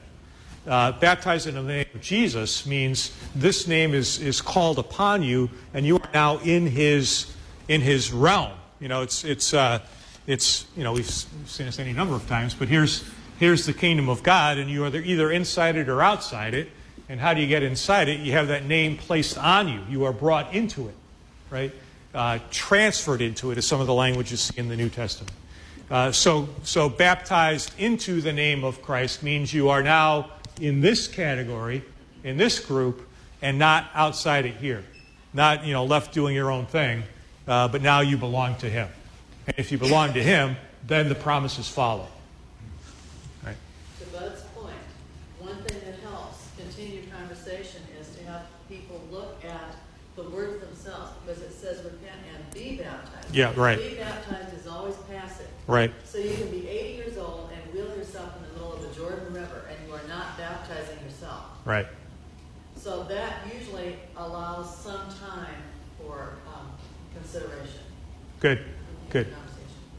Uh, 0.67 0.93
baptized 0.93 1.47
in 1.47 1.55
the 1.55 1.63
name 1.63 1.87
of 1.95 2.01
Jesus 2.01 2.65
means 2.65 3.15
this 3.35 3.69
name 3.69 3.93
is, 3.93 4.19
is 4.21 4.41
called 4.41 4.79
upon 4.79 5.23
you, 5.23 5.51
and 5.75 5.85
you 5.85 5.97
are 5.97 6.09
now 6.15 6.39
in 6.39 6.67
his 6.67 7.31
in 7.69 7.81
his 7.81 8.13
realm. 8.13 8.53
You 8.81 8.89
know, 8.89 9.03
it's 9.03 9.25
it's 9.25 9.53
uh, 9.53 9.81
it's 10.27 10.67
you 10.75 10.83
know 10.83 10.93
we've 10.93 11.11
seen 11.11 11.67
this 11.67 11.79
any 11.79 11.93
number 11.93 12.15
of 12.15 12.27
times, 12.27 12.55
but 12.55 12.69
here's 12.69 13.05
here's 13.39 13.67
the 13.67 13.75
kingdom 13.75 14.09
of 14.09 14.23
God, 14.23 14.57
and 14.57 14.71
you 14.71 14.85
are 14.85 14.97
either 14.97 15.31
inside 15.31 15.77
it 15.77 15.91
or 15.91 16.01
outside 16.01 16.55
it. 16.55 16.69
And 17.11 17.21
how 17.21 17.35
do 17.35 17.43
you 17.43 17.47
get 17.47 17.63
inside 17.63 18.09
it? 18.09 18.21
You 18.21 18.33
have 18.33 18.49
that 18.49 18.65
name 18.65 18.97
placed 18.97 19.37
on 19.37 19.69
you. 19.69 19.83
You 19.91 20.05
are 20.05 20.13
brought 20.13 20.55
into 20.55 20.89
it, 20.89 20.95
right? 21.51 21.71
Uh, 22.15 22.39
transferred 22.51 23.21
into 23.21 23.51
it, 23.51 23.59
as 23.59 23.67
some 23.67 23.83
of 23.83 23.87
the 23.87 23.93
languages 23.93 24.51
in 24.57 24.69
the 24.69 24.77
New 24.77 24.89
Testament. 24.89 25.33
Uh, 25.95 26.11
so, 26.11 26.49
so 26.65 26.89
baptized 26.89 27.71
into 27.79 28.21
the 28.21 28.33
name 28.33 28.65
of 28.65 28.83
Christ 28.83 29.23
means 29.23 29.55
you 29.55 29.69
are 29.69 29.81
now 29.81 30.29
in 30.61 30.81
this 30.81 31.07
category, 31.07 31.85
in 32.25 32.37
this 32.37 32.59
group, 32.59 33.09
and 33.43 33.61
not 33.61 33.89
outside 33.95 34.45
it 34.45 34.57
here. 34.57 34.83
Not, 35.35 35.65
you 35.65 35.73
know, 35.73 35.85
left 35.85 36.13
doing 36.13 36.35
your 36.35 36.51
own 36.51 36.67
thing, 36.67 37.05
uh, 37.47 37.69
but 37.69 37.81
now 37.81 38.01
you 38.01 38.17
belong 38.17 38.57
to 38.57 38.69
Him. 38.69 38.89
And 39.47 39.57
if 39.57 39.71
you 39.71 39.79
belong 39.79 40.15
to 40.15 40.23
Him, 40.23 40.57
then 40.85 41.09
the 41.09 41.15
promises 41.15 41.69
follow. 41.69 42.09
Right? 43.47 43.55
To 44.01 44.07
Bud's 44.07 44.43
point, 44.53 44.75
one 45.39 45.63
thing 45.63 45.81
that 45.85 46.01
helps 46.01 46.49
continued 46.59 47.05
conversation 47.13 47.83
is 48.01 48.09
to 48.17 48.25
have 48.25 48.47
people 48.69 49.01
look 49.13 49.45
at 49.45 49.77
the 50.17 50.25
words 50.25 50.61
themselves, 50.61 51.13
because 51.25 51.41
it 51.41 51.53
says 51.53 51.85
repent 51.85 52.19
and 52.35 52.53
be 52.53 52.83
baptized. 52.83 53.33
Yeah, 53.33 53.53
right. 53.55 53.79
Be 53.79 53.95
baptized 53.95 54.59
is 54.59 54.67
always 54.67 54.97
passive. 55.09 55.47
Right. 55.67 55.93
So 56.05 56.19
you 56.19 56.35
can 56.35 56.51
be 56.51 56.69
80 56.69 56.95
years 56.95 57.19
old 57.19 57.51
and 57.53 57.75
wheel 57.75 57.97
yourself 57.97 58.37
in 58.37 58.43
the 58.43 58.55
middle 58.55 58.73
of 58.75 58.83
the 58.83 58.95
Jordan 58.95 59.33
River, 59.33 59.63
and 59.71 59.79
you 59.87 59.95
are 59.95 60.07
not 60.09 60.37
baptizing 60.37 60.99
yourself. 61.05 61.45
Right. 61.65 61.87
So 62.77 63.05
that 63.05 63.47
usually 63.59 63.97
allows 64.17 64.77
some 64.77 65.09
time 65.21 65.63
for 65.99 66.35
um, 66.47 66.71
consideration. 67.15 67.81
Good. 68.41 68.63
Good. 69.09 69.29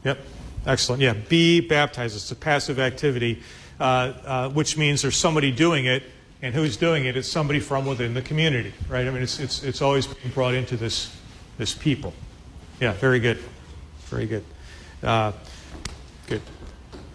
Yep. 0.04 0.18
Excellent. 0.66 1.02
Yeah. 1.02 1.14
Be 1.14 1.60
baptized. 1.60 2.14
It's 2.14 2.30
a 2.30 2.36
passive 2.36 2.78
activity, 2.78 3.42
uh, 3.80 3.82
uh, 3.82 4.48
which 4.50 4.76
means 4.76 5.02
there's 5.02 5.16
somebody 5.16 5.50
doing 5.50 5.86
it, 5.86 6.04
and 6.42 6.54
who's 6.54 6.76
doing 6.76 7.06
it? 7.06 7.16
It's 7.16 7.28
somebody 7.28 7.58
from 7.58 7.86
within 7.86 8.14
the 8.14 8.22
community, 8.22 8.72
right? 8.88 9.06
I 9.06 9.10
mean, 9.10 9.22
it's, 9.22 9.40
it's, 9.40 9.64
it's 9.64 9.82
always 9.82 10.06
being 10.06 10.32
brought 10.32 10.54
into 10.54 10.76
this, 10.76 11.12
this 11.58 11.74
people. 11.74 12.12
Yeah. 12.80 12.92
Very 12.92 13.18
good. 13.18 13.38
Very 14.06 14.26
good. 14.26 14.44
Uh, 15.02 15.32
good. 16.26 16.42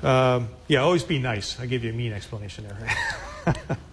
Um, 0.04 0.50
yeah. 0.68 0.80
Always 0.80 1.04
be 1.04 1.20
nice. 1.20 1.60
I 1.60 1.66
gave 1.66 1.84
you 1.84 1.92
a 1.92 1.94
mean 1.94 2.14
explanation 2.14 2.66
there. 2.66 3.78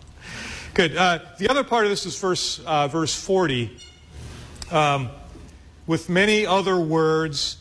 Good. 0.75 0.97
Uh, 0.97 1.19
the 1.39 1.49
other 1.49 1.65
part 1.65 1.85
of 1.85 1.91
this 1.91 2.07
is 2.07 2.17
verse, 2.19 2.61
uh, 2.61 2.87
verse 2.87 3.15
40. 3.15 3.77
Um, 4.71 5.11
with 5.89 6.09
many 6.09 6.47
other 6.47 6.79
words, 6.79 7.57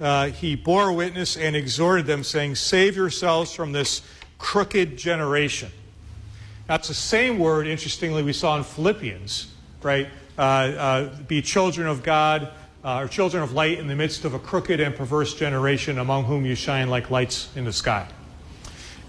uh, 0.00 0.28
he 0.28 0.54
bore 0.54 0.92
witness 0.92 1.36
and 1.36 1.56
exhorted 1.56 2.06
them, 2.06 2.22
saying, 2.22 2.54
Save 2.54 2.94
yourselves 2.94 3.52
from 3.52 3.72
this 3.72 4.02
crooked 4.38 4.96
generation. 4.96 5.72
That's 6.68 6.86
the 6.86 6.94
same 6.94 7.40
word, 7.40 7.66
interestingly, 7.66 8.22
we 8.22 8.32
saw 8.32 8.56
in 8.56 8.62
Philippians, 8.62 9.52
right? 9.82 10.06
Uh, 10.38 10.40
uh, 10.40 11.14
be 11.26 11.42
children 11.42 11.88
of 11.88 12.04
God, 12.04 12.52
uh, 12.84 13.00
or 13.00 13.08
children 13.08 13.42
of 13.42 13.52
light 13.52 13.78
in 13.78 13.86
the 13.86 13.96
midst 13.96 14.24
of 14.24 14.34
a 14.34 14.38
crooked 14.38 14.80
and 14.80 14.94
perverse 14.94 15.34
generation 15.34 15.98
among 15.98 16.24
whom 16.24 16.46
you 16.46 16.54
shine 16.54 16.88
like 16.88 17.10
lights 17.10 17.48
in 17.56 17.64
the 17.64 17.72
sky. 17.72 18.08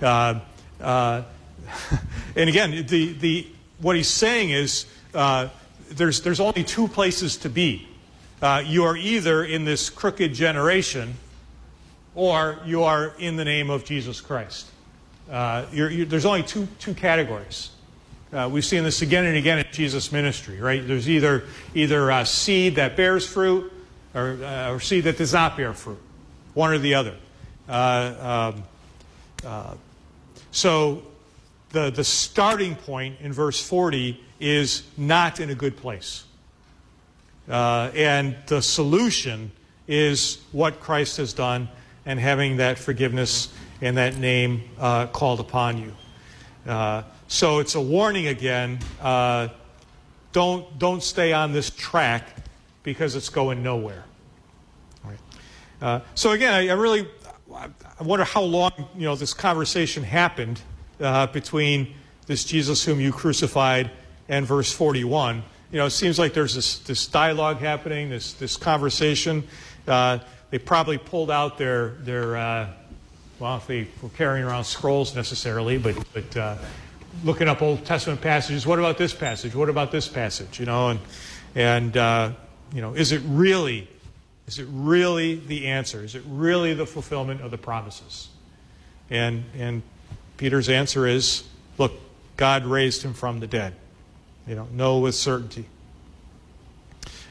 Uh, 0.01 0.39
uh, 0.80 1.24
and 2.36 2.49
again, 2.49 2.86
the, 2.88 3.13
the, 3.13 3.47
what 3.80 3.95
he's 3.95 4.09
saying 4.09 4.49
is 4.49 4.86
there's, 5.89 6.22
there's 6.22 6.39
only 6.39 6.63
two 6.63 6.88
places 6.88 7.38
to 7.38 7.49
be 7.49 7.88
you 8.65 8.84
are 8.84 8.97
either 8.97 9.43
in 9.43 9.65
this 9.65 9.89
crooked 9.89 10.34
generation 10.34 11.13
or 12.15 12.59
you 12.65 12.84
are 12.84 13.13
in 13.19 13.36
the 13.36 13.45
name 13.45 13.69
of 13.69 13.86
Jesus 13.86 14.19
Christ. 14.19 14.67
Uh, 15.30 15.65
you're, 15.72 15.89
you're, 15.89 16.05
there's 16.05 16.26
only 16.26 16.43
two, 16.43 16.67
two 16.80 16.93
categories. 16.93 17.72
Uh, 18.34 18.47
we've 18.49 18.63
seen 18.63 18.86
this 18.86 19.01
again 19.01 19.25
and 19.25 19.36
again 19.36 19.59
in 19.59 19.65
Jesus' 19.73 20.09
ministry, 20.09 20.57
right? 20.61 20.88
There's 20.88 21.09
either, 21.09 21.43
either 21.75 22.23
seed 22.23 22.75
that 22.75 22.95
bears 22.95 23.27
fruit 23.27 23.73
or, 24.15 24.39
uh, 24.41 24.71
or 24.71 24.79
seed 24.79 25.03
that 25.03 25.17
does 25.17 25.34
not 25.34 25.57
bear 25.57 25.73
fruit, 25.73 25.99
one 26.53 26.71
or 26.71 26.77
the 26.77 26.93
other. 26.93 27.15
Uh, 27.67 28.53
um, 28.55 28.63
uh, 29.45 29.73
so 30.51 31.03
the, 31.71 31.89
the 31.89 32.05
starting 32.05 32.75
point 32.75 33.17
in 33.19 33.34
verse 33.34 33.61
40 33.61 34.17
is 34.39 34.84
not 34.95 35.41
in 35.41 35.49
a 35.49 35.55
good 35.55 35.75
place. 35.75 36.23
Uh, 37.49 37.91
and 37.93 38.38
the 38.47 38.61
solution 38.61 39.51
is 39.89 40.39
what 40.53 40.79
Christ 40.79 41.17
has 41.17 41.34
done 41.34 41.67
and 42.05 42.17
having 42.17 42.57
that 42.57 42.79
forgiveness 42.79 43.53
and 43.82 43.97
that 43.97 44.15
name 44.15 44.63
called 45.11 45.41
upon 45.41 45.77
you. 45.79 45.93
So 47.32 47.59
it's 47.59 47.75
a 47.75 47.82
warning 47.82 48.27
again. 48.27 48.79
Uh, 49.01 49.47
don't, 50.34 50.77
don't 50.77 51.01
stay 51.01 51.32
on 51.32 51.53
this 51.53 51.69
track 51.69 52.27
because 52.84 53.15
it's 53.15 53.29
going 53.29 53.63
nowhere. 53.63 54.03
Right. 55.01 55.17
Uh, 55.82 56.01
so 56.13 56.32
again, 56.32 56.53
I, 56.53 56.67
I, 56.67 56.73
really 56.73 57.07
I 57.55 58.03
wonder 58.03 58.25
how 58.25 58.41
long 58.41 58.73
you 58.97 59.03
know 59.03 59.15
this 59.15 59.34
conversation 59.34 60.03
happened 60.03 60.59
uh, 60.99 61.27
between 61.27 61.93
this 62.27 62.43
Jesus 62.43 62.84
whom 62.84 62.99
you 62.99 63.13
crucified 63.13 63.91
and 64.27 64.45
verse 64.45 64.73
41. 64.73 65.41
You 65.71 65.77
know, 65.77 65.86
it 65.86 65.91
seems 65.91 66.19
like 66.19 66.34
there's 66.34 66.55
this, 66.55 66.79
this 66.79 67.07
dialogue 67.07 67.59
happening, 67.59 68.09
this, 68.09 68.34
this 68.34 68.57
conversation. 68.57 69.47
Uh, 69.88 70.19
they 70.49 70.59
probably 70.59 70.97
pulled 70.97 71.32
out 71.32 71.57
their, 71.57 71.91
their 72.01 72.36
uh, 72.36 72.67
well, 73.39 73.55
if 73.55 73.67
they 73.67 73.88
were 74.01 74.09
carrying 74.09 74.45
around 74.45 74.65
scrolls 74.65 75.15
necessarily, 75.15 75.77
but, 75.77 75.95
but 76.13 76.36
uh, 76.36 76.57
looking 77.24 77.47
up 77.47 77.62
Old 77.62 77.86
Testament 77.86 78.22
passages. 78.22 78.66
What 78.66 78.80
about 78.80 78.97
this 78.97 79.14
passage? 79.14 79.55
What 79.55 79.70
about 79.70 79.91
this 79.91 80.07
passage? 80.07 80.59
You 80.59 80.66
know, 80.66 80.89
and, 80.89 80.99
and 81.55 81.97
uh, 81.97 82.32
you 82.74 82.82
know, 82.82 82.93
is 82.93 83.12
it 83.12 83.22
really, 83.26 83.88
is 84.47 84.59
it 84.59 84.68
really 84.72 85.36
the 85.36 85.68
answer? 85.68 86.03
Is 86.03 86.16
it 86.16 86.24
really 86.28 86.74
the 86.74 86.86
fulfillment 86.86 87.41
of 87.41 87.51
the 87.51 87.57
promises? 87.57 88.30
And, 89.09 89.43
and 89.57 89.84
Peter's 90.38 90.70
answer 90.70 91.05
is, 91.05 91.43
look, 91.78 91.93
God 92.38 92.66
raised 92.66 93.03
him 93.03 93.14
from 93.14 93.39
the 93.39 93.47
dead. 93.47 93.76
You 94.47 94.55
know, 94.55 94.68
know 94.72 94.99
with 94.99 95.16
certainty. 95.16 95.66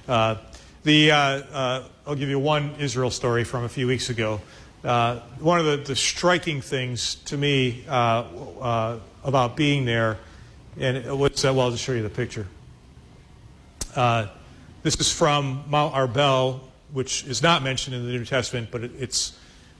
Uh, 0.06 0.36
the, 0.82 1.10
uh, 1.10 1.16
uh, 1.16 1.88
I'll 2.06 2.14
give 2.14 2.28
you 2.28 2.38
one 2.38 2.74
Israel 2.78 3.10
story 3.10 3.44
from 3.44 3.64
a 3.64 3.68
few 3.68 3.86
weeks 3.86 4.10
ago. 4.10 4.40
Uh, 4.82 5.18
one 5.40 5.60
of 5.60 5.66
the, 5.66 5.76
the, 5.76 5.96
striking 5.96 6.62
things 6.62 7.16
to 7.26 7.36
me 7.36 7.84
uh, 7.86 7.92
uh, 7.92 8.98
about 9.24 9.56
being 9.56 9.84
there, 9.84 10.18
and 10.78 11.18
what's 11.18 11.42
that? 11.42 11.54
Well, 11.54 11.66
I'll 11.66 11.70
just 11.70 11.84
show 11.84 11.92
you 11.92 12.02
the 12.02 12.10
picture. 12.10 12.46
this 13.94 14.96
is 14.98 15.12
from 15.12 15.64
Mount 15.68 15.94
Arbel, 15.94 16.60
which 16.92 17.24
is 17.24 17.42
not 17.42 17.62
mentioned 17.62 17.96
in 17.96 18.06
the 18.06 18.12
New 18.12 18.24
Testament, 18.24 18.68
but 18.70 18.84
it, 18.84 18.92
it's 18.98 19.38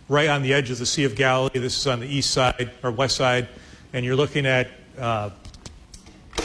right 0.08 0.28
on 0.28 0.42
the 0.42 0.52
edge 0.52 0.70
of 0.70 0.78
the 0.78 0.86
Sea 0.86 1.04
of 1.04 1.14
Galilee. 1.14 1.58
This 1.58 1.76
is 1.76 1.86
on 1.86 2.00
the 2.00 2.06
east 2.06 2.30
side 2.30 2.70
or 2.82 2.90
west 2.90 3.16
side, 3.16 3.48
and 3.92 4.04
you're 4.04 4.16
looking 4.16 4.46
at 4.46 4.68
uh, 4.98 5.30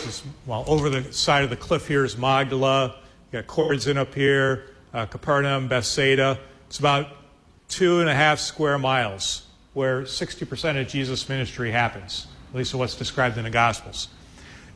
is, 0.05 0.23
well 0.45 0.63
over 0.67 0.89
the 0.89 1.11
side 1.11 1.43
of 1.43 1.49
the 1.49 1.55
cliff 1.55 1.87
here 1.87 2.05
is 2.05 2.17
Magdala. 2.17 2.95
You 3.31 3.41
got 3.41 3.47
Chorazin 3.47 3.97
up 3.97 4.13
here, 4.13 4.65
uh, 4.93 5.05
Capernaum, 5.05 5.67
Bethsaida. 5.67 6.39
It's 6.67 6.79
about 6.79 7.07
two 7.67 7.99
and 7.99 8.09
a 8.09 8.13
half 8.13 8.39
square 8.39 8.77
miles 8.77 9.47
where 9.73 10.03
60% 10.03 10.79
of 10.79 10.87
Jesus' 10.87 11.27
ministry 11.27 11.71
happens, 11.71 12.27
at 12.55 12.59
least 12.59 12.73
what's 12.73 12.95
described 12.95 13.37
in 13.37 13.43
the 13.43 13.49
Gospels. 13.49 14.07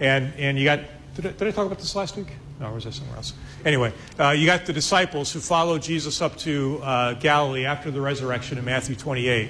And, 0.01 0.34
and 0.36 0.59
you 0.59 0.65
got, 0.65 0.82
did 1.15 1.27
I, 1.27 1.32
did 1.32 1.47
I 1.47 1.51
talk 1.51 1.65
about 1.65 1.77
this 1.77 1.95
last 1.95 2.17
week? 2.17 2.27
No, 2.59 2.67
or 2.67 2.73
was 2.73 2.84
that 2.84 2.93
somewhere 2.93 3.15
else? 3.15 3.32
Anyway, 3.63 3.93
uh, 4.19 4.32
you 4.32 4.45
got 4.45 4.65
the 4.65 4.73
disciples 4.73 5.32
who 5.32 5.39
followed 5.39 5.82
Jesus 5.82 6.21
up 6.21 6.36
to 6.39 6.82
uh, 6.84 7.13
Galilee 7.13 7.63
after 7.63 7.89
the 7.89 8.01
resurrection 8.01 8.57
in 8.57 8.65
Matthew 8.65 8.97
28. 8.97 9.49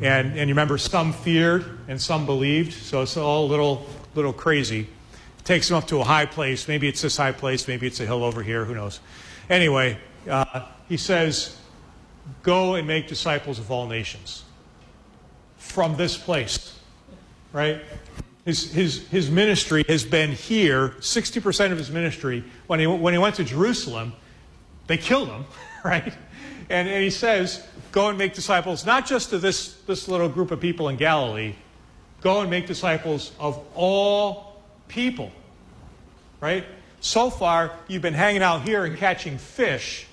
And, 0.00 0.28
and 0.28 0.48
you 0.48 0.54
remember, 0.54 0.78
some 0.78 1.12
feared 1.12 1.80
and 1.88 2.00
some 2.00 2.24
believed, 2.24 2.72
so 2.72 3.02
it's 3.02 3.16
all 3.16 3.46
a 3.46 3.48
little, 3.48 3.84
little 4.14 4.32
crazy. 4.32 4.86
Takes 5.42 5.66
them 5.66 5.76
up 5.76 5.88
to 5.88 5.98
a 5.98 6.04
high 6.04 6.26
place. 6.26 6.68
Maybe 6.68 6.86
it's 6.86 7.02
this 7.02 7.16
high 7.16 7.32
place, 7.32 7.66
maybe 7.66 7.88
it's 7.88 7.98
a 7.98 8.06
hill 8.06 8.22
over 8.22 8.44
here, 8.44 8.64
who 8.64 8.76
knows. 8.76 9.00
Anyway, 9.48 9.98
uh, 10.28 10.66
he 10.88 10.96
says, 10.96 11.56
Go 12.44 12.76
and 12.76 12.86
make 12.86 13.08
disciples 13.08 13.58
of 13.58 13.72
all 13.72 13.88
nations 13.88 14.44
from 15.60 15.96
this 15.96 16.16
place, 16.16 16.79
right? 17.52 17.82
His, 18.44 18.72
his, 18.72 19.06
his 19.08 19.30
ministry 19.30 19.84
has 19.88 20.04
been 20.04 20.32
here, 20.32 20.90
60% 21.00 21.72
of 21.72 21.78
his 21.78 21.90
ministry. 21.90 22.42
When 22.66 22.80
he, 22.80 22.86
when 22.86 23.12
he 23.12 23.18
went 23.18 23.36
to 23.36 23.44
Jerusalem, 23.44 24.12
they 24.86 24.96
killed 24.96 25.28
him, 25.28 25.44
right? 25.84 26.12
And, 26.68 26.88
and 26.88 27.02
he 27.02 27.10
says, 27.10 27.66
Go 27.92 28.08
and 28.08 28.16
make 28.16 28.34
disciples, 28.34 28.86
not 28.86 29.04
just 29.04 29.30
to 29.30 29.38
this, 29.38 29.74
this 29.86 30.06
little 30.06 30.28
group 30.28 30.52
of 30.52 30.60
people 30.60 30.88
in 30.88 30.96
Galilee, 30.96 31.54
go 32.20 32.40
and 32.40 32.48
make 32.48 32.66
disciples 32.66 33.32
of 33.40 33.64
all 33.74 34.62
people, 34.86 35.32
right? 36.40 36.64
So 37.00 37.30
far, 37.30 37.72
you've 37.88 38.02
been 38.02 38.14
hanging 38.14 38.42
out 38.42 38.62
here 38.62 38.84
and 38.84 38.96
catching 38.96 39.38
fish, 39.38 40.06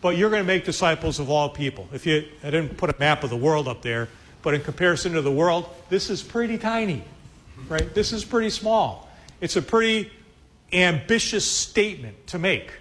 but 0.00 0.16
you're 0.16 0.30
going 0.30 0.42
to 0.42 0.46
make 0.46 0.64
disciples 0.64 1.20
of 1.20 1.30
all 1.30 1.50
people. 1.50 1.88
If 1.92 2.06
you, 2.06 2.26
I 2.42 2.50
didn't 2.50 2.76
put 2.76 2.90
a 2.90 2.96
map 2.98 3.22
of 3.22 3.30
the 3.30 3.36
world 3.36 3.68
up 3.68 3.82
there, 3.82 4.08
but 4.42 4.54
in 4.54 4.62
comparison 4.62 5.12
to 5.12 5.22
the 5.22 5.32
world, 5.32 5.68
this 5.88 6.10
is 6.10 6.22
pretty 6.22 6.58
tiny 6.58 7.04
right? 7.68 7.94
This 7.94 8.12
is 8.12 8.24
pretty 8.24 8.50
small. 8.50 9.08
It's 9.40 9.56
a 9.56 9.62
pretty 9.62 10.10
ambitious 10.72 11.44
statement 11.44 12.26
to 12.28 12.38
make, 12.38 12.72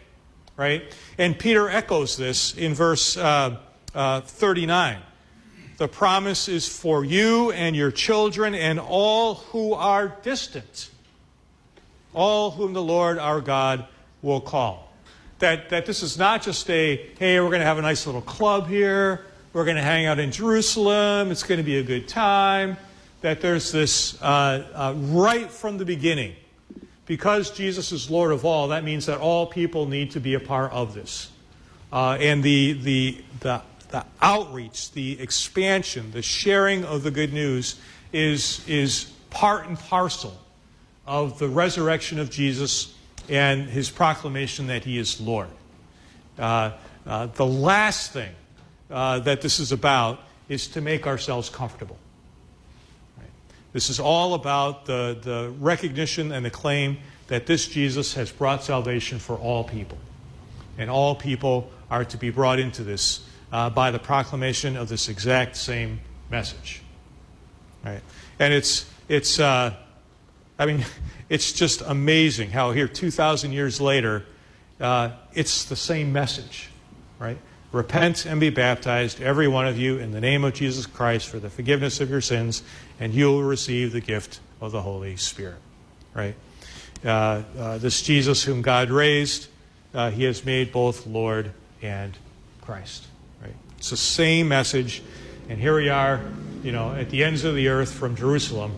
right? 0.57 0.84
And 1.18 1.38
Peter 1.38 1.70
echoes 1.70 2.18
this 2.18 2.55
in 2.57 2.74
verse 2.74 3.18
uh, 3.18 3.57
uh, 3.93 4.22
39. 4.22 4.97
The 5.78 5.88
promise 5.88 6.49
is 6.49 6.68
for 6.68 7.05
you 7.05 7.51
and 7.51 7.76
your 7.76 7.91
children 7.91 8.53
and 8.53 8.80
all 8.80 9.36
who 9.36 9.74
are 9.74 10.18
distant, 10.24 10.89
all 12.14 12.51
whom 12.51 12.74
the 12.74 12.84
Lord 12.84 13.18
our 13.18 13.39
God 13.39 13.86
will 14.22 14.41
call. 14.41 14.91
That, 15.39 15.70
that 15.70 15.86
this 15.86 16.03
is 16.03 16.18
not 16.18 16.41
just 16.41 16.70
a, 16.70 17.10
hey, 17.18 17.39
we're 17.39 17.47
going 17.47 17.62
to 17.62 17.66
have 17.66 17.78
a 17.78 17.82
nice 17.82 18.05
little 18.05 18.22
club 18.22 18.68
here, 18.68 19.26
we're 19.60 19.66
going 19.66 19.76
to 19.76 19.84
hang 19.84 20.05
out 20.05 20.20
in 20.20 20.32
Jerusalem, 20.32 21.32
it's 21.32 21.43
going 21.43 21.57
to 21.57 21.66
be 21.66 21.80
a 21.80 21.84
good 21.84 22.07
time 22.07 22.78
that 23.20 23.41
there's 23.41 23.74
this 23.74 24.18
uh, 24.22 24.66
uh, 24.74 24.93
right 24.95 25.51
from 25.51 25.78
the 25.78 25.84
beginning. 25.84 26.34
Because 27.05 27.51
Jesus 27.51 27.91
is 27.91 28.10
Lord 28.10 28.32
of 28.32 28.45
all, 28.45 28.70
that 28.70 28.86
means 28.86 29.07
that 29.07 29.20
all 29.20 29.45
people 29.45 29.86
need 29.86 30.12
to 30.12 30.22
be 30.22 30.36
a 30.36 30.39
part 30.39 30.72
of 30.72 30.93
this. 30.93 31.30
Uh, 31.91 32.18
and 32.22 32.41
the, 32.41 32.72
the, 32.72 33.22
the, 33.41 33.62
the 33.89 34.05
outreach, 34.22 34.93
the 34.93 35.20
expansion, 35.20 36.10
the 36.12 36.22
sharing 36.22 36.86
of 36.86 37.03
the 37.03 37.12
good 37.12 37.34
news 37.34 37.82
is, 38.14 38.66
is 38.66 39.12
part 39.30 39.68
and 39.68 39.78
parcel 39.78 40.39
of 41.05 41.38
the 41.38 41.49
resurrection 41.49 42.18
of 42.18 42.30
Jesus 42.30 42.95
and 43.28 43.64
his 43.64 43.89
proclamation 43.89 44.68
that 44.68 44.86
he 44.86 44.97
is 44.97 45.20
Lord. 45.20 45.49
Uh, 46.38 46.72
uh, 47.05 47.26
the 47.26 47.45
last 47.45 48.14
thing 48.14 48.32
uh, 48.89 49.19
that 49.19 49.41
this 49.41 49.59
is 49.59 49.71
about 49.71 50.19
is 50.47 50.67
to 50.69 50.81
make 50.81 51.05
ourselves 51.05 51.49
comfortable. 51.49 51.97
This 53.71 53.89
is 53.89 53.99
all 53.99 54.33
about 54.33 54.85
the, 54.85 55.17
the 55.21 55.53
recognition 55.59 56.31
and 56.31 56.43
the 56.43 56.49
claim 56.49 56.97
that 57.27 57.45
this 57.45 57.67
Jesus 57.67 58.15
has 58.15 58.31
brought 58.31 58.63
salvation 58.63 59.19
for 59.19 59.35
all 59.35 59.63
people. 59.63 59.97
And 60.77 60.89
all 60.89 61.13
people 61.13 61.69
are 61.91 62.03
to 62.05 62.17
be 62.17 62.31
brought 62.31 62.59
into 62.59 62.83
this 62.83 63.23
uh, 63.51 63.69
by 63.69 63.91
the 63.91 63.99
proclamation 63.99 64.75
of 64.75 64.89
this 64.89 65.07
exact 65.07 65.55
same 65.55 65.99
message. 66.31 66.81
Right? 67.85 68.01
And 68.39 68.53
it's, 68.53 68.89
it's 69.07 69.39
uh, 69.39 69.75
I 70.57 70.65
mean, 70.65 70.83
it's 71.29 71.53
just 71.53 71.81
amazing 71.81 72.49
how 72.49 72.71
here, 72.71 72.87
2,000 72.87 73.51
years 73.51 73.79
later, 73.79 74.25
uh, 74.79 75.11
it's 75.33 75.65
the 75.65 75.75
same 75.75 76.11
message, 76.11 76.69
right? 77.19 77.37
Repent 77.72 78.26
and 78.26 78.39
be 78.39 78.49
baptized, 78.49 79.22
every 79.22 79.47
one 79.47 79.67
of 79.67 79.78
you, 79.78 79.99
in 79.99 80.11
the 80.11 80.20
name 80.20 80.43
of 80.43 80.55
Jesus 80.55 80.88
Christ 80.88 81.30
for 81.30 81.38
the 81.38 81.51
forgiveness 81.51 82.01
of 82.01 82.09
your 82.09 82.22
sins, 82.22 82.63
and 82.99 83.13
you 83.13 83.28
will 83.28 83.43
receive 83.43 83.91
the 83.91 84.01
gift 84.01 84.39
of 84.59 84.72
the 84.72 84.82
Holy 84.82 85.15
Spirit. 85.17 85.59
Right? 86.15 86.36
Uh, 87.05 87.43
uh, 87.57 87.78
this 87.78 88.01
Jesus 88.01 88.43
whom 88.43 88.63
God 88.63 88.89
raised, 88.89 89.49
uh, 89.93 90.09
he 90.09 90.24
has 90.24 90.43
made 90.43 90.72
both 90.72 91.05
Lord 91.05 91.51
and 91.84 92.17
Christ. 92.61 93.05
Right? 93.39 93.53
It's 93.78 93.91
the 93.91 93.97
same 93.97 94.47
message, 94.47 95.03
and 95.47 95.59
here 95.59 95.76
we 95.76 95.89
are, 95.89 96.22
you 96.63 96.72
know, 96.72 96.91
at 96.95 97.11
the 97.11 97.24
ends 97.24 97.43
of 97.43 97.53
the 97.53 97.67
earth 97.67 97.93
from 97.93 98.15
Jerusalem, 98.15 98.72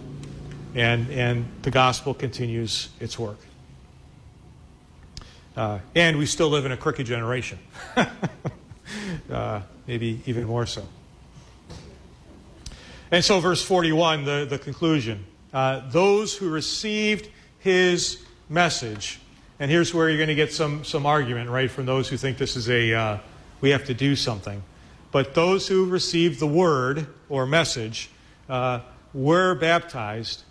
and, 0.75 1.09
and 1.09 1.45
the 1.61 1.71
gospel 1.71 2.13
continues 2.13 2.89
its 2.99 3.17
work. 3.17 3.39
Uh, 5.55 5.79
and 5.95 6.17
we 6.17 6.25
still 6.25 6.49
live 6.49 6.65
in 6.65 6.73
a 6.73 6.77
crooked 6.77 7.05
generation. 7.05 7.57
uh, 9.31 9.61
maybe 9.87 10.21
even 10.25 10.45
more 10.45 10.65
so. 10.65 10.87
And 13.11 13.23
so, 13.23 13.39
verse 13.39 13.61
41, 13.63 14.23
the, 14.23 14.47
the 14.49 14.57
conclusion. 14.57 15.25
Uh, 15.53 15.89
those 15.89 16.35
who 16.35 16.49
received 16.49 17.29
his 17.59 18.23
message, 18.47 19.19
and 19.59 19.69
here's 19.69 19.93
where 19.93 20.07
you're 20.07 20.17
going 20.17 20.29
to 20.29 20.35
get 20.35 20.53
some, 20.53 20.85
some 20.85 21.05
argument, 21.05 21.49
right, 21.49 21.69
from 21.69 21.85
those 21.85 22.07
who 22.07 22.15
think 22.15 22.37
this 22.37 22.55
is 22.55 22.69
a, 22.69 22.93
uh, 22.93 23.17
we 23.59 23.71
have 23.71 23.85
to 23.85 23.93
do 23.93 24.15
something. 24.15 24.63
But 25.11 25.33
those 25.33 25.67
who 25.67 25.89
received 25.89 26.39
the 26.39 26.47
word 26.47 27.07
or 27.27 27.45
message 27.45 28.09
uh, 28.47 28.79
were 29.13 29.55
baptized 29.55 30.43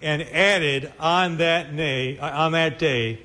and 0.00 0.22
added 0.22 0.92
on 0.98 1.38
that, 1.38 1.66
uh, 1.66 2.24
on 2.24 2.52
that 2.52 2.78
day 2.78 3.20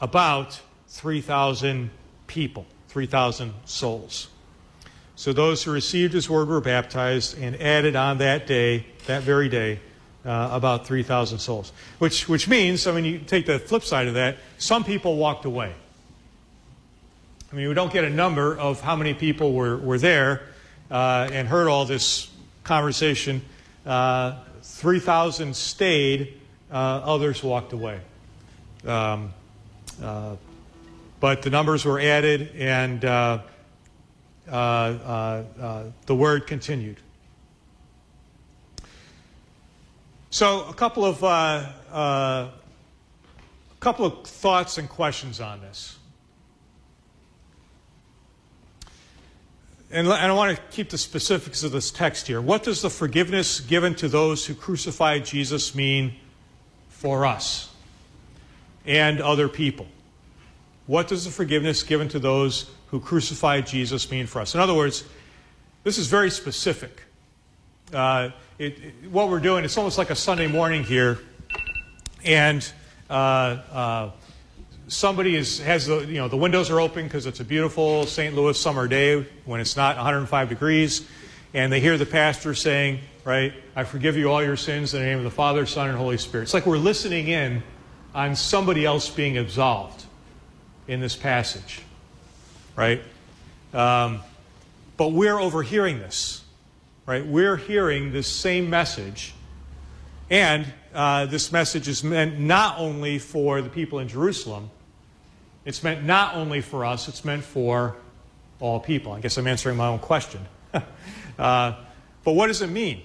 about 0.00 0.60
3,000 0.88 1.90
people, 2.26 2.66
3,000 2.90 3.54
souls. 3.66 4.28
So 5.14 5.32
those 5.32 5.62
who 5.62 5.70
received 5.70 6.12
his 6.12 6.28
word 6.28 6.48
were 6.48 6.60
baptized 6.60 7.38
and 7.38 7.54
added 7.60 7.94
on 7.94 8.18
that 8.18 8.48
day, 8.48 8.84
that 9.06 9.22
very 9.22 9.48
day, 9.48 9.78
uh, 10.24 10.48
about 10.52 10.86
3,000 10.86 11.38
souls. 11.38 11.72
Which, 11.98 12.28
which 12.28 12.48
means, 12.48 12.88
I 12.88 12.92
mean, 12.92 13.04
you 13.04 13.18
take 13.20 13.46
the 13.46 13.60
flip 13.60 13.84
side 13.84 14.08
of 14.08 14.14
that, 14.14 14.38
some 14.58 14.82
people 14.82 15.16
walked 15.16 15.44
away. 15.44 15.72
I 17.52 17.56
mean, 17.56 17.68
we 17.68 17.74
don't 17.74 17.92
get 17.92 18.04
a 18.04 18.10
number 18.10 18.58
of 18.58 18.80
how 18.80 18.96
many 18.96 19.14
people 19.14 19.52
were, 19.52 19.76
were 19.76 19.98
there 19.98 20.42
uh, 20.90 21.28
and 21.32 21.46
heard 21.46 21.68
all 21.68 21.84
this 21.84 22.28
conversation. 22.64 23.42
Uh, 23.86 24.36
3,000 24.62 25.54
stayed, 25.54 26.40
uh, 26.72 26.74
others 26.74 27.42
walked 27.42 27.72
away. 27.72 28.00
Um, 28.84 29.32
uh, 30.02 30.36
but 31.20 31.42
the 31.42 31.50
numbers 31.50 31.84
were 31.84 32.00
added, 32.00 32.50
and 32.56 33.04
uh, 33.04 33.42
uh, 34.48 35.84
the 36.06 36.14
word 36.14 36.46
continued. 36.46 36.96
So, 40.30 40.64
a 40.68 40.74
couple 40.74 41.04
of 41.04 41.22
a 41.22 42.52
couple 43.80 44.06
of 44.06 44.26
thoughts 44.26 44.78
and 44.78 44.88
questions 44.88 45.40
on 45.40 45.60
this. 45.60 45.98
and 49.92 50.08
I 50.08 50.32
want 50.32 50.56
to 50.56 50.62
keep 50.70 50.90
the 50.90 50.98
specifics 50.98 51.62
of 51.64 51.72
this 51.72 51.90
text 51.90 52.28
here. 52.28 52.40
What 52.40 52.62
does 52.62 52.82
the 52.82 52.90
forgiveness 52.90 53.60
given 53.60 53.94
to 53.96 54.08
those 54.08 54.46
who 54.46 54.54
crucified 54.54 55.24
Jesus 55.24 55.74
mean 55.74 56.14
for 56.88 57.26
us 57.26 57.72
and 58.86 59.20
other 59.20 59.48
people? 59.48 59.86
What 60.90 61.06
does 61.06 61.24
the 61.24 61.30
forgiveness 61.30 61.84
given 61.84 62.08
to 62.08 62.18
those 62.18 62.68
who 62.88 62.98
crucified 62.98 63.64
Jesus 63.64 64.10
mean 64.10 64.26
for 64.26 64.40
us? 64.40 64.56
In 64.56 64.60
other 64.60 64.74
words, 64.74 65.04
this 65.84 65.98
is 65.98 66.08
very 66.08 66.32
specific. 66.32 67.04
Uh, 67.94 68.30
it, 68.58 68.76
it, 68.82 69.08
what 69.08 69.28
we're 69.28 69.38
doing, 69.38 69.64
it's 69.64 69.78
almost 69.78 69.98
like 69.98 70.10
a 70.10 70.16
Sunday 70.16 70.48
morning 70.48 70.82
here, 70.82 71.20
and 72.24 72.72
uh, 73.08 73.12
uh, 73.12 74.10
somebody 74.88 75.36
is, 75.36 75.60
has 75.60 75.86
the, 75.86 76.00
you 76.06 76.18
know, 76.18 76.26
the 76.26 76.36
windows 76.36 76.70
are 76.70 76.80
open 76.80 77.04
because 77.04 77.24
it's 77.24 77.38
a 77.38 77.44
beautiful 77.44 78.04
St. 78.04 78.34
Louis 78.34 78.58
summer 78.58 78.88
day 78.88 79.24
when 79.44 79.60
it's 79.60 79.76
not 79.76 79.94
105 79.94 80.48
degrees, 80.48 81.08
and 81.54 81.72
they 81.72 81.78
hear 81.78 81.98
the 81.98 82.04
pastor 82.04 82.52
saying, 82.52 82.98
right, 83.24 83.52
I 83.76 83.84
forgive 83.84 84.16
you 84.16 84.28
all 84.28 84.42
your 84.42 84.56
sins 84.56 84.92
in 84.92 85.02
the 85.02 85.06
name 85.06 85.18
of 85.18 85.24
the 85.24 85.30
Father, 85.30 85.66
Son, 85.66 85.88
and 85.88 85.96
Holy 85.96 86.18
Spirit. 86.18 86.42
It's 86.42 86.54
like 86.54 86.66
we're 86.66 86.78
listening 86.78 87.28
in 87.28 87.62
on 88.12 88.34
somebody 88.34 88.84
else 88.84 89.08
being 89.08 89.38
absolved 89.38 90.06
in 90.90 90.98
this 90.98 91.14
passage, 91.14 91.82
right? 92.74 93.00
Um, 93.72 94.18
but 94.96 95.12
we're 95.12 95.38
overhearing 95.38 96.00
this, 96.00 96.42
right? 97.06 97.24
We're 97.24 97.56
hearing 97.56 98.12
this 98.12 98.26
same 98.26 98.68
message, 98.68 99.32
and 100.30 100.66
uh, 100.92 101.26
this 101.26 101.52
message 101.52 101.86
is 101.86 102.02
meant 102.02 102.40
not 102.40 102.80
only 102.80 103.20
for 103.20 103.62
the 103.62 103.68
people 103.68 104.00
in 104.00 104.08
Jerusalem, 104.08 104.68
it's 105.64 105.84
meant 105.84 106.02
not 106.02 106.34
only 106.34 106.60
for 106.60 106.84
us, 106.84 107.06
it's 107.06 107.24
meant 107.24 107.44
for 107.44 107.94
all 108.58 108.80
people. 108.80 109.12
I 109.12 109.20
guess 109.20 109.38
I'm 109.38 109.46
answering 109.46 109.76
my 109.76 109.86
own 109.86 110.00
question. 110.00 110.40
uh, 111.38 111.74
but 112.24 112.32
what 112.32 112.48
does 112.48 112.62
it 112.62 112.70
mean? 112.70 113.02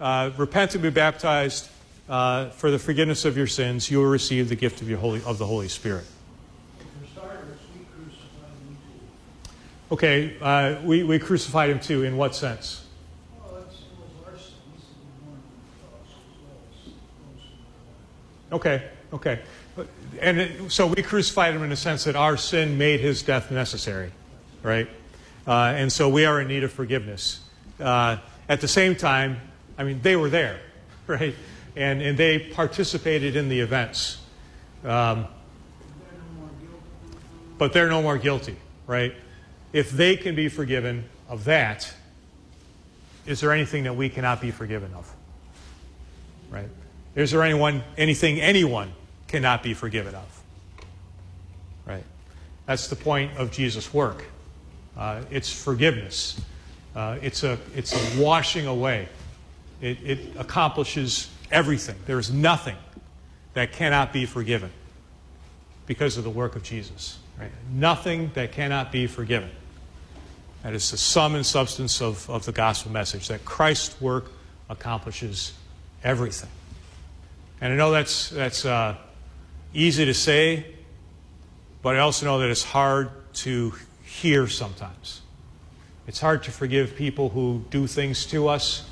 Uh, 0.00 0.32
repent 0.36 0.74
and 0.74 0.82
be 0.82 0.90
baptized 0.90 1.68
uh, 2.08 2.48
for 2.50 2.72
the 2.72 2.80
forgiveness 2.80 3.24
of 3.24 3.36
your 3.36 3.46
sins. 3.46 3.88
You 3.88 3.98
will 3.98 4.06
receive 4.06 4.48
the 4.48 4.56
gift 4.56 4.82
of, 4.82 4.88
your 4.88 4.98
Holy, 4.98 5.22
of 5.22 5.38
the 5.38 5.46
Holy 5.46 5.68
Spirit. 5.68 6.04
Okay, 9.90 10.36
uh, 10.40 10.76
we, 10.84 11.02
we 11.02 11.18
crucified 11.18 11.70
him 11.70 11.80
too. 11.80 12.04
In 12.04 12.16
what 12.16 12.34
sense? 12.34 12.84
Okay, 18.50 18.82
okay 19.12 19.40
and 20.20 20.40
it, 20.40 20.72
so 20.72 20.86
we 20.86 21.02
crucified 21.02 21.54
him 21.54 21.62
in 21.62 21.70
the 21.70 21.76
sense 21.76 22.04
that 22.04 22.16
our 22.16 22.36
sin 22.36 22.78
made 22.78 23.00
his 23.00 23.22
death 23.22 23.50
necessary, 23.50 24.10
right? 24.62 24.88
Uh, 25.46 25.74
and 25.76 25.92
so 25.92 26.08
we 26.08 26.24
are 26.24 26.40
in 26.40 26.48
need 26.48 26.64
of 26.64 26.72
forgiveness. 26.72 27.40
Uh, 27.80 28.16
at 28.48 28.60
the 28.60 28.68
same 28.68 28.94
time, 28.94 29.40
I 29.76 29.84
mean, 29.84 30.00
they 30.02 30.16
were 30.16 30.30
there, 30.30 30.60
right? 31.06 31.34
And, 31.76 32.02
and 32.02 32.18
they 32.18 32.38
participated 32.38 33.36
in 33.36 33.48
the 33.48 33.60
events. 33.60 34.18
Um, 34.84 35.26
but 37.56 37.72
they're 37.72 37.88
no 37.88 38.02
more 38.02 38.18
guilty, 38.18 38.56
right? 38.86 39.14
If 39.78 39.92
they 39.92 40.16
can 40.16 40.34
be 40.34 40.48
forgiven 40.48 41.04
of 41.28 41.44
that, 41.44 41.94
is 43.26 43.40
there 43.40 43.52
anything 43.52 43.84
that 43.84 43.94
we 43.94 44.08
cannot 44.08 44.40
be 44.40 44.50
forgiven 44.50 44.92
of? 44.94 45.08
Right? 46.50 46.68
Is 47.14 47.30
there 47.30 47.44
anyone, 47.44 47.84
anything 47.96 48.40
anyone 48.40 48.90
cannot 49.28 49.62
be 49.62 49.74
forgiven 49.74 50.16
of. 50.16 50.42
Right? 51.86 52.02
That's 52.66 52.88
the 52.88 52.96
point 52.96 53.36
of 53.36 53.52
Jesus' 53.52 53.94
work. 53.94 54.24
Uh, 54.96 55.22
it's 55.30 55.48
forgiveness. 55.48 56.40
Uh, 56.96 57.18
it's, 57.22 57.44
a, 57.44 57.56
it's 57.76 57.92
a 57.94 58.20
washing 58.20 58.66
away. 58.66 59.08
It, 59.80 59.98
it 60.02 60.18
accomplishes 60.36 61.30
everything. 61.52 61.94
There 62.04 62.18
is 62.18 62.32
nothing 62.32 62.76
that 63.54 63.70
cannot 63.70 64.12
be 64.12 64.26
forgiven 64.26 64.72
because 65.86 66.16
of 66.16 66.24
the 66.24 66.30
work 66.30 66.56
of 66.56 66.64
Jesus. 66.64 67.20
Right? 67.38 67.52
Nothing 67.72 68.32
that 68.34 68.50
cannot 68.50 68.90
be 68.90 69.06
forgiven. 69.06 69.50
That 70.62 70.74
is 70.74 70.90
the 70.90 70.96
sum 70.96 71.34
and 71.34 71.46
substance 71.46 72.02
of, 72.02 72.28
of 72.28 72.44
the 72.44 72.52
gospel 72.52 72.90
message 72.90 73.28
that 73.28 73.44
Christ's 73.44 74.00
work 74.00 74.32
accomplishes 74.68 75.52
everything. 76.02 76.50
And 77.60 77.72
I 77.72 77.76
know 77.76 77.90
that's, 77.90 78.30
that's 78.30 78.64
uh, 78.64 78.96
easy 79.72 80.04
to 80.04 80.14
say, 80.14 80.66
but 81.82 81.96
I 81.96 82.00
also 82.00 82.26
know 82.26 82.40
that 82.40 82.50
it's 82.50 82.64
hard 82.64 83.10
to 83.34 83.72
hear 84.04 84.48
sometimes. 84.48 85.22
It's 86.06 86.20
hard 86.20 86.42
to 86.44 86.50
forgive 86.50 86.96
people 86.96 87.28
who 87.28 87.64
do 87.70 87.86
things 87.86 88.26
to 88.26 88.48
us. 88.48 88.88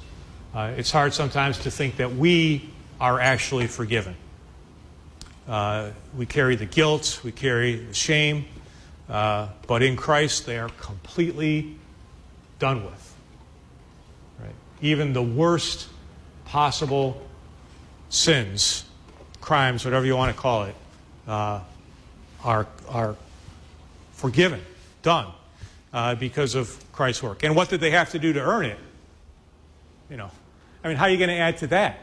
Uh, 0.55 0.73
it's 0.77 0.91
hard 0.91 1.15
sometimes 1.15 1.59
to 1.61 1.71
think 1.71 1.97
that 1.97 2.15
we 2.15 2.71
are 3.01 3.21
actually 3.21 3.67
forgiven. 3.67 4.15
Uh, 5.49 5.91
we 6.17 6.27
carry 6.27 6.57
the 6.57 6.67
guilt, 6.67 7.21
we 7.25 7.33
carry 7.33 7.77
the 7.77 7.95
shame, 7.95 8.47
uh, 9.09 9.49
but 9.67 9.83
in 9.83 9.97
Christ 9.97 10.47
they 10.47 10.59
are 10.59 10.69
completely 10.81 11.77
done 12.59 12.85
with. 12.85 13.15
Right? 14.41 14.55
Even 14.81 15.13
the 15.13 15.23
worst 15.23 15.89
possible 16.45 17.21
sins 18.09 18.85
crimes, 19.47 19.85
whatever 19.85 20.05
you 20.05 20.17
want 20.17 20.35
to 20.35 20.43
call 20.43 20.65
it, 20.65 20.75
uh, 21.29 21.61
are, 22.43 22.67
are 22.89 23.15
forgiven, 24.11 24.61
done, 25.03 25.29
uh, 25.93 26.17
because 26.17 26.57
of 26.57 26.85
Christ's 26.91 27.23
work. 27.23 27.45
And 27.45 27.55
what 27.55 27.69
did 27.69 27.81
they 27.81 27.93
have 27.93 28.11
to 28.11 28.19
do 28.19 28.33
to 28.33 28.41
earn 28.41 28.65
it? 28.65 28.79
You 30.11 30.17
know, 30.17 30.33
I 30.83 30.89
mean, 30.89 30.97
how 30.97 31.05
are 31.05 31.11
you 31.11 31.17
going 31.17 31.31
to 31.31 31.37
add 31.37 31.59
to 31.59 31.69
that? 31.69 32.01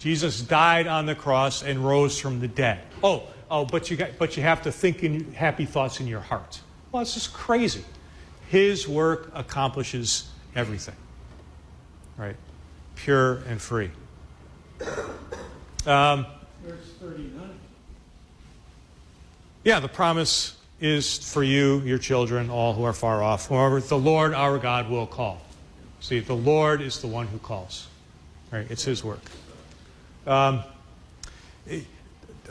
Jesus 0.00 0.40
died 0.40 0.88
on 0.88 1.06
the 1.06 1.14
cross 1.14 1.62
and 1.62 1.86
rose 1.86 2.18
from 2.18 2.40
the 2.40 2.48
dead. 2.48 2.80
Oh, 3.04 3.28
oh, 3.52 3.66
but 3.66 3.90
you, 3.90 3.96
got, 3.96 4.18
but 4.18 4.36
you 4.36 4.42
have 4.42 4.62
to 4.62 4.72
think 4.72 5.04
in 5.04 5.34
happy 5.34 5.66
thoughts 5.66 6.00
in 6.00 6.06
your 6.08 6.20
heart. 6.20 6.60
Well, 6.90 7.02
it's 7.02 7.14
just 7.14 7.32
crazy. 7.32 7.84
His 8.48 8.88
work 8.88 9.30
accomplishes 9.34 10.28
everything, 10.56 10.96
right? 12.16 12.36
Pure 12.96 13.42
and 13.46 13.60
free. 13.60 13.90
Um, 15.86 16.26
Verse 16.64 16.92
39. 17.00 17.50
Yeah, 19.64 19.80
the 19.80 19.88
promise 19.88 20.56
is 20.80 21.18
for 21.32 21.44
you, 21.44 21.80
your 21.80 21.98
children, 21.98 22.50
all 22.50 22.72
who 22.72 22.84
are 22.84 22.92
far 22.92 23.22
off, 23.22 23.46
whoever 23.46 23.80
the 23.80 23.98
Lord 23.98 24.34
our 24.34 24.58
God 24.58 24.90
will 24.90 25.06
call. 25.06 25.40
See, 26.00 26.20
the 26.20 26.34
Lord 26.34 26.80
is 26.80 27.00
the 27.00 27.06
one 27.06 27.26
who 27.28 27.38
calls. 27.38 27.86
Right? 28.50 28.66
It's 28.70 28.84
His 28.84 29.04
work. 29.04 29.20
Um, 30.26 30.62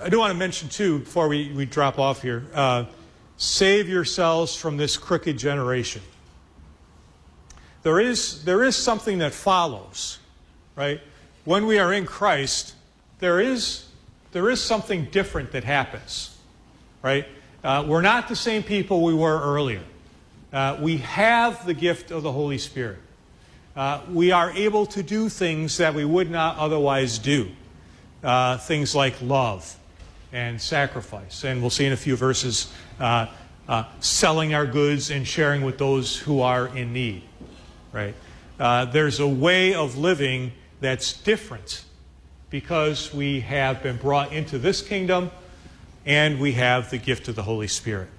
I 0.01 0.09
do 0.09 0.19
want 0.19 0.31
to 0.31 0.37
mention, 0.37 0.69
too, 0.69 0.99
before 0.99 1.27
we, 1.27 1.51
we 1.51 1.65
drop 1.65 1.99
off 1.99 2.21
here, 2.21 2.45
uh, 2.53 2.85
Save 3.41 3.89
yourselves 3.89 4.55
from 4.55 4.77
this 4.77 4.97
crooked 4.97 5.35
generation. 5.35 6.03
There 7.81 7.99
is, 7.99 8.45
there 8.45 8.63
is 8.63 8.75
something 8.75 9.17
that 9.17 9.33
follows, 9.33 10.19
right? 10.75 11.01
When 11.43 11.65
we 11.65 11.79
are 11.79 11.91
in 11.91 12.05
Christ, 12.05 12.75
there 13.17 13.39
is, 13.39 13.87
there 14.31 14.47
is 14.51 14.61
something 14.61 15.05
different 15.05 15.53
that 15.53 15.63
happens, 15.63 16.37
right? 17.01 17.25
Uh, 17.63 17.83
we're 17.87 18.03
not 18.03 18.27
the 18.27 18.35
same 18.35 18.61
people 18.61 19.01
we 19.01 19.15
were 19.15 19.41
earlier. 19.41 19.81
Uh, 20.53 20.77
we 20.79 20.97
have 20.97 21.65
the 21.65 21.73
gift 21.73 22.11
of 22.11 22.21
the 22.21 22.31
Holy 22.31 22.59
Spirit. 22.59 22.99
Uh, 23.75 24.01
we 24.11 24.31
are 24.31 24.51
able 24.51 24.85
to 24.85 25.01
do 25.01 25.29
things 25.29 25.77
that 25.77 25.95
we 25.95 26.05
would 26.05 26.29
not 26.29 26.59
otherwise 26.59 27.17
do. 27.17 27.49
Uh, 28.23 28.59
things 28.59 28.93
like 28.93 29.19
love 29.19 29.79
and 30.31 30.61
sacrifice. 30.61 31.43
And 31.43 31.61
we'll 31.61 31.69
see 31.69 31.85
in 31.85 31.93
a 31.93 31.97
few 31.97 32.15
verses 32.15 32.71
uh, 32.99 33.27
uh, 33.67 33.85
selling 33.99 34.53
our 34.53 34.65
goods 34.65 35.11
and 35.11 35.27
sharing 35.27 35.61
with 35.61 35.77
those 35.77 36.17
who 36.17 36.41
are 36.41 36.67
in 36.75 36.93
need. 36.93 37.23
Right? 37.91 38.15
Uh, 38.59 38.85
there's 38.85 39.19
a 39.19 39.27
way 39.27 39.73
of 39.73 39.97
living 39.97 40.51
that's 40.79 41.13
different 41.13 41.83
because 42.49 43.13
we 43.13 43.39
have 43.41 43.81
been 43.81 43.97
brought 43.97 44.33
into 44.33 44.59
this 44.59 44.81
kingdom 44.81 45.31
and 46.05 46.39
we 46.39 46.53
have 46.53 46.89
the 46.89 46.97
gift 46.97 47.27
of 47.27 47.35
the 47.35 47.43
Holy 47.43 47.67
Spirit. 47.67 48.09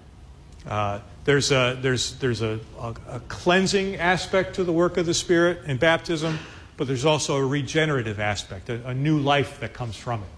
Uh, 0.66 1.00
there's 1.24 1.50
a, 1.52 1.78
there's, 1.80 2.16
there's 2.16 2.42
a, 2.42 2.60
a, 2.78 2.94
a, 3.08 3.20
cleansing 3.28 3.96
aspect 3.96 4.54
to 4.56 4.64
the 4.64 4.72
work 4.72 4.96
of 4.96 5.06
the 5.06 5.14
Spirit 5.14 5.64
in 5.66 5.76
baptism, 5.76 6.38
but 6.76 6.86
there's 6.86 7.04
also 7.04 7.36
a 7.36 7.44
regenerative 7.44 8.20
aspect, 8.20 8.68
a, 8.70 8.88
a 8.88 8.94
new 8.94 9.18
life 9.18 9.60
that 9.60 9.72
comes 9.72 9.96
from 9.96 10.22
it. 10.22 10.28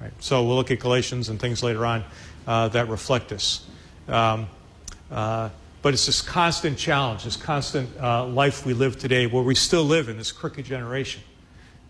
Right? 0.00 0.12
So 0.20 0.44
we'll 0.44 0.56
look 0.56 0.70
at 0.70 0.78
Galatians 0.78 1.28
and 1.28 1.40
things 1.40 1.62
later 1.62 1.84
on 1.84 2.04
uh, 2.46 2.68
that 2.68 2.88
reflect 2.88 3.28
this. 3.28 3.66
Um, 4.08 4.48
uh, 5.10 5.50
but 5.82 5.94
it's 5.94 6.06
this 6.06 6.22
constant 6.22 6.76
challenge, 6.76 7.24
this 7.24 7.36
constant 7.36 7.88
uh, 8.00 8.26
life 8.26 8.66
we 8.66 8.74
live 8.74 8.98
today 8.98 9.26
where 9.26 9.42
we 9.42 9.54
still 9.54 9.84
live 9.84 10.08
in 10.08 10.16
this 10.16 10.32
crooked 10.32 10.64
generation. 10.64 11.22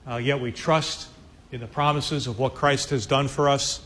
Uh, 0.08 0.16
yet 0.16 0.40
we 0.40 0.52
trust 0.52 1.08
in 1.52 1.60
the 1.60 1.66
promises 1.66 2.26
of 2.26 2.38
what 2.38 2.54
Christ 2.54 2.90
has 2.90 3.06
done 3.06 3.28
for 3.28 3.48
us, 3.48 3.80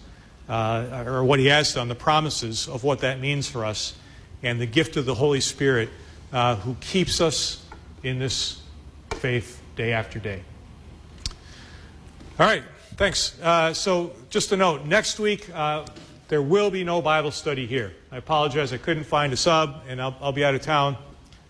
uh, 0.49 1.05
or 1.07 1.25
what 1.25 1.39
he 1.39 1.47
has 1.47 1.75
done, 1.75 1.89
the 1.89 1.95
promises 1.95 2.69
of 2.69 2.85
what 2.85 3.01
that 3.01 3.21
means 3.21 3.49
for 3.49 3.65
us, 3.65 3.95
and 4.43 4.61
the 4.61 4.67
gift 4.67 4.97
of 4.97 5.07
the 5.07 5.15
Holy 5.15 5.41
Spirit 5.41 5.89
uh, 6.33 6.57
who 6.57 6.75
keeps 6.81 7.21
us 7.21 7.65
in 8.03 8.19
this 8.19 8.61
faith 9.15 9.63
day 9.77 9.93
after 9.93 10.19
day. 10.19 10.43
All 12.39 12.47
right, 12.47 12.65
thanks. 13.03 13.37
Uh, 13.43 13.75
so, 13.75 14.13
just 14.31 14.53
a 14.53 14.57
note 14.57 14.85
next 14.85 15.19
week, 15.19 15.51
uh, 15.53 15.85
there 16.29 16.41
will 16.41 16.71
be 16.71 16.85
no 16.85 17.03
Bible 17.03 17.33
study 17.33 17.67
here. 17.67 17.93
I 18.13 18.19
apologize, 18.19 18.73
I 18.73 18.77
couldn't 18.77 19.03
find 19.03 19.33
a 19.33 19.37
sub, 19.37 19.83
and 19.89 20.01
I'll, 20.01 20.17
I'll 20.21 20.31
be 20.31 20.45
out 20.45 20.55
of 20.55 20.63
town 20.63 20.97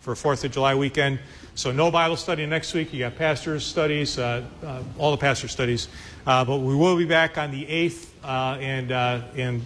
for 0.00 0.14
4th 0.14 0.44
of 0.44 0.52
July 0.52 0.74
weekend. 0.74 1.18
So, 1.54 1.70
no 1.70 1.90
Bible 1.90 2.16
study 2.16 2.46
next 2.46 2.72
week. 2.72 2.90
You 2.94 3.00
got 3.00 3.16
pastors' 3.16 3.66
studies, 3.66 4.18
uh, 4.18 4.46
uh, 4.64 4.82
all 4.96 5.10
the 5.10 5.18
pastor 5.18 5.46
studies. 5.46 5.88
Uh, 6.26 6.42
but 6.42 6.56
we 6.56 6.74
will 6.74 6.96
be 6.96 7.04
back 7.04 7.36
on 7.36 7.50
the 7.50 7.66
8th 7.66 8.06
uh, 8.24 8.58
and, 8.58 8.90
and 8.90 9.62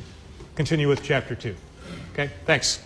continue 0.56 0.88
with 0.88 1.04
chapter 1.04 1.36
2. 1.36 1.54
Okay, 2.14 2.32
thanks. 2.46 2.80